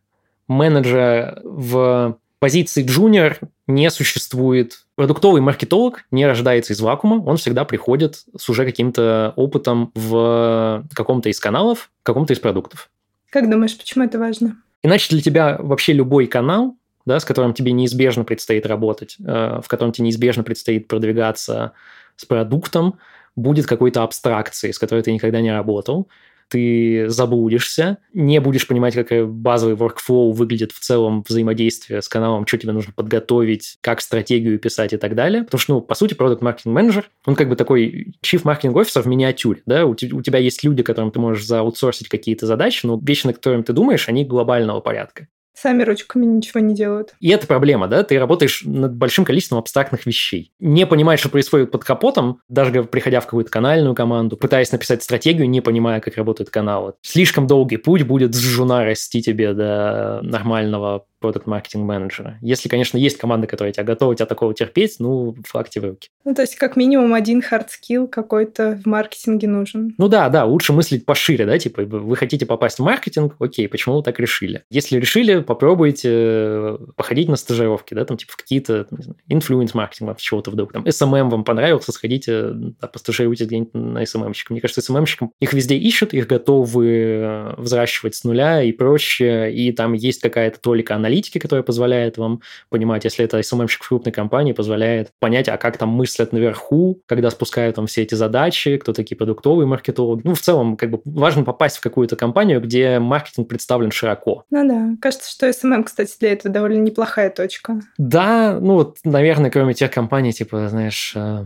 менеджера 0.49 1.39
в 1.43 2.17
позиции 2.39 2.83
джуниор 2.83 3.39
не 3.67 3.89
существует. 3.91 4.85
Продуктовый 4.95 5.41
маркетолог 5.41 6.05
не 6.11 6.25
рождается 6.25 6.73
из 6.73 6.81
вакуума, 6.81 7.23
он 7.23 7.37
всегда 7.37 7.63
приходит 7.63 8.23
с 8.35 8.49
уже 8.49 8.65
каким-то 8.65 9.33
опытом 9.35 9.91
в 9.93 10.83
каком-то 10.93 11.29
из 11.29 11.39
каналов, 11.39 11.91
в 12.01 12.03
каком-то 12.03 12.33
из 12.33 12.39
продуктов. 12.39 12.89
Как 13.29 13.49
думаешь, 13.49 13.77
почему 13.77 14.05
это 14.05 14.17
важно? 14.19 14.57
Иначе 14.81 15.09
для 15.09 15.21
тебя 15.21 15.57
вообще 15.59 15.93
любой 15.93 16.27
канал, 16.27 16.75
да, 17.05 17.19
с 17.19 17.25
которым 17.25 17.53
тебе 17.53 17.71
неизбежно 17.71 18.23
предстоит 18.23 18.65
работать, 18.65 19.17
э, 19.19 19.61
в 19.63 19.67
котором 19.67 19.91
тебе 19.91 20.05
неизбежно 20.05 20.43
предстоит 20.43 20.87
продвигаться 20.87 21.73
с 22.15 22.25
продуктом, 22.25 22.97
будет 23.35 23.67
какой-то 23.67 24.03
абстракцией, 24.03 24.73
с 24.73 24.79
которой 24.79 25.01
ты 25.03 25.11
никогда 25.11 25.41
не 25.41 25.51
работал 25.51 26.07
ты 26.49 27.07
заблудишься, 27.09 27.99
не 28.13 28.39
будешь 28.41 28.67
понимать, 28.67 28.95
как 28.95 29.29
базовый 29.29 29.75
workflow 29.75 30.31
выглядит 30.31 30.71
в 30.71 30.79
целом 30.79 31.23
взаимодействие 31.27 32.01
с 32.01 32.09
каналом, 32.09 32.45
что 32.45 32.57
тебе 32.57 32.73
нужно 32.73 32.91
подготовить, 32.93 33.77
как 33.81 34.01
стратегию 34.01 34.59
писать 34.59 34.93
и 34.93 34.97
так 34.97 35.15
далее. 35.15 35.43
Потому 35.43 35.59
что, 35.59 35.73
ну, 35.75 35.81
по 35.81 35.95
сути, 35.95 36.13
продукт 36.13 36.41
маркетинг 36.41 36.73
менеджер 36.73 37.09
он 37.25 37.35
как 37.35 37.49
бы 37.49 37.55
такой 37.55 38.15
chief 38.25 38.41
маркетинг 38.43 38.75
офисер 38.75 39.01
в 39.01 39.07
миниатюре, 39.07 39.61
да, 39.65 39.85
у, 39.85 39.91
у 39.91 39.95
тебя 39.95 40.39
есть 40.39 40.63
люди, 40.63 40.83
которым 40.83 41.11
ты 41.11 41.19
можешь 41.19 41.45
зааутсорсить 41.45 42.09
какие-то 42.09 42.45
задачи, 42.45 42.85
но 42.85 42.99
вещи, 43.01 43.27
на 43.27 43.33
которые 43.33 43.63
ты 43.63 43.73
думаешь, 43.73 44.09
они 44.09 44.25
глобального 44.25 44.79
порядка 44.79 45.27
сами 45.61 45.83
ручками 45.83 46.25
ничего 46.25 46.59
не 46.59 46.73
делают. 46.73 47.13
И 47.19 47.29
это 47.29 47.47
проблема, 47.47 47.87
да? 47.87 48.03
Ты 48.03 48.19
работаешь 48.19 48.63
над 48.65 48.95
большим 48.95 49.25
количеством 49.25 49.59
абстрактных 49.59 50.05
вещей. 50.05 50.53
Не 50.59 50.85
понимаешь, 50.85 51.19
что 51.19 51.29
происходит 51.29 51.71
под 51.71 51.83
капотом, 51.83 52.41
даже 52.49 52.83
приходя 52.83 53.19
в 53.19 53.25
какую-то 53.25 53.51
канальную 53.51 53.95
команду, 53.95 54.37
пытаясь 54.37 54.71
написать 54.71 55.03
стратегию, 55.03 55.49
не 55.49 55.61
понимая, 55.61 55.99
как 55.99 56.15
работают 56.17 56.49
каналы. 56.49 56.93
Слишком 57.01 57.47
долгий 57.47 57.77
путь 57.77 58.03
будет 58.03 58.33
с 58.33 58.39
жуна 58.39 58.85
расти 58.85 59.21
тебе 59.21 59.53
до 59.53 60.19
нормального 60.23 61.05
продукт 61.19 61.47
маркетинг 61.47 61.85
менеджера. 61.85 62.37
Если, 62.41 62.69
конечно, 62.69 62.97
есть 62.97 63.17
команда, 63.17 63.47
которая 63.47 63.73
тебя 63.73 63.83
готова 63.83 64.15
тебя 64.15 64.25
такого 64.25 64.53
терпеть, 64.53 64.95
ну, 64.99 65.35
флаг 65.45 65.67
в 65.69 65.77
руки. 65.77 66.09
Ну, 66.25 66.33
то 66.33 66.41
есть, 66.41 66.55
как 66.55 66.75
минимум, 66.75 67.13
один 67.13 67.39
hard 67.39 67.67
skill 67.67 68.07
какой-то 68.07 68.79
в 68.83 68.87
маркетинге 68.87 69.47
нужен. 69.47 69.93
Ну 69.97 70.07
да, 70.07 70.29
да, 70.29 70.45
лучше 70.45 70.73
мыслить 70.73 71.05
пошире, 71.05 71.45
да, 71.45 71.57
типа, 71.57 71.83
вы 71.83 72.15
хотите 72.15 72.45
попасть 72.45 72.79
в 72.79 72.83
маркетинг, 72.83 73.35
окей, 73.39 73.67
почему 73.67 73.97
вы 73.97 74.03
так 74.03 74.19
решили? 74.19 74.63
Если 74.69 74.97
решили, 74.97 75.41
попробуйте 75.41 76.09
э, 76.11 76.77
походить 76.95 77.29
на 77.29 77.35
стажировки, 77.35 77.93
да, 77.93 78.05
там, 78.05 78.17
типа, 78.17 78.33
в 78.33 78.37
какие-то, 78.37 78.87
influence 79.27 79.73
маркетинг, 79.73 80.17
чего-то 80.17 80.51
вдруг, 80.51 80.73
там, 80.73 80.83
SMM 80.83 81.29
вам 81.29 81.43
понравился, 81.43 81.91
сходите, 81.91 82.51
да, 82.53 82.87
постажируйтесь 82.87 83.47
где-нибудь 83.47 83.73
на 83.73 84.03
SMM-щика. 84.03 84.51
Мне 84.51 84.61
кажется, 84.61 84.81
SMM-щикам 84.81 85.29
их 85.39 85.53
везде 85.53 85.75
ищут, 85.75 86.13
их 86.13 86.27
готовы 86.27 86.87
э, 86.87 87.53
взращивать 87.57 88.15
с 88.15 88.23
нуля 88.23 88.63
и 88.63 88.71
проще, 88.71 89.51
и 89.51 89.71
там 89.71 89.93
есть 89.93 90.21
какая-то 90.21 90.59
толика 90.59 90.95
аналитики, 90.95 91.08
аналитики, 91.09 91.39
которая 91.39 91.63
позволяет 91.63 92.17
вам 92.17 92.41
понимать, 92.69 93.03
если 93.03 93.25
это 93.25 93.39
SMM-щик 93.39 93.83
в 93.83 93.87
крупной 93.87 94.13
компании, 94.13 94.53
позволяет 94.53 95.11
понять, 95.19 95.49
а 95.49 95.57
как 95.57 95.77
там 95.77 95.89
мыслят 95.89 96.31
наверху, 96.31 97.01
когда 97.07 97.31
спускают 97.31 97.75
там 97.75 97.87
все 97.87 98.03
эти 98.03 98.15
задачи, 98.15 98.77
кто 98.77 98.93
такие 98.93 99.17
продуктовые 99.17 99.65
маркетологи. 99.65 100.21
Ну, 100.23 100.35
в 100.35 100.39
целом, 100.39 100.77
как 100.77 100.91
бы 100.91 101.01
важно 101.05 101.43
попасть 101.43 101.77
в 101.77 101.81
какую-то 101.81 102.15
компанию, 102.15 102.61
где 102.61 102.99
маркетинг 102.99 103.47
представлен 103.47 103.91
широко. 103.91 104.43
Ну 104.51 104.67
да, 104.67 104.95
кажется, 105.01 105.31
что 105.31 105.49
SMM, 105.49 105.83
кстати, 105.83 106.15
для 106.19 106.33
этого 106.33 106.53
довольно 106.53 106.81
неплохая 106.81 107.29
точка. 107.29 107.81
Да, 107.97 108.59
ну 108.59 108.75
вот, 108.75 108.97
наверное, 109.03 109.49
кроме 109.49 109.73
тех 109.73 109.91
компаний, 109.91 110.31
типа, 110.31 110.69
знаешь, 110.69 111.13
э, 111.15 111.45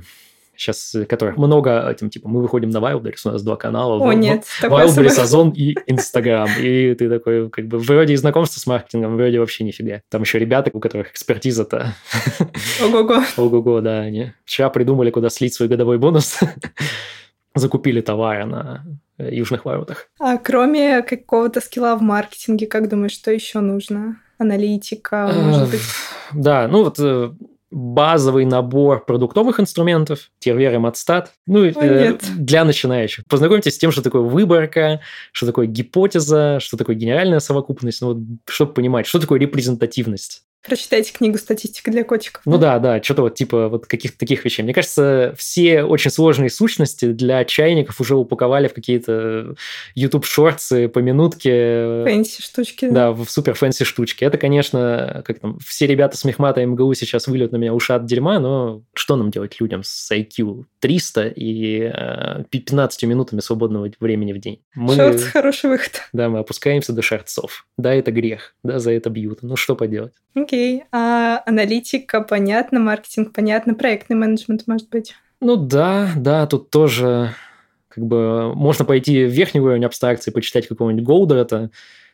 сейчас, 0.55 0.95
э, 0.95 1.05
которых 1.05 1.37
много, 1.37 1.89
этим, 1.89 2.09
типа, 2.09 2.27
мы 2.27 2.41
выходим 2.41 2.69
на 2.69 2.77
Wildberries, 2.77 3.21
у 3.25 3.29
нас 3.29 3.43
два 3.43 3.55
канала. 3.55 3.95
О, 3.95 4.07
в, 4.07 4.13
нет. 4.13 4.45
Wildberries, 4.61 5.19
Озон 5.19 5.49
и 5.49 5.75
Инстаграм. 5.87 6.49
И 6.59 6.93
ты 6.95 7.09
такой, 7.09 7.49
как 7.49 7.67
бы, 7.67 7.79
вроде 7.79 8.13
и 8.13 8.17
знакомство 8.17 8.59
с 8.59 8.67
маркетингом, 8.67 9.15
вроде 9.15 9.39
вообще 9.39 9.63
нифига. 9.63 10.01
Там 10.09 10.21
еще 10.21 10.39
ребята, 10.39 10.71
у 10.73 10.79
которых 10.79 11.11
экспертиза-то... 11.11 11.93
Ого-го. 12.83 13.21
Ого-го, 13.37 13.81
да. 13.81 14.01
Они 14.01 14.31
вчера 14.45 14.69
придумали, 14.69 15.11
куда 15.11 15.29
слить 15.29 15.53
свой 15.53 15.69
годовой 15.69 15.97
бонус. 15.97 16.39
Закупили 17.55 18.01
товары 18.01 18.45
на 18.45 18.83
э, 19.19 19.35
южных 19.35 19.65
воротах. 19.65 20.07
А 20.19 20.37
кроме 20.37 21.03
какого-то 21.03 21.61
скилла 21.61 21.95
в 21.95 22.01
маркетинге, 22.01 22.65
как 22.65 22.89
думаешь, 22.89 23.11
что 23.11 23.31
еще 23.31 23.59
нужно? 23.59 24.19
Аналитика, 24.39 25.31
может 25.35 25.69
быть? 25.69 25.81
Да, 26.33 26.67
ну 26.67 26.83
вот 26.83 26.97
базовый 27.73 28.45
набор 28.45 29.03
продуктовых 29.05 29.59
инструментов, 29.59 30.31
Тервер 30.39 30.75
и 30.75 30.77
Матстат. 30.77 31.31
Ну, 31.47 31.65
э, 31.65 32.17
для 32.35 32.63
начинающих. 32.63 33.25
Познакомьтесь 33.27 33.75
с 33.75 33.77
тем, 33.77 33.91
что 33.91 34.01
такое 34.01 34.21
выборка, 34.21 35.01
что 35.31 35.45
такое 35.45 35.65
гипотеза, 35.65 36.59
что 36.59 36.77
такое 36.77 36.95
генеральная 36.95 37.39
совокупность, 37.39 38.01
ну, 38.01 38.13
вот, 38.13 38.17
чтобы 38.47 38.73
понимать, 38.73 39.07
что 39.07 39.19
такое 39.19 39.39
репрезентативность. 39.39 40.43
Прочитайте 40.63 41.11
книгу 41.11 41.37
«Статистика 41.37 41.91
для 41.91 42.05
котиков». 42.05 42.41
Ну 42.45 42.57
да, 42.57 42.79
да, 42.79 43.03
что-то 43.03 43.23
вот 43.23 43.35
типа 43.35 43.67
вот 43.67 43.85
каких-то 43.85 44.17
таких 44.17 44.45
вещей. 44.45 44.63
Мне 44.63 44.73
кажется, 44.73 45.35
все 45.37 45.83
очень 45.83 46.09
сложные 46.09 46.49
сущности 46.49 47.11
для 47.11 47.43
чайников 47.43 47.99
уже 47.99 48.15
упаковали 48.15 48.69
в 48.69 48.73
какие-то 48.73 49.55
YouTube 49.93 50.25
Shorts 50.25 50.78
ы 50.78 50.87
по 50.87 50.99
минутке. 50.99 52.03
Fancy 52.05 52.41
штучки. 52.41 52.89
Да, 52.89 53.11
в 53.11 53.25
супер 53.29 53.55
fancy 53.55 53.83
штучки. 53.83 54.23
Это, 54.23 54.37
конечно, 54.37 55.21
как 55.25 55.39
там, 55.39 55.59
все 55.59 55.85
ребята 55.85 56.15
с 56.15 56.23
Мехмата 56.23 56.65
МГУ 56.65 56.93
сейчас 56.93 57.27
выльют 57.27 57.51
на 57.51 57.57
меня 57.57 57.73
ушат 57.73 58.05
дерьма, 58.05 58.39
но 58.39 58.83
что 58.93 59.17
нам 59.17 59.31
делать 59.31 59.59
людям 59.59 59.81
с 59.83 60.11
IQ 60.11 60.63
300 60.79 61.27
и 61.35 61.91
э, 61.93 62.43
15 62.49 63.03
минутами 63.03 63.41
свободного 63.41 63.91
времени 63.99 64.31
в 64.31 64.39
день? 64.39 64.61
Мы, 64.75 64.95
Shorts– 64.95 65.23
хороший 65.33 65.69
выход. 65.69 66.03
Да, 66.13 66.29
мы 66.29 66.39
опускаемся 66.39 66.93
до 66.93 67.01
Shorts 67.01 67.45
ов. 67.45 67.67
Да, 67.77 67.93
это 67.93 68.11
грех, 68.11 68.55
да, 68.63 68.79
за 68.79 68.91
это 68.91 69.09
бьют. 69.09 69.39
Ну, 69.41 69.57
что 69.57 69.75
поделать? 69.75 70.13
Окей. 70.53 70.83
А 70.91 71.41
аналитика, 71.47 72.21
понятно, 72.21 72.79
маркетинг, 72.79 73.33
понятно, 73.33 73.73
проектный 73.73 74.15
менеджмент, 74.15 74.67
может 74.67 74.87
быть? 74.87 75.15
Ну 75.41 75.55
да, 75.55 76.11
да, 76.15 76.45
тут 76.45 76.69
тоже 76.69 77.33
как 77.87 78.05
бы 78.05 78.53
можно 78.53 78.85
пойти 78.85 79.25
в 79.25 79.29
верхний 79.29 79.61
уровень 79.61 79.83
абстракции, 79.83 80.29
почитать 80.29 80.67
какого-нибудь 80.67 81.03
Голдера, 81.03 81.71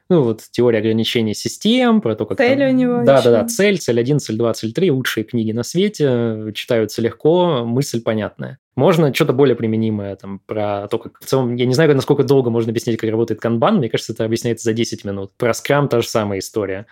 Ну, 0.09 0.23
вот 0.23 0.41
теория 0.51 0.79
ограничений 0.79 1.33
систем, 1.33 1.99
про 1.99 2.15
то, 2.15 2.25
как... 2.25 2.37
Цель 2.37 2.59
там... 2.59 2.69
у 2.69 2.71
него 2.71 3.03
Да, 3.03 3.21
да, 3.21 3.29
да, 3.29 3.45
цель, 3.45 3.77
цель 3.77 3.99
1, 3.99 4.19
цель 4.19 4.37
2, 4.37 4.53
цель 4.53 4.73
3, 4.73 4.89
лучшие 4.91 5.25
книги 5.25 5.51
на 5.51 5.63
свете, 5.63 6.53
читаются 6.55 7.01
легко, 7.01 7.65
мысль 7.65 8.01
понятная. 8.01 8.57
Можно 8.77 9.13
что-то 9.13 9.33
более 9.33 9.57
применимое 9.57 10.15
там 10.15 10.39
про 10.45 10.87
то, 10.87 10.97
как 10.97 11.19
в 11.19 11.25
целом, 11.25 11.55
я 11.55 11.65
не 11.65 11.73
знаю, 11.73 11.93
насколько 11.93 12.23
долго 12.23 12.49
можно 12.49 12.69
объяснить, 12.69 12.97
как 12.97 13.09
работает 13.09 13.41
канбан, 13.41 13.79
мне 13.79 13.89
кажется, 13.89 14.13
это 14.13 14.23
объясняется 14.23 14.63
за 14.63 14.73
10 14.73 15.03
минут. 15.03 15.33
Про 15.35 15.53
скрам 15.53 15.89
та 15.89 15.99
же 15.99 16.07
самая 16.07 16.39
история. 16.39 16.85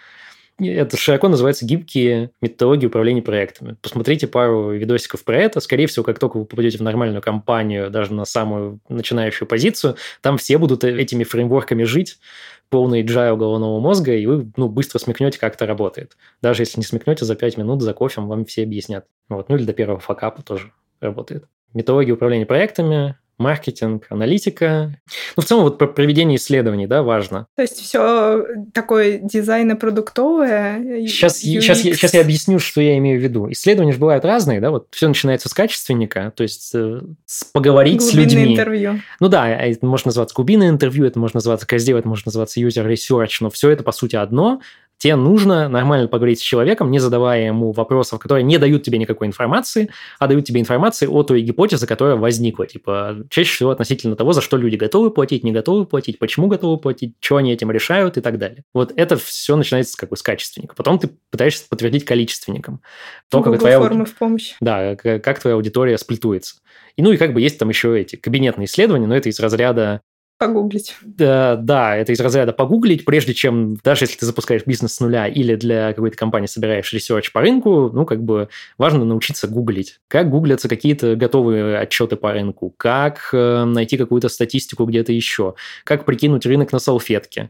Это 0.60 0.98
широко 0.98 1.28
называется 1.28 1.66
гибкие 1.66 2.32
методологии 2.42 2.88
управления 2.88 3.22
проектами. 3.22 3.76
Посмотрите 3.82 4.28
пару 4.28 4.72
видосиков 4.72 5.24
про 5.24 5.38
это. 5.38 5.60
Скорее 5.60 5.86
всего, 5.86 6.04
как 6.04 6.18
только 6.18 6.38
вы 6.38 6.46
попадете 6.46 6.80
в 6.80 6.82
нормальную 6.82 7.22
компанию, 7.22 7.92
даже 7.92 8.14
на 8.14 8.26
самую 8.26 8.80
начинающую 8.90 9.48
позицию, 9.48 9.98
там 10.22 10.38
все 10.38 10.58
будут 10.58 10.84
этими 10.84 11.24
фреймворками 11.24 11.84
жить, 11.84 12.18
полный 12.70 13.04
джайл 13.04 13.38
головного 13.38 13.80
мозга, 13.80 14.16
и 14.16 14.26
вы 14.26 14.52
ну, 14.58 14.68
быстро 14.68 14.98
смекнете, 14.98 15.40
как 15.40 15.56
это 15.56 15.68
работает. 15.68 16.18
Даже 16.42 16.64
если 16.64 16.80
не 16.80 16.86
смекнете, 16.86 17.24
за 17.26 17.36
5 17.36 17.58
минут 17.58 17.82
за 17.84 17.94
кофе 17.94 18.22
вам 18.22 18.46
все 18.46 18.64
объяснят. 18.64 19.06
Вот. 19.30 19.50
Ну 19.50 19.58
или 19.58 19.64
до 19.64 19.74
первого 19.74 20.00
факапа 20.00 20.42
тоже 20.42 20.72
работает 21.00 21.46
методология 21.74 22.14
управления 22.14 22.46
проектами, 22.46 23.16
маркетинг, 23.38 24.08
аналитика. 24.10 25.00
Ну, 25.36 25.44
в 25.44 25.46
целом, 25.46 25.64
вот 25.64 25.78
про 25.78 25.88
проведение 25.88 26.38
исследований, 26.38 26.88
да, 26.88 27.04
важно. 27.04 27.48
То 27.56 27.62
есть 27.62 27.80
все 27.80 28.46
такое 28.74 29.20
дизайно-продуктовое? 29.20 31.06
Сейчас, 31.08 31.38
сейчас, 31.38 31.82
я, 31.82 31.94
сейчас 31.94 32.14
я 32.14 32.22
объясню, 32.22 32.60
что 32.60 32.82
я 32.82 32.98
имею 32.98 33.20
в 33.20 33.24
виду. 33.24 33.52
Исследования 33.52 33.94
же 33.94 34.00
бывают 34.00 34.26
разные, 34.26 34.60
да, 34.60 34.72
вот 34.72 34.88
все 34.92 35.08
начинается 35.08 35.50
с 35.50 35.54
качественника, 35.54 36.34
то 36.36 36.44
есть 36.44 36.72
э, 36.74 37.02
с 37.26 37.44
поговорить 37.46 38.00
глубинное 38.00 38.30
с 38.30 38.34
людьми. 38.34 38.54
интервью. 38.54 39.02
Ну 39.20 39.28
да, 39.28 39.50
это 39.50 39.86
может 39.86 40.06
называться 40.06 40.36
глубинное 40.36 40.70
интервью, 40.70 41.06
это 41.06 41.20
может 41.20 41.36
называться 41.36 41.68
KSD, 41.68 41.98
это 41.98 42.08
может 42.08 42.26
называться 42.26 42.60
user 42.60 42.88
research, 42.88 43.38
но 43.42 43.50
все 43.50 43.70
это, 43.70 43.84
по 43.84 43.92
сути, 43.92 44.16
одно, 44.16 44.62
тебе 44.98 45.16
нужно 45.16 45.70
нормально 45.70 46.08
поговорить 46.08 46.40
с 46.40 46.44
человеком, 46.44 46.92
не 46.92 47.00
задавая 47.00 47.46
ему 47.48 47.72
вопросов, 47.72 48.20
которые 48.20 48.44
не 48.44 48.58
дают 48.58 48.84
тебе 48.84 48.98
никакой 48.98 49.28
информации, 49.28 49.90
а 50.20 50.28
дают 50.28 50.46
тебе 50.46 50.60
информации 50.60 51.08
о 51.08 51.24
той 51.24 51.42
гипотезе, 51.42 51.86
которая 51.88 52.16
возникла. 52.16 52.66
Типа, 52.68 53.18
чаще 53.30 53.54
всего 53.54 53.72
относительно 53.72 54.16
того, 54.16 54.34
за 54.34 54.42
что 54.42 54.58
люди 54.58 54.76
готовы 54.76 55.12
платить, 55.12 55.44
не 55.44 55.52
готовы 55.52 55.86
платить, 55.86 56.20
почему 56.20 56.48
готовы 56.48 56.78
платить, 56.78 57.16
что 57.20 57.38
они 57.38 57.52
этим 57.52 57.72
решают 57.72 58.18
и 58.18 58.22
так 58.22 58.38
далее. 58.38 58.64
Вот 58.74 58.94
это 58.96 59.18
все 59.18 59.56
начинается 59.56 59.98
как 59.98 60.10
бы 60.10 60.18
с 60.18 60.22
качественника. 60.22 60.76
Потом 60.76 61.00
ты 61.00 61.10
пытаешься 61.30 61.66
подтвердить 61.70 62.06
количественником. 62.06 62.82
То, 63.30 63.42
как 63.42 63.60
твоя... 63.60 63.80
формы 63.80 64.06
в 64.06 64.16
помощь. 64.16 64.56
Да, 64.62 64.96
как 64.96 65.40
твоя 65.40 65.56
аудитория 65.56 65.98
сплитуется. 65.98 66.56
И 66.96 67.04
ну 67.04 67.12
и 67.12 67.18
как 67.18 67.34
бы 67.34 67.42
есть 67.42 67.60
там 67.60 67.70
еще 67.70 68.00
эти 68.00 68.16
кабинетные 68.16 68.66
исследования, 68.66 69.06
но 69.06 69.16
это 69.16 69.30
из 69.30 69.40
разряда 69.40 70.02
Погуглить. 70.38 70.96
Да, 71.02 71.56
да, 71.56 71.96
это 71.96 72.12
из 72.12 72.20
разряда 72.20 72.54
погуглить, 72.54 73.06
прежде 73.06 73.34
чем, 73.34 73.76
даже 73.84 74.04
если 74.04 74.18
ты 74.18 74.26
запускаешь 74.28 74.68
бизнес 74.68 74.94
с 74.94 75.00
нуля 75.00 75.28
или 75.28 75.56
для 75.56 75.94
какой-то 75.94 76.16
компании 76.16 76.46
собираешь 76.46 76.94
research 76.94 77.32
по 77.32 77.42
рынку, 77.42 77.90
ну, 77.92 78.06
как 78.06 78.24
бы 78.24 78.48
важно 78.78 79.04
научиться 79.04 79.48
гуглить. 79.48 80.00
Как 80.08 80.30
гуглятся 80.30 80.70
какие-то 80.70 81.16
готовые 81.16 81.80
отчеты 81.80 82.18
по 82.18 82.34
рынку, 82.34 82.72
как 82.78 83.30
э, 83.34 83.64
найти 83.64 83.98
какую-то 83.98 84.30
статистику 84.30 84.86
где-то 84.86 85.12
еще, 85.12 85.56
как 85.84 86.06
прикинуть 86.06 86.46
рынок 86.46 86.72
на 86.72 86.78
салфетке, 86.78 87.50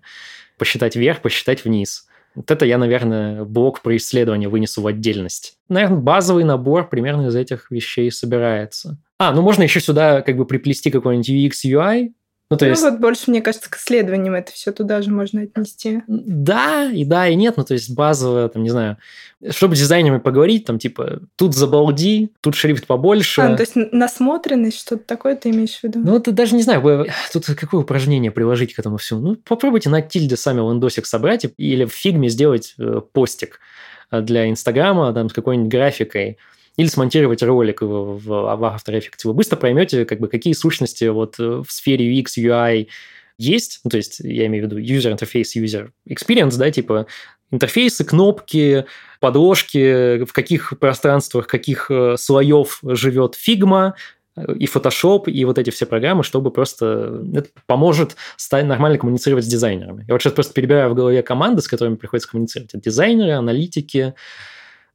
посчитать 0.57 0.95
вверх, 0.95 1.21
посчитать 1.21 1.65
вниз. 1.65 2.07
Вот 2.35 2.49
это 2.51 2.65
я, 2.65 2.77
наверное, 2.77 3.43
блок 3.43 3.81
про 3.81 3.97
исследование 3.97 4.47
вынесу 4.47 4.81
в 4.81 4.88
отдельность. 4.88 5.57
Наверное, 5.67 5.97
базовый 5.97 6.45
набор 6.45 6.88
примерно 6.88 7.27
из 7.27 7.35
этих 7.35 7.69
вещей 7.69 8.09
собирается. 8.11 8.97
А, 9.17 9.33
ну 9.33 9.41
можно 9.41 9.63
еще 9.63 9.81
сюда 9.81 10.21
как 10.21 10.38
бы 10.38 10.45
приплести 10.45 10.89
какой-нибудь 10.89 11.29
UX, 11.29 11.69
UI, 11.69 12.11
ну, 12.49 12.55
то 12.55 12.63
ну, 12.63 12.71
есть... 12.71 12.81
вот 12.81 12.99
больше, 12.99 13.23
мне 13.27 13.41
кажется, 13.41 13.69
к 13.69 13.75
исследованиям 13.75 14.33
это 14.33 14.53
все 14.53 14.71
туда 14.71 15.01
же 15.01 15.11
можно 15.11 15.41
отнести. 15.41 16.01
Да, 16.07 16.89
и 16.89 17.03
да, 17.03 17.27
и 17.27 17.35
нет. 17.35 17.57
Ну, 17.57 17.65
то 17.65 17.73
есть 17.73 17.93
базово, 17.93 18.47
там, 18.47 18.63
не 18.63 18.69
знаю, 18.69 18.97
чтобы 19.49 19.75
с 19.75 19.79
дизайнерами 19.79 20.19
поговорить, 20.19 20.65
там, 20.65 20.79
типа, 20.79 21.19
тут 21.35 21.53
забалди, 21.53 22.31
тут 22.39 22.55
шрифт 22.55 22.87
побольше. 22.87 23.41
А, 23.41 23.49
ну, 23.49 23.57
то 23.57 23.63
есть 23.63 23.73
насмотренность, 23.75 24.79
что-то 24.79 25.03
такое 25.03 25.35
ты 25.35 25.49
имеешь 25.49 25.77
в 25.77 25.83
виду? 25.83 25.99
Ну, 25.99 26.19
ты 26.21 26.31
даже 26.31 26.55
не 26.55 26.63
знаю, 26.63 27.07
тут 27.33 27.45
какое 27.45 27.81
упражнение 27.81 28.31
приложить 28.31 28.73
к 28.73 28.79
этому 28.79 28.95
всему. 28.95 29.19
Ну, 29.19 29.35
попробуйте 29.35 29.89
на 29.89 30.01
тильде 30.01 30.37
сами 30.37 30.59
лендосик 30.59 31.05
собрать 31.05 31.45
или 31.57 31.83
в 31.83 31.91
фигме 31.91 32.29
сделать 32.29 32.75
э, 32.79 33.01
постик 33.11 33.59
для 34.09 34.49
Инстаграма, 34.49 35.11
там, 35.13 35.29
с 35.29 35.33
какой-нибудь 35.33 35.69
графикой 35.69 36.37
или 36.78 36.88
смонтировать 36.88 37.43
ролик 37.43 37.82
в, 37.82 38.19
в, 38.19 38.30
After 38.30 38.93
Effects. 38.93 39.25
Вы 39.25 39.34
быстро 39.34 39.57
поймете, 39.57 40.05
как 40.05 40.19
бы, 40.19 40.28
какие 40.28 40.53
сущности 40.53 41.05
вот 41.05 41.39
э, 41.39 41.63
в 41.67 41.71
сфере 41.71 42.19
UX, 42.19 42.38
UI 42.38 42.88
есть, 43.39 43.82
ну, 43.84 43.89
то 43.89 43.97
есть 43.97 44.19
я 44.19 44.45
имею 44.45 44.67
в 44.67 44.71
виду 44.71 44.80
user 44.80 45.15
interface, 45.15 45.61
user 45.61 45.89
experience, 46.07 46.57
да, 46.57 46.71
типа 46.71 47.07
интерфейсы, 47.51 48.03
кнопки, 48.03 48.86
подложки, 49.19 50.23
в 50.23 50.34
каких 50.34 50.78
пространствах, 50.80 51.47
каких 51.47 51.89
э, 51.89 52.15
слоев 52.17 52.80
живет 52.84 53.36
Figma, 53.36 53.93
э, 54.36 54.53
и 54.59 54.65
Photoshop, 54.65 55.32
и 55.32 55.45
вот 55.45 55.57
эти 55.57 55.71
все 55.71 55.88
программы, 55.88 56.23
чтобы 56.23 56.51
просто... 56.51 57.23
Это 57.34 57.49
поможет 57.65 58.15
стать 58.36 58.65
нормально 58.65 58.99
коммуницировать 58.99 59.45
с 59.45 59.47
дизайнерами. 59.47 60.05
Я 60.07 60.13
вот 60.13 60.21
сейчас 60.21 60.34
просто 60.34 60.53
перебираю 60.53 60.91
в 60.91 60.95
голове 60.95 61.23
команды, 61.23 61.61
с 61.61 61.67
которыми 61.67 61.95
приходится 61.95 62.30
коммуницировать. 62.30 62.73
Это 62.73 62.84
дизайнеры, 62.84 63.32
аналитики, 63.32 64.13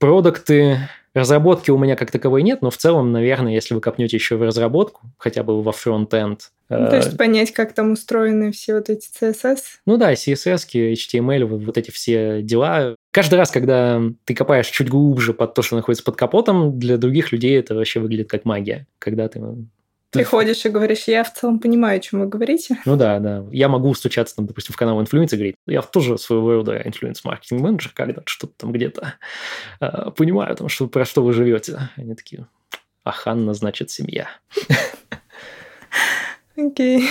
продукты, 0.02 0.78
Разработки 1.14 1.70
у 1.70 1.76
меня 1.76 1.94
как 1.94 2.10
таковой 2.10 2.42
нет, 2.42 2.62
но 2.62 2.70
в 2.70 2.78
целом, 2.78 3.12
наверное, 3.12 3.52
если 3.52 3.74
вы 3.74 3.82
копнете 3.82 4.16
еще 4.16 4.36
в 4.36 4.42
разработку, 4.42 5.02
хотя 5.18 5.42
бы 5.42 5.62
во 5.62 5.70
фронт-энд. 5.70 6.50
Ну, 6.70 6.88
то 6.88 6.96
есть 6.96 7.12
э, 7.12 7.16
понять, 7.18 7.52
как 7.52 7.74
там 7.74 7.92
устроены 7.92 8.50
все 8.50 8.76
вот 8.76 8.88
эти 8.88 9.10
CSS? 9.20 9.58
Ну 9.84 9.98
да, 9.98 10.14
CSS, 10.14 10.66
HTML, 10.94 11.44
вот 11.44 11.76
эти 11.76 11.90
все 11.90 12.40
дела. 12.40 12.96
Каждый 13.10 13.34
раз, 13.34 13.50
когда 13.50 14.00
ты 14.24 14.34
копаешь 14.34 14.68
чуть 14.68 14.88
глубже 14.88 15.34
под 15.34 15.52
то, 15.52 15.60
что 15.60 15.76
находится 15.76 16.02
под 16.02 16.16
капотом, 16.16 16.78
для 16.78 16.96
других 16.96 17.30
людей 17.30 17.58
это 17.58 17.74
вообще 17.74 18.00
выглядит 18.00 18.30
как 18.30 18.46
магия. 18.46 18.86
Когда 18.98 19.28
ты 19.28 19.38
Приходишь 20.12 20.64
и 20.66 20.68
говоришь, 20.68 21.04
я 21.04 21.24
в 21.24 21.32
целом 21.32 21.58
понимаю, 21.58 21.96
о 21.96 22.00
чем 22.00 22.20
вы 22.20 22.26
говорите. 22.26 22.76
Ну 22.84 22.96
да, 22.96 23.18
да. 23.18 23.46
Я 23.50 23.68
могу 23.68 23.94
стучаться, 23.94 24.36
там, 24.36 24.46
допустим, 24.46 24.74
в 24.74 24.76
канал 24.76 25.00
инфлюенса 25.00 25.36
и 25.36 25.38
говорить, 25.38 25.56
я 25.66 25.80
тоже 25.80 26.18
своего 26.18 26.52
рода 26.52 26.76
influence-маркетинг 26.84 27.62
менеджер, 27.62 27.92
когда 27.94 28.22
что-то 28.26 28.52
там 28.58 28.72
где-то 28.72 29.14
э, 29.80 30.10
понимаю, 30.14 30.54
там, 30.54 30.68
что, 30.68 30.86
про 30.86 31.06
что 31.06 31.24
вы 31.24 31.32
живете. 31.32 31.88
Они 31.96 32.14
такие, 32.14 32.46
а 33.04 33.10
Ханна 33.10 33.54
значит 33.54 33.90
семья. 33.90 34.28
Окей. 36.56 37.08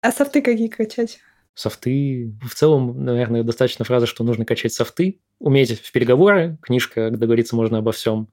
А 0.00 0.12
софты 0.12 0.40
какие 0.40 0.68
качать? 0.68 1.18
Софты. 1.54 2.32
В 2.40 2.54
целом, 2.54 3.04
наверное, 3.04 3.42
достаточно 3.42 3.84
фразы, 3.84 4.06
что 4.06 4.22
нужно 4.22 4.44
качать 4.44 4.72
софты. 4.72 5.20
Уметь 5.40 5.80
в 5.80 5.90
переговоры. 5.90 6.56
Книжка, 6.62 7.10
договориться 7.10 7.56
можно 7.56 7.78
обо 7.78 7.90
всем 7.90 8.28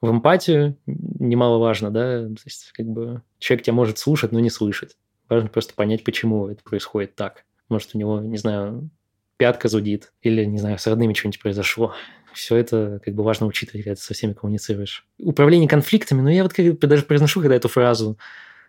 в 0.00 0.10
эмпатию 0.10 0.76
немаловажно, 1.18 1.90
да, 1.90 2.26
то 2.26 2.42
есть 2.44 2.72
как 2.72 2.86
бы 2.86 3.22
человек 3.38 3.64
тебя 3.64 3.74
может 3.74 3.98
слушать, 3.98 4.32
но 4.32 4.40
не 4.40 4.50
слышать. 4.50 4.96
Важно 5.28 5.48
просто 5.48 5.74
понять, 5.74 6.04
почему 6.04 6.48
это 6.48 6.62
происходит 6.62 7.14
так. 7.14 7.44
Может, 7.68 7.90
у 7.94 7.98
него, 7.98 8.20
не 8.20 8.36
знаю, 8.36 8.90
пятка 9.36 9.68
зудит, 9.68 10.12
или, 10.22 10.44
не 10.44 10.58
знаю, 10.58 10.78
с 10.78 10.86
родными 10.86 11.14
что-нибудь 11.14 11.40
произошло. 11.40 11.94
Все 12.34 12.56
это 12.56 13.00
как 13.04 13.14
бы 13.14 13.22
важно 13.22 13.46
учитывать, 13.46 13.84
когда 13.84 13.94
ты 13.94 14.02
со 14.02 14.12
всеми 14.12 14.32
коммуницируешь. 14.32 15.06
Управление 15.18 15.68
конфликтами, 15.68 16.20
ну 16.20 16.28
я 16.28 16.42
вот 16.42 16.52
как 16.52 16.78
даже 16.78 17.04
произношу 17.04 17.40
когда 17.40 17.54
эту 17.54 17.68
фразу, 17.68 18.18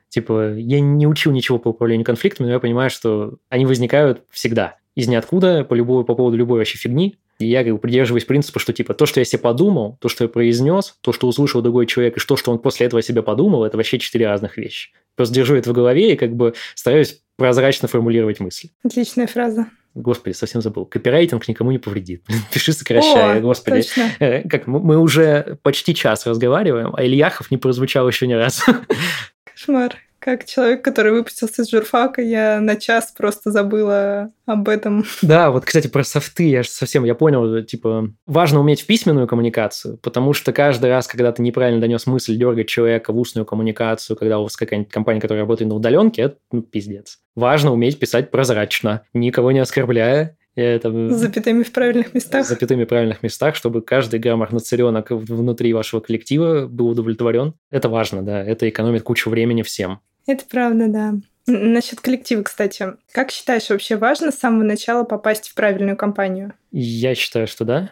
типа, 0.10 0.54
я 0.54 0.80
не 0.80 1.08
учил 1.08 1.32
ничего 1.32 1.60
по 1.60 1.70
управлению 1.70 2.06
конфликтами, 2.06 2.48
но 2.48 2.54
я 2.54 2.60
понимаю, 2.60 2.89
что 2.89 3.38
они 3.50 3.66
возникают 3.66 4.24
всегда. 4.30 4.78
Из 4.96 5.08
ниоткуда, 5.08 5.66
по, 5.66 5.74
любой, 5.74 6.06
по 6.06 6.16
поводу 6.16 6.38
любой 6.38 6.60
вообще 6.60 6.78
фигни, 6.78 7.18
и 7.40 7.48
я 7.48 7.64
как 7.64 7.74
бы 7.74 7.80
придерживаюсь 7.80 8.26
принципа, 8.26 8.60
что 8.60 8.74
типа 8.74 8.94
то, 8.94 9.06
что 9.06 9.20
я 9.20 9.26
себе 9.26 9.40
подумал, 9.40 9.98
то, 10.00 10.10
что 10.10 10.24
я 10.24 10.28
произнес, 10.30 10.98
то, 11.02 11.12
что 11.12 11.28
услышал 11.28 11.62
другой 11.62 11.86
человек, 11.86 12.18
и 12.18 12.20
то, 12.20 12.38
что 12.38 12.52
он 12.52 12.60
после 12.60 12.88
этого 12.88 13.02
себе 13.02 13.22
подумал, 13.22 13.66
это 13.66 13.78
вообще 13.78 14.00
четыре 14.00 14.28
разных 14.28 14.58
вещи. 14.58 14.92
Просто 15.16 15.36
держу 15.36 15.56
это 15.56 15.70
в 15.70 15.74
голове 15.74 16.14
и 16.14 16.16
как 16.16 16.36
бы 16.36 16.54
стараюсь 16.76 17.22
прозрачно 17.38 17.88
формулировать 17.88 18.40
мысли. 18.40 18.72
Отличная 18.84 19.28
фраза. 19.28 19.68
Господи, 19.94 20.34
совсем 20.34 20.62
забыл. 20.62 20.86
Копирайтинг 20.86 21.48
никому 21.48 21.72
не 21.72 21.78
повредит. 21.78 22.24
Пиши, 22.54 22.74
сокращай. 22.74 23.40
О, 23.40 23.42
Господи. 23.42 23.82
Точно. 23.82 24.12
Э, 24.20 24.48
как 24.48 24.68
мы 24.68 24.98
уже 24.98 25.58
почти 25.64 25.96
час 25.96 26.26
разговариваем, 26.26 26.94
а 26.96 27.04
Ильяхов 27.04 27.50
не 27.50 27.58
прозвучал 27.58 28.08
еще 28.08 28.28
ни 28.28 28.34
разу. 28.34 28.62
Кошмар. 29.46 29.96
Как 30.26 30.43
человек, 30.45 30.84
который 30.84 31.11
выпустился 31.11 31.61
из 31.61 31.69
журфака, 31.69 32.19
я 32.19 32.59
на 32.59 32.78
час 32.78 33.13
просто 33.15 33.51
забыла 33.51 34.32
об 34.47 34.67
этом. 34.69 35.05
Да, 35.21 35.51
вот, 35.51 35.65
кстати, 35.65 35.86
про 35.86 36.03
софты 36.03 36.49
я 36.49 36.63
же 36.63 36.69
совсем, 36.69 37.03
я 37.03 37.13
понял, 37.13 37.63
типа, 37.63 38.09
важно 38.26 38.59
уметь 38.59 38.82
в 38.82 38.88
письменную 38.88 39.28
коммуникацию, 39.28 39.99
потому 40.01 40.34
что 40.34 40.51
каждый 40.51 40.89
раз, 40.89 41.05
когда 41.05 41.32
ты 41.32 41.43
неправильно 41.43 41.80
донес 41.80 42.07
мысль, 42.07 42.38
дергать 42.38 42.67
человека 42.67 43.13
в 43.13 43.19
устную 43.19 43.45
коммуникацию, 43.45 44.17
когда 44.17 44.39
у 44.39 44.43
вас 44.43 44.57
какая-нибудь 44.57 44.91
компания, 44.91 45.21
которая 45.21 45.43
работает 45.43 45.69
на 45.69 45.76
удаленке, 45.76 46.23
это 46.23 46.38
ну, 46.51 46.63
пиздец. 46.63 47.19
Важно 47.36 47.71
уметь 47.71 47.99
писать 47.99 48.32
прозрачно, 48.32 49.03
никого 49.13 49.51
не 49.51 49.59
оскорбляя, 49.59 50.36
это... 50.55 50.89
С 51.09 51.19
запятыми 51.19 51.61
в 51.61 51.71
правильных 51.71 52.15
местах. 52.15 52.45
С 52.45 52.49
запятыми 52.49 52.86
в 52.86 52.88
правильных 52.88 53.21
местах, 53.21 53.55
чтобы 53.55 53.82
каждый 53.84 54.19
граммарный 54.19 54.61
царенок 54.61 55.11
внутри 55.11 55.71
вашего 55.73 55.99
коллектива 55.99 56.65
был 56.65 56.88
удовлетворен. 56.88 57.53
Это 57.69 57.89
важно, 57.89 58.23
да. 58.23 58.43
Это 58.43 58.67
экономит 58.67 59.03
кучу 59.03 59.30
времени 59.30 59.61
всем. 59.61 59.99
Это 60.28 60.45
правда, 60.49 60.88
да. 60.88 61.13
Насчет 61.47 62.01
коллектива, 62.01 62.41
кстати. 62.41 62.88
Как 63.11 63.32
считаешь, 63.32 63.69
вообще 63.69 63.97
важно 63.97 64.32
с 64.32 64.39
самого 64.39 64.63
начала 64.63 65.03
попасть 65.03 65.49
в 65.49 65.53
правильную 65.53 65.95
компанию? 65.95 66.53
Я 66.71 67.13
считаю, 67.13 67.47
что 67.47 67.65
да. 67.65 67.91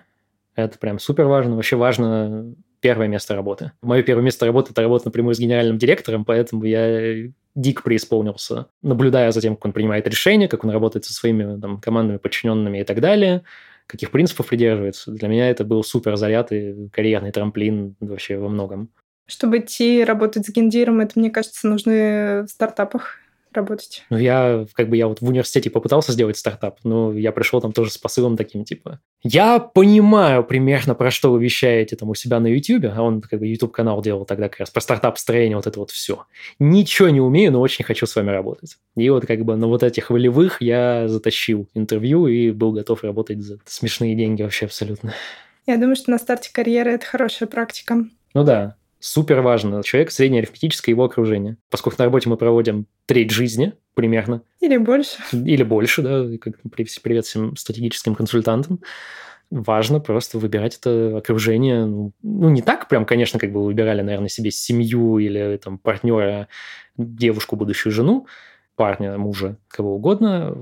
Это 0.55 0.79
прям 0.79 0.99
супер 0.99 1.25
важно. 1.25 1.55
Вообще 1.55 1.75
важно 1.75 2.55
первое 2.79 3.07
место 3.07 3.36
работы. 3.36 3.71
Мое 3.81 4.03
первое 4.03 4.23
место 4.23 4.45
работы– 4.45 4.71
это 4.73 4.81
работа 4.81 5.05
напрямую 5.05 5.36
с 5.36 5.39
генеральным 5.39 5.77
директором, 5.77 6.25
поэтому 6.25 6.65
я 6.65 7.31
дико 7.55 7.84
преисполнился, 7.84 8.67
наблюдая 8.81 9.31
за 9.31 9.39
тем, 9.39 9.55
как 9.55 9.65
он 9.65 9.73
принимает 9.73 10.07
решения, 10.07 10.47
как 10.47 10.63
он 10.63 10.71
работает 10.71 11.05
со 11.05 11.13
своими 11.13 11.59
там, 11.61 11.79
командами, 11.79 12.17
подчиненными 12.17 12.79
и 12.79 12.84
так 12.84 12.99
далее, 12.99 13.43
каких 13.88 14.11
принципов 14.11 14.47
придерживается. 14.47 15.11
Для 15.11 15.27
меня 15.27 15.49
это 15.49 15.63
был 15.63 15.84
супер 15.84 16.15
заряд 16.17 16.51
и 16.51 16.89
карьерный 16.91 17.31
трамплин 17.31 17.95
вообще 17.99 18.38
во 18.38 18.49
многом. 18.49 18.89
Чтобы 19.34 19.57
идти 19.57 20.03
работать 20.03 20.45
с 20.45 20.51
гендиром, 20.51 20.99
это, 20.99 21.19
мне 21.19 21.31
кажется, 21.31 21.67
нужны 21.67 22.43
в 22.43 22.49
стартапах 22.49 23.17
работать? 23.51 24.03
Ну, 24.11 24.17
я, 24.19 24.67
как 24.73 24.89
бы, 24.89 24.95
я 24.95 25.07
вот 25.07 25.21
в 25.21 25.27
университете 25.27 25.71
попытался 25.71 26.11
сделать 26.11 26.38
стартап, 26.38 26.77
но 26.84 27.11
я 27.11 27.31
пришел 27.31 27.59
там 27.59 27.71
тоже 27.71 27.89
с 27.89 27.97
посылом 27.97 28.38
таким, 28.38 28.63
типа, 28.63 28.99
я 29.23 29.57
понимаю 29.57 30.43
примерно, 30.43 30.93
про 30.93 31.09
что 31.09 31.31
вы 31.31 31.43
вещаете 31.43 31.95
там 31.95 32.11
у 32.11 32.15
себя 32.15 32.39
на 32.39 32.45
YouTube, 32.45 32.86
а 32.95 33.01
он, 33.01 33.21
как 33.21 33.39
бы, 33.39 33.47
YouTube-канал 33.47 34.03
делал 34.03 34.23
тогда 34.25 34.49
как 34.49 34.59
раз 34.59 34.69
про 34.69 34.81
стартап-строение, 34.81 35.55
вот 35.55 35.65
это 35.65 35.79
вот 35.79 35.89
все. 35.89 36.27
Ничего 36.59 37.09
не 37.09 37.19
умею, 37.19 37.51
но 37.51 37.59
очень 37.59 37.84
хочу 37.84 38.05
с 38.05 38.15
вами 38.15 38.29
работать. 38.29 38.77
И 38.95 39.09
вот, 39.09 39.25
как 39.25 39.43
бы, 39.45 39.55
на 39.55 39.65
вот 39.65 39.81
этих 39.81 40.11
волевых 40.11 40.61
я 40.61 41.07
затащил 41.07 41.67
интервью 41.73 42.27
и 42.27 42.51
был 42.51 42.71
готов 42.71 43.03
работать 43.03 43.41
за 43.41 43.57
смешные 43.65 44.13
деньги 44.13 44.43
вообще 44.43 44.67
абсолютно. 44.67 45.11
Я 45.65 45.77
думаю, 45.77 45.95
что 45.95 46.11
на 46.11 46.19
старте 46.19 46.51
карьеры 46.53 46.91
это 46.91 47.07
хорошая 47.07 47.49
практика. 47.49 48.05
Ну 48.36 48.43
да, 48.43 48.75
супер 49.04 49.41
важно. 49.41 49.84
Человек 49.84 50.12
среднеарифметическое 50.12 50.93
его 50.93 51.04
окружение. 51.04 51.58
Поскольку 51.70 51.97
на 51.99 52.06
работе 52.06 52.30
мы 52.30 52.38
проводим 52.38 52.88
треть 53.06 53.32
жизни 53.32 53.74
примерно. 53.95 54.43
Или 54.62 54.78
больше. 54.78 55.18
Или 55.34 55.64
больше, 55.64 56.01
да, 56.01 56.26
как 56.38 56.56
привет 56.72 57.26
всем 57.26 57.56
стратегическим 57.58 58.16
консультантам. 58.16 58.80
Важно 59.51 59.99
просто 59.99 60.39
выбирать 60.39 60.78
это 60.78 61.18
окружение. 61.18 61.86
Ну, 61.86 62.14
ну, 62.24 62.49
не 62.49 62.62
так 62.62 62.88
прям, 62.88 63.06
конечно, 63.06 63.39
как 63.39 63.51
бы 63.51 63.60
вы 63.60 63.66
выбирали, 63.68 64.01
наверное, 64.01 64.30
себе 64.30 64.51
семью 64.51 65.18
или 65.18 65.58
там 65.58 65.78
партнера, 65.78 66.47
девушку, 66.97 67.58
будущую 67.58 67.91
жену, 67.91 68.26
парня, 68.76 69.18
мужа, 69.18 69.58
кого 69.68 69.95
угодно, 69.95 70.56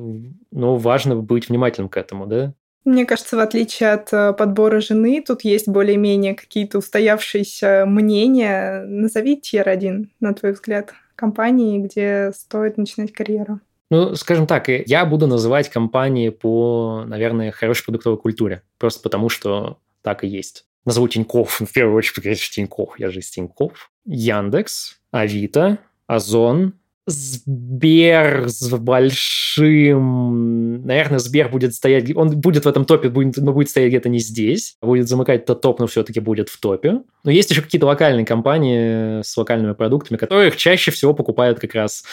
но 0.51 0.75
важно 0.75 1.15
быть 1.15 1.47
внимательным 1.47 1.89
к 1.89 1.95
этому, 1.95 2.25
да, 2.25 2.53
мне 2.83 3.05
кажется, 3.05 3.37
в 3.37 3.39
отличие 3.39 3.91
от 3.91 4.11
э, 4.11 4.33
подбора 4.33 4.81
жены, 4.81 5.23
тут 5.25 5.43
есть 5.43 5.67
более-менее 5.67 6.33
какие-то 6.33 6.79
устоявшиеся 6.79 7.85
мнения. 7.85 8.83
Назови 8.85 9.39
тир-1, 9.39 10.07
на 10.19 10.33
твой 10.33 10.53
взгляд, 10.53 10.93
компании, 11.15 11.79
где 11.79 12.31
стоит 12.33 12.77
начинать 12.77 13.13
карьеру. 13.13 13.59
Ну, 13.91 14.15
скажем 14.15 14.47
так, 14.47 14.69
я 14.69 15.05
буду 15.05 15.27
называть 15.27 15.69
компании 15.69 16.29
по, 16.29 17.03
наверное, 17.05 17.51
хорошей 17.51 17.85
продуктовой 17.85 18.17
культуре. 18.17 18.63
Просто 18.77 19.01
потому, 19.03 19.29
что 19.29 19.77
так 20.01 20.23
и 20.23 20.27
есть. 20.27 20.65
Назову 20.85 21.07
Тиньков, 21.07 21.59
в 21.59 21.71
первую 21.71 21.97
очередь, 21.97 22.23
конечно, 22.23 22.53
Тиньков, 22.53 22.99
я 22.99 23.11
же 23.11 23.19
из 23.19 23.29
Тиньков. 23.29 23.91
Яндекс, 24.05 24.99
Авито, 25.11 25.77
Озон, 26.07 26.73
Сбер 27.11 28.49
с 28.49 28.69
большим... 28.77 30.85
Наверное, 30.85 31.19
Сбер 31.19 31.49
будет 31.49 31.73
стоять... 31.73 32.15
Он 32.15 32.39
будет 32.39 32.65
в 32.65 32.67
этом 32.67 32.85
топе, 32.85 33.09
будет, 33.09 33.37
но 33.37 33.53
будет 33.53 33.69
стоять 33.69 33.89
где-то 33.89 34.09
не 34.09 34.19
здесь. 34.19 34.77
Будет 34.81 35.07
замыкать 35.07 35.45
тот 35.45 35.61
топ, 35.61 35.79
но 35.79 35.87
все-таки 35.87 36.19
будет 36.19 36.49
в 36.49 36.59
топе. 36.59 37.01
Но 37.23 37.31
есть 37.31 37.51
еще 37.51 37.61
какие-то 37.61 37.85
локальные 37.85 38.25
компании 38.25 39.21
с 39.21 39.35
локальными 39.37 39.73
продуктами, 39.73 40.17
которых 40.17 40.57
чаще 40.57 40.91
всего 40.91 41.13
покупают 41.13 41.59
как 41.59 41.75
раз 41.75 42.03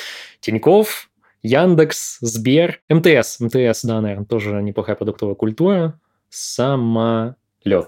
Тиньков, 0.41 1.11
Яндекс, 1.43 2.19
Сбер, 2.21 2.81
МТС. 2.89 3.41
МТС, 3.41 3.85
да, 3.85 4.01
наверное, 4.01 4.27
тоже 4.27 4.63
неплохая 4.63 4.97
продуктовая 4.97 5.35
культура. 5.35 5.99
Самолет. 6.29 7.37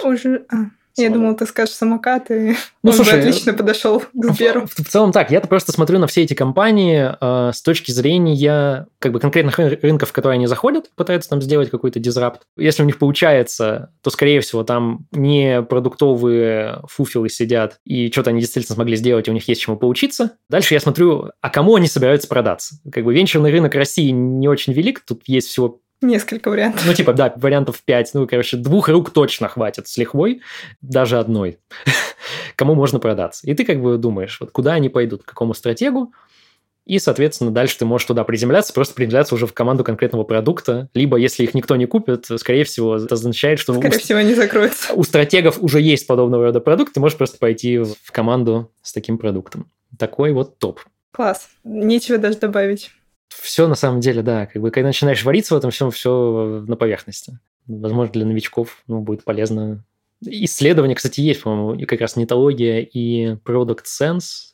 Уже... 0.05 0.45
А. 0.51 0.80
Я 1.03 1.11
думал, 1.11 1.37
ты 1.37 1.47
скажешь 1.47 1.75
самокат, 1.75 2.31
и 2.31 2.57
ну, 2.83 2.91
он 2.91 2.93
слушай, 2.93 3.15
бы 3.15 3.19
отлично 3.21 3.53
подошел 3.53 4.01
к 4.01 4.07
Сберу. 4.13 4.67
В, 4.67 4.75
в, 4.75 4.85
в 4.85 4.89
целом 4.89 5.13
так, 5.13 5.31
я 5.31 5.41
просто 5.41 5.73
смотрю 5.73 5.99
на 5.99 6.07
все 6.07 6.23
эти 6.23 6.35
компании 6.35 7.11
э, 7.21 7.53
с 7.53 7.63
точки 7.63 7.91
зрения 7.91 8.87
как 8.99 9.13
бы 9.13 9.21
конкретных 9.21 9.59
рынков, 9.59 10.11
в 10.11 10.13
которые 10.13 10.37
они 10.37 10.47
заходят, 10.47 10.91
пытаются 10.95 11.31
там 11.31 11.41
сделать 11.43 11.71
какой-то 11.71 11.99
дизрапт. 11.99 12.43
Если 12.57 12.83
у 12.83 12.87
них 12.87 12.99
получается, 12.99 13.93
то, 14.03 14.11
скорее 14.11 14.41
всего, 14.41 14.65
там 14.65 15.07
не 15.13 15.63
продуктовые 15.63 16.83
фуфелы 16.89 17.29
сидят, 17.29 17.79
и 17.85 18.11
что-то 18.11 18.31
они 18.31 18.41
действительно 18.41 18.75
смогли 18.75 18.97
сделать, 18.97 19.29
и 19.29 19.31
у 19.31 19.35
них 19.35 19.49
есть 19.49 19.61
чему 19.61 19.77
поучиться. 19.77 20.33
Дальше 20.49 20.75
я 20.75 20.81
смотрю, 20.81 21.31
а 21.41 21.51
кому 21.51 21.77
они 21.77 21.87
собираются 21.87 22.29
продаться. 22.29 22.77
Как 22.93 23.05
бы 23.05 23.15
венчурный 23.15 23.51
рынок 23.51 23.75
России 23.75 24.11
не 24.11 24.49
очень 24.49 24.73
велик, 24.73 25.01
тут 25.07 25.23
есть 25.27 25.49
всего 25.49 25.81
Несколько 26.03 26.49
вариантов. 26.49 26.83
Ну, 26.87 26.95
типа, 26.95 27.13
да, 27.13 27.33
вариантов 27.37 27.83
5. 27.85 28.15
Ну, 28.15 28.27
короче, 28.27 28.57
двух 28.57 28.89
рук 28.89 29.11
точно 29.11 29.49
хватит 29.49 29.87
с 29.87 29.97
лихвой, 29.99 30.41
даже 30.81 31.19
одной. 31.19 31.59
Кому 32.57 32.75
можно 32.75 32.99
продаться. 32.99 33.47
И 33.47 33.55
ты 33.55 33.65
как 33.65 33.83
бы 33.83 33.99
думаешь, 33.99 34.39
вот 34.41 34.51
куда 34.51 34.73
они 34.73 34.89
пойдут, 34.89 35.23
к 35.23 35.27
какому 35.27 35.53
стратегу, 35.53 36.13
и, 36.87 36.99
соответственно, 36.99 37.51
дальше 37.51 37.79
ты 37.79 37.85
можешь 37.85 38.07
туда 38.07 38.25
приземляться, 38.25 38.73
просто 38.73 38.95
приземляться 38.95 39.35
уже 39.35 39.47
в 39.47 39.53
команду 39.53 39.85
конкретного 39.85 40.25
продукта. 40.25 40.89
Либо, 40.95 41.19
если 41.19 41.45
их 41.45 41.55
никто 41.55 41.77
не 41.77 41.87
купит, 41.87 42.27
скорее 42.39 42.65
всего, 42.65 42.97
это 42.97 43.15
означает, 43.15 43.59
что... 43.59 43.75
Скорее 43.75 43.97
у, 43.97 44.01
всего, 44.01 44.19
они 44.19 44.35
закроются. 44.35 44.93
У 44.95 45.05
стратегов 45.05 45.59
уже 45.61 45.81
есть 45.81 46.07
подобного 46.07 46.47
рода 46.47 46.61
продукт, 46.61 46.95
ты 46.95 47.01
можешь 47.01 47.17
просто 47.17 47.39
пойти 47.39 47.79
в 47.79 48.11
команду 48.11 48.73
с 48.83 48.93
таким 48.93 49.19
продуктом. 49.19 49.71
Такой 49.99 50.33
вот 50.33 50.59
топ. 50.59 50.81
Класс. 51.13 51.49
Нечего 51.63 52.19
даже 52.19 52.39
добавить 52.39 52.91
все 53.31 53.69
на 53.69 53.75
самом 53.75 54.01
деле, 54.01 54.23
да, 54.23 54.47
как 54.47 54.61
бы 54.61 54.71
когда 54.71 54.89
начинаешь 54.89 55.25
вариться 55.25 55.55
в 55.55 55.59
этом 55.59 55.71
всем, 55.71 55.91
все 55.91 56.65
на 56.67 56.77
поверхности. 56.77 57.39
Возможно, 57.67 58.13
для 58.13 58.27
новичков 58.27 58.83
ну, 58.87 59.01
будет 59.01 59.25
полезно. 59.25 59.85
Исследования, 60.23 60.95
кстати, 60.95 61.21
есть, 61.21 61.43
по-моему, 61.43 61.75
и 61.75 61.85
как 61.87 62.01
раз 62.01 62.17
нетология 62.17 62.81
и 62.81 63.37
Product 63.45 63.85
Sense. 63.85 64.51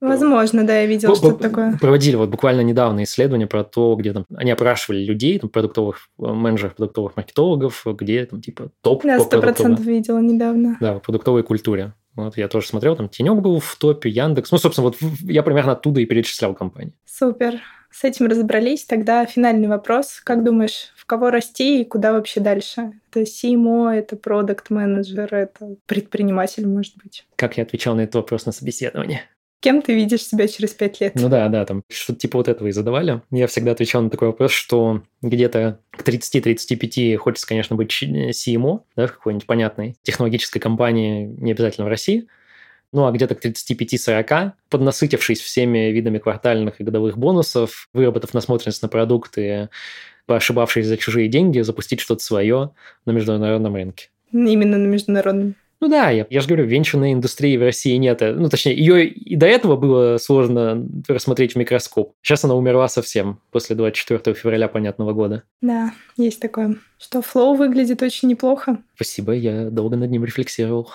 Возможно, 0.00 0.64
да, 0.64 0.80
я 0.80 0.86
видел 0.86 1.16
что-то 1.16 1.42
такое. 1.42 1.76
Проводили 1.78 2.14
вот 2.14 2.28
буквально 2.28 2.60
недавно 2.60 3.02
исследование 3.02 3.48
про 3.48 3.64
то, 3.64 3.96
где 3.96 4.12
там 4.12 4.26
они 4.32 4.52
опрашивали 4.52 5.04
людей, 5.04 5.40
там, 5.40 5.50
продуктовых 5.50 6.08
э, 6.20 6.22
менеджеров, 6.24 6.76
продуктовых 6.76 7.16
маркетологов, 7.16 7.84
где 7.84 8.24
там 8.26 8.40
типа 8.40 8.70
топ 8.80 9.02
Да, 9.02 9.18
сто 9.18 9.40
процентов 9.40 9.84
видела 9.84 10.20
недавно. 10.20 10.76
Да, 10.80 10.94
в 10.94 11.00
продуктовой 11.00 11.42
культуре. 11.42 11.94
Вот 12.14 12.36
я 12.36 12.46
тоже 12.46 12.68
смотрел, 12.68 12.94
там 12.94 13.08
Тенек 13.08 13.40
был 13.40 13.58
в 13.58 13.76
топе, 13.76 14.08
Яндекс. 14.08 14.52
Ну, 14.52 14.58
собственно, 14.58 14.88
вот 14.88 14.96
я 15.22 15.42
примерно 15.42 15.72
оттуда 15.72 16.00
и 16.00 16.04
перечислял 16.04 16.54
компании. 16.54 16.94
Супер. 17.04 17.60
С 17.90 18.04
этим 18.04 18.26
разобрались. 18.26 18.84
Тогда 18.84 19.24
финальный 19.26 19.68
вопрос. 19.68 20.20
Как 20.22 20.44
думаешь, 20.44 20.92
в 20.96 21.04
кого 21.06 21.30
расти 21.30 21.80
и 21.80 21.84
куда 21.84 22.12
вообще 22.12 22.40
дальше? 22.40 22.92
Это 23.10 23.22
CMO, 23.22 23.90
это 23.90 24.16
продукт 24.16 24.70
менеджер 24.70 25.34
это 25.34 25.76
предприниматель, 25.86 26.66
может 26.66 26.96
быть? 27.02 27.26
Как 27.36 27.56
я 27.56 27.64
отвечал 27.64 27.96
на 27.96 28.02
этот 28.02 28.16
вопрос 28.16 28.46
на 28.46 28.52
собеседовании? 28.52 29.22
Кем 29.60 29.82
ты 29.82 29.94
видишь 29.94 30.22
себя 30.22 30.46
через 30.46 30.72
пять 30.72 31.00
лет? 31.00 31.14
Ну 31.16 31.28
да, 31.28 31.48
да, 31.48 31.64
там 31.64 31.82
что-то 31.88 32.20
типа 32.20 32.38
вот 32.38 32.46
этого 32.46 32.68
и 32.68 32.72
задавали. 32.72 33.22
Я 33.32 33.48
всегда 33.48 33.72
отвечал 33.72 34.02
на 34.02 34.10
такой 34.10 34.28
вопрос, 34.28 34.52
что 34.52 35.02
где-то 35.20 35.80
к 35.90 36.06
30-35 36.06 37.16
хочется, 37.16 37.48
конечно, 37.48 37.74
быть 37.74 37.90
CMO, 38.00 38.82
да, 38.94 39.08
в 39.08 39.14
какой-нибудь 39.14 39.46
понятной 39.46 39.96
технологической 40.02 40.60
компании, 40.60 41.26
не 41.26 41.50
обязательно 41.50 41.86
в 41.86 41.90
России, 41.90 42.28
ну 42.92 43.06
а 43.06 43.12
где-то 43.12 43.34
к 43.34 43.44
35-40, 43.44 44.52
поднасытившись 44.68 45.40
всеми 45.40 45.90
видами 45.90 46.18
квартальных 46.18 46.80
и 46.80 46.84
годовых 46.84 47.18
бонусов, 47.18 47.88
выработав 47.92 48.34
насмотренность 48.34 48.82
на 48.82 48.88
продукты, 48.88 49.68
поошибавшись 50.26 50.86
за 50.86 50.96
чужие 50.96 51.28
деньги, 51.28 51.60
запустить 51.60 52.00
что-то 52.00 52.22
свое 52.22 52.70
на 53.04 53.12
международном 53.12 53.74
рынке. 53.74 54.08
Именно 54.32 54.78
на 54.78 54.86
международном. 54.86 55.54
Ну 55.80 55.88
да, 55.88 56.10
я, 56.10 56.26
я 56.28 56.40
же 56.40 56.48
говорю, 56.48 56.66
венчурной 56.66 57.12
индустрии 57.12 57.56
в 57.56 57.62
России 57.62 57.96
нет. 57.96 58.20
Ну, 58.20 58.48
точнее, 58.48 58.74
ее 58.74 59.06
и 59.06 59.36
до 59.36 59.46
этого 59.46 59.76
было 59.76 60.18
сложно 60.18 60.84
рассмотреть 61.06 61.52
в 61.52 61.56
микроскоп. 61.56 62.14
Сейчас 62.20 62.44
она 62.44 62.56
умерла 62.56 62.88
совсем 62.88 63.40
после 63.52 63.76
24 63.76 64.34
февраля 64.34 64.66
понятного 64.66 65.12
года. 65.12 65.44
Да, 65.60 65.92
есть 66.16 66.40
такое. 66.40 66.76
Что 66.98 67.22
флоу 67.22 67.54
выглядит 67.54 68.02
очень 68.02 68.28
неплохо. 68.28 68.78
Спасибо, 68.96 69.32
я 69.32 69.70
долго 69.70 69.96
над 69.96 70.10
ним 70.10 70.24
рефлексировал. 70.24 70.90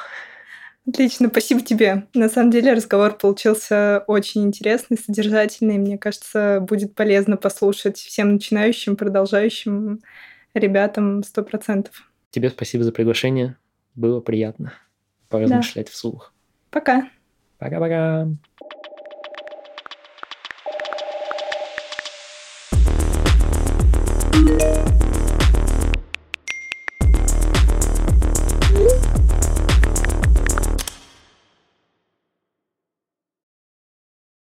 Отлично, 0.87 1.29
спасибо 1.29 1.61
тебе. 1.61 2.07
На 2.13 2.27
самом 2.27 2.51
деле 2.51 2.73
разговор 2.73 3.17
получился 3.17 4.03
очень 4.07 4.43
интересный, 4.43 4.97
содержательный. 4.97 5.77
Мне 5.77 5.97
кажется, 5.97 6.59
будет 6.61 6.93
полезно 6.93 7.37
послушать 7.37 7.97
всем 7.97 8.33
начинающим, 8.33 8.97
продолжающим 8.97 10.01
ребятам 10.53 11.23
сто 11.23 11.43
процентов. 11.43 12.11
Тебе 12.31 12.49
спасибо 12.49 12.83
за 12.83 12.91
приглашение. 12.91 13.57
Было 13.95 14.19
приятно 14.19 14.73
поразмышлять 15.29 15.87
да. 15.87 15.91
вслух. 15.91 16.33
Пока. 16.69 17.07
Пока-пока. 17.59 18.27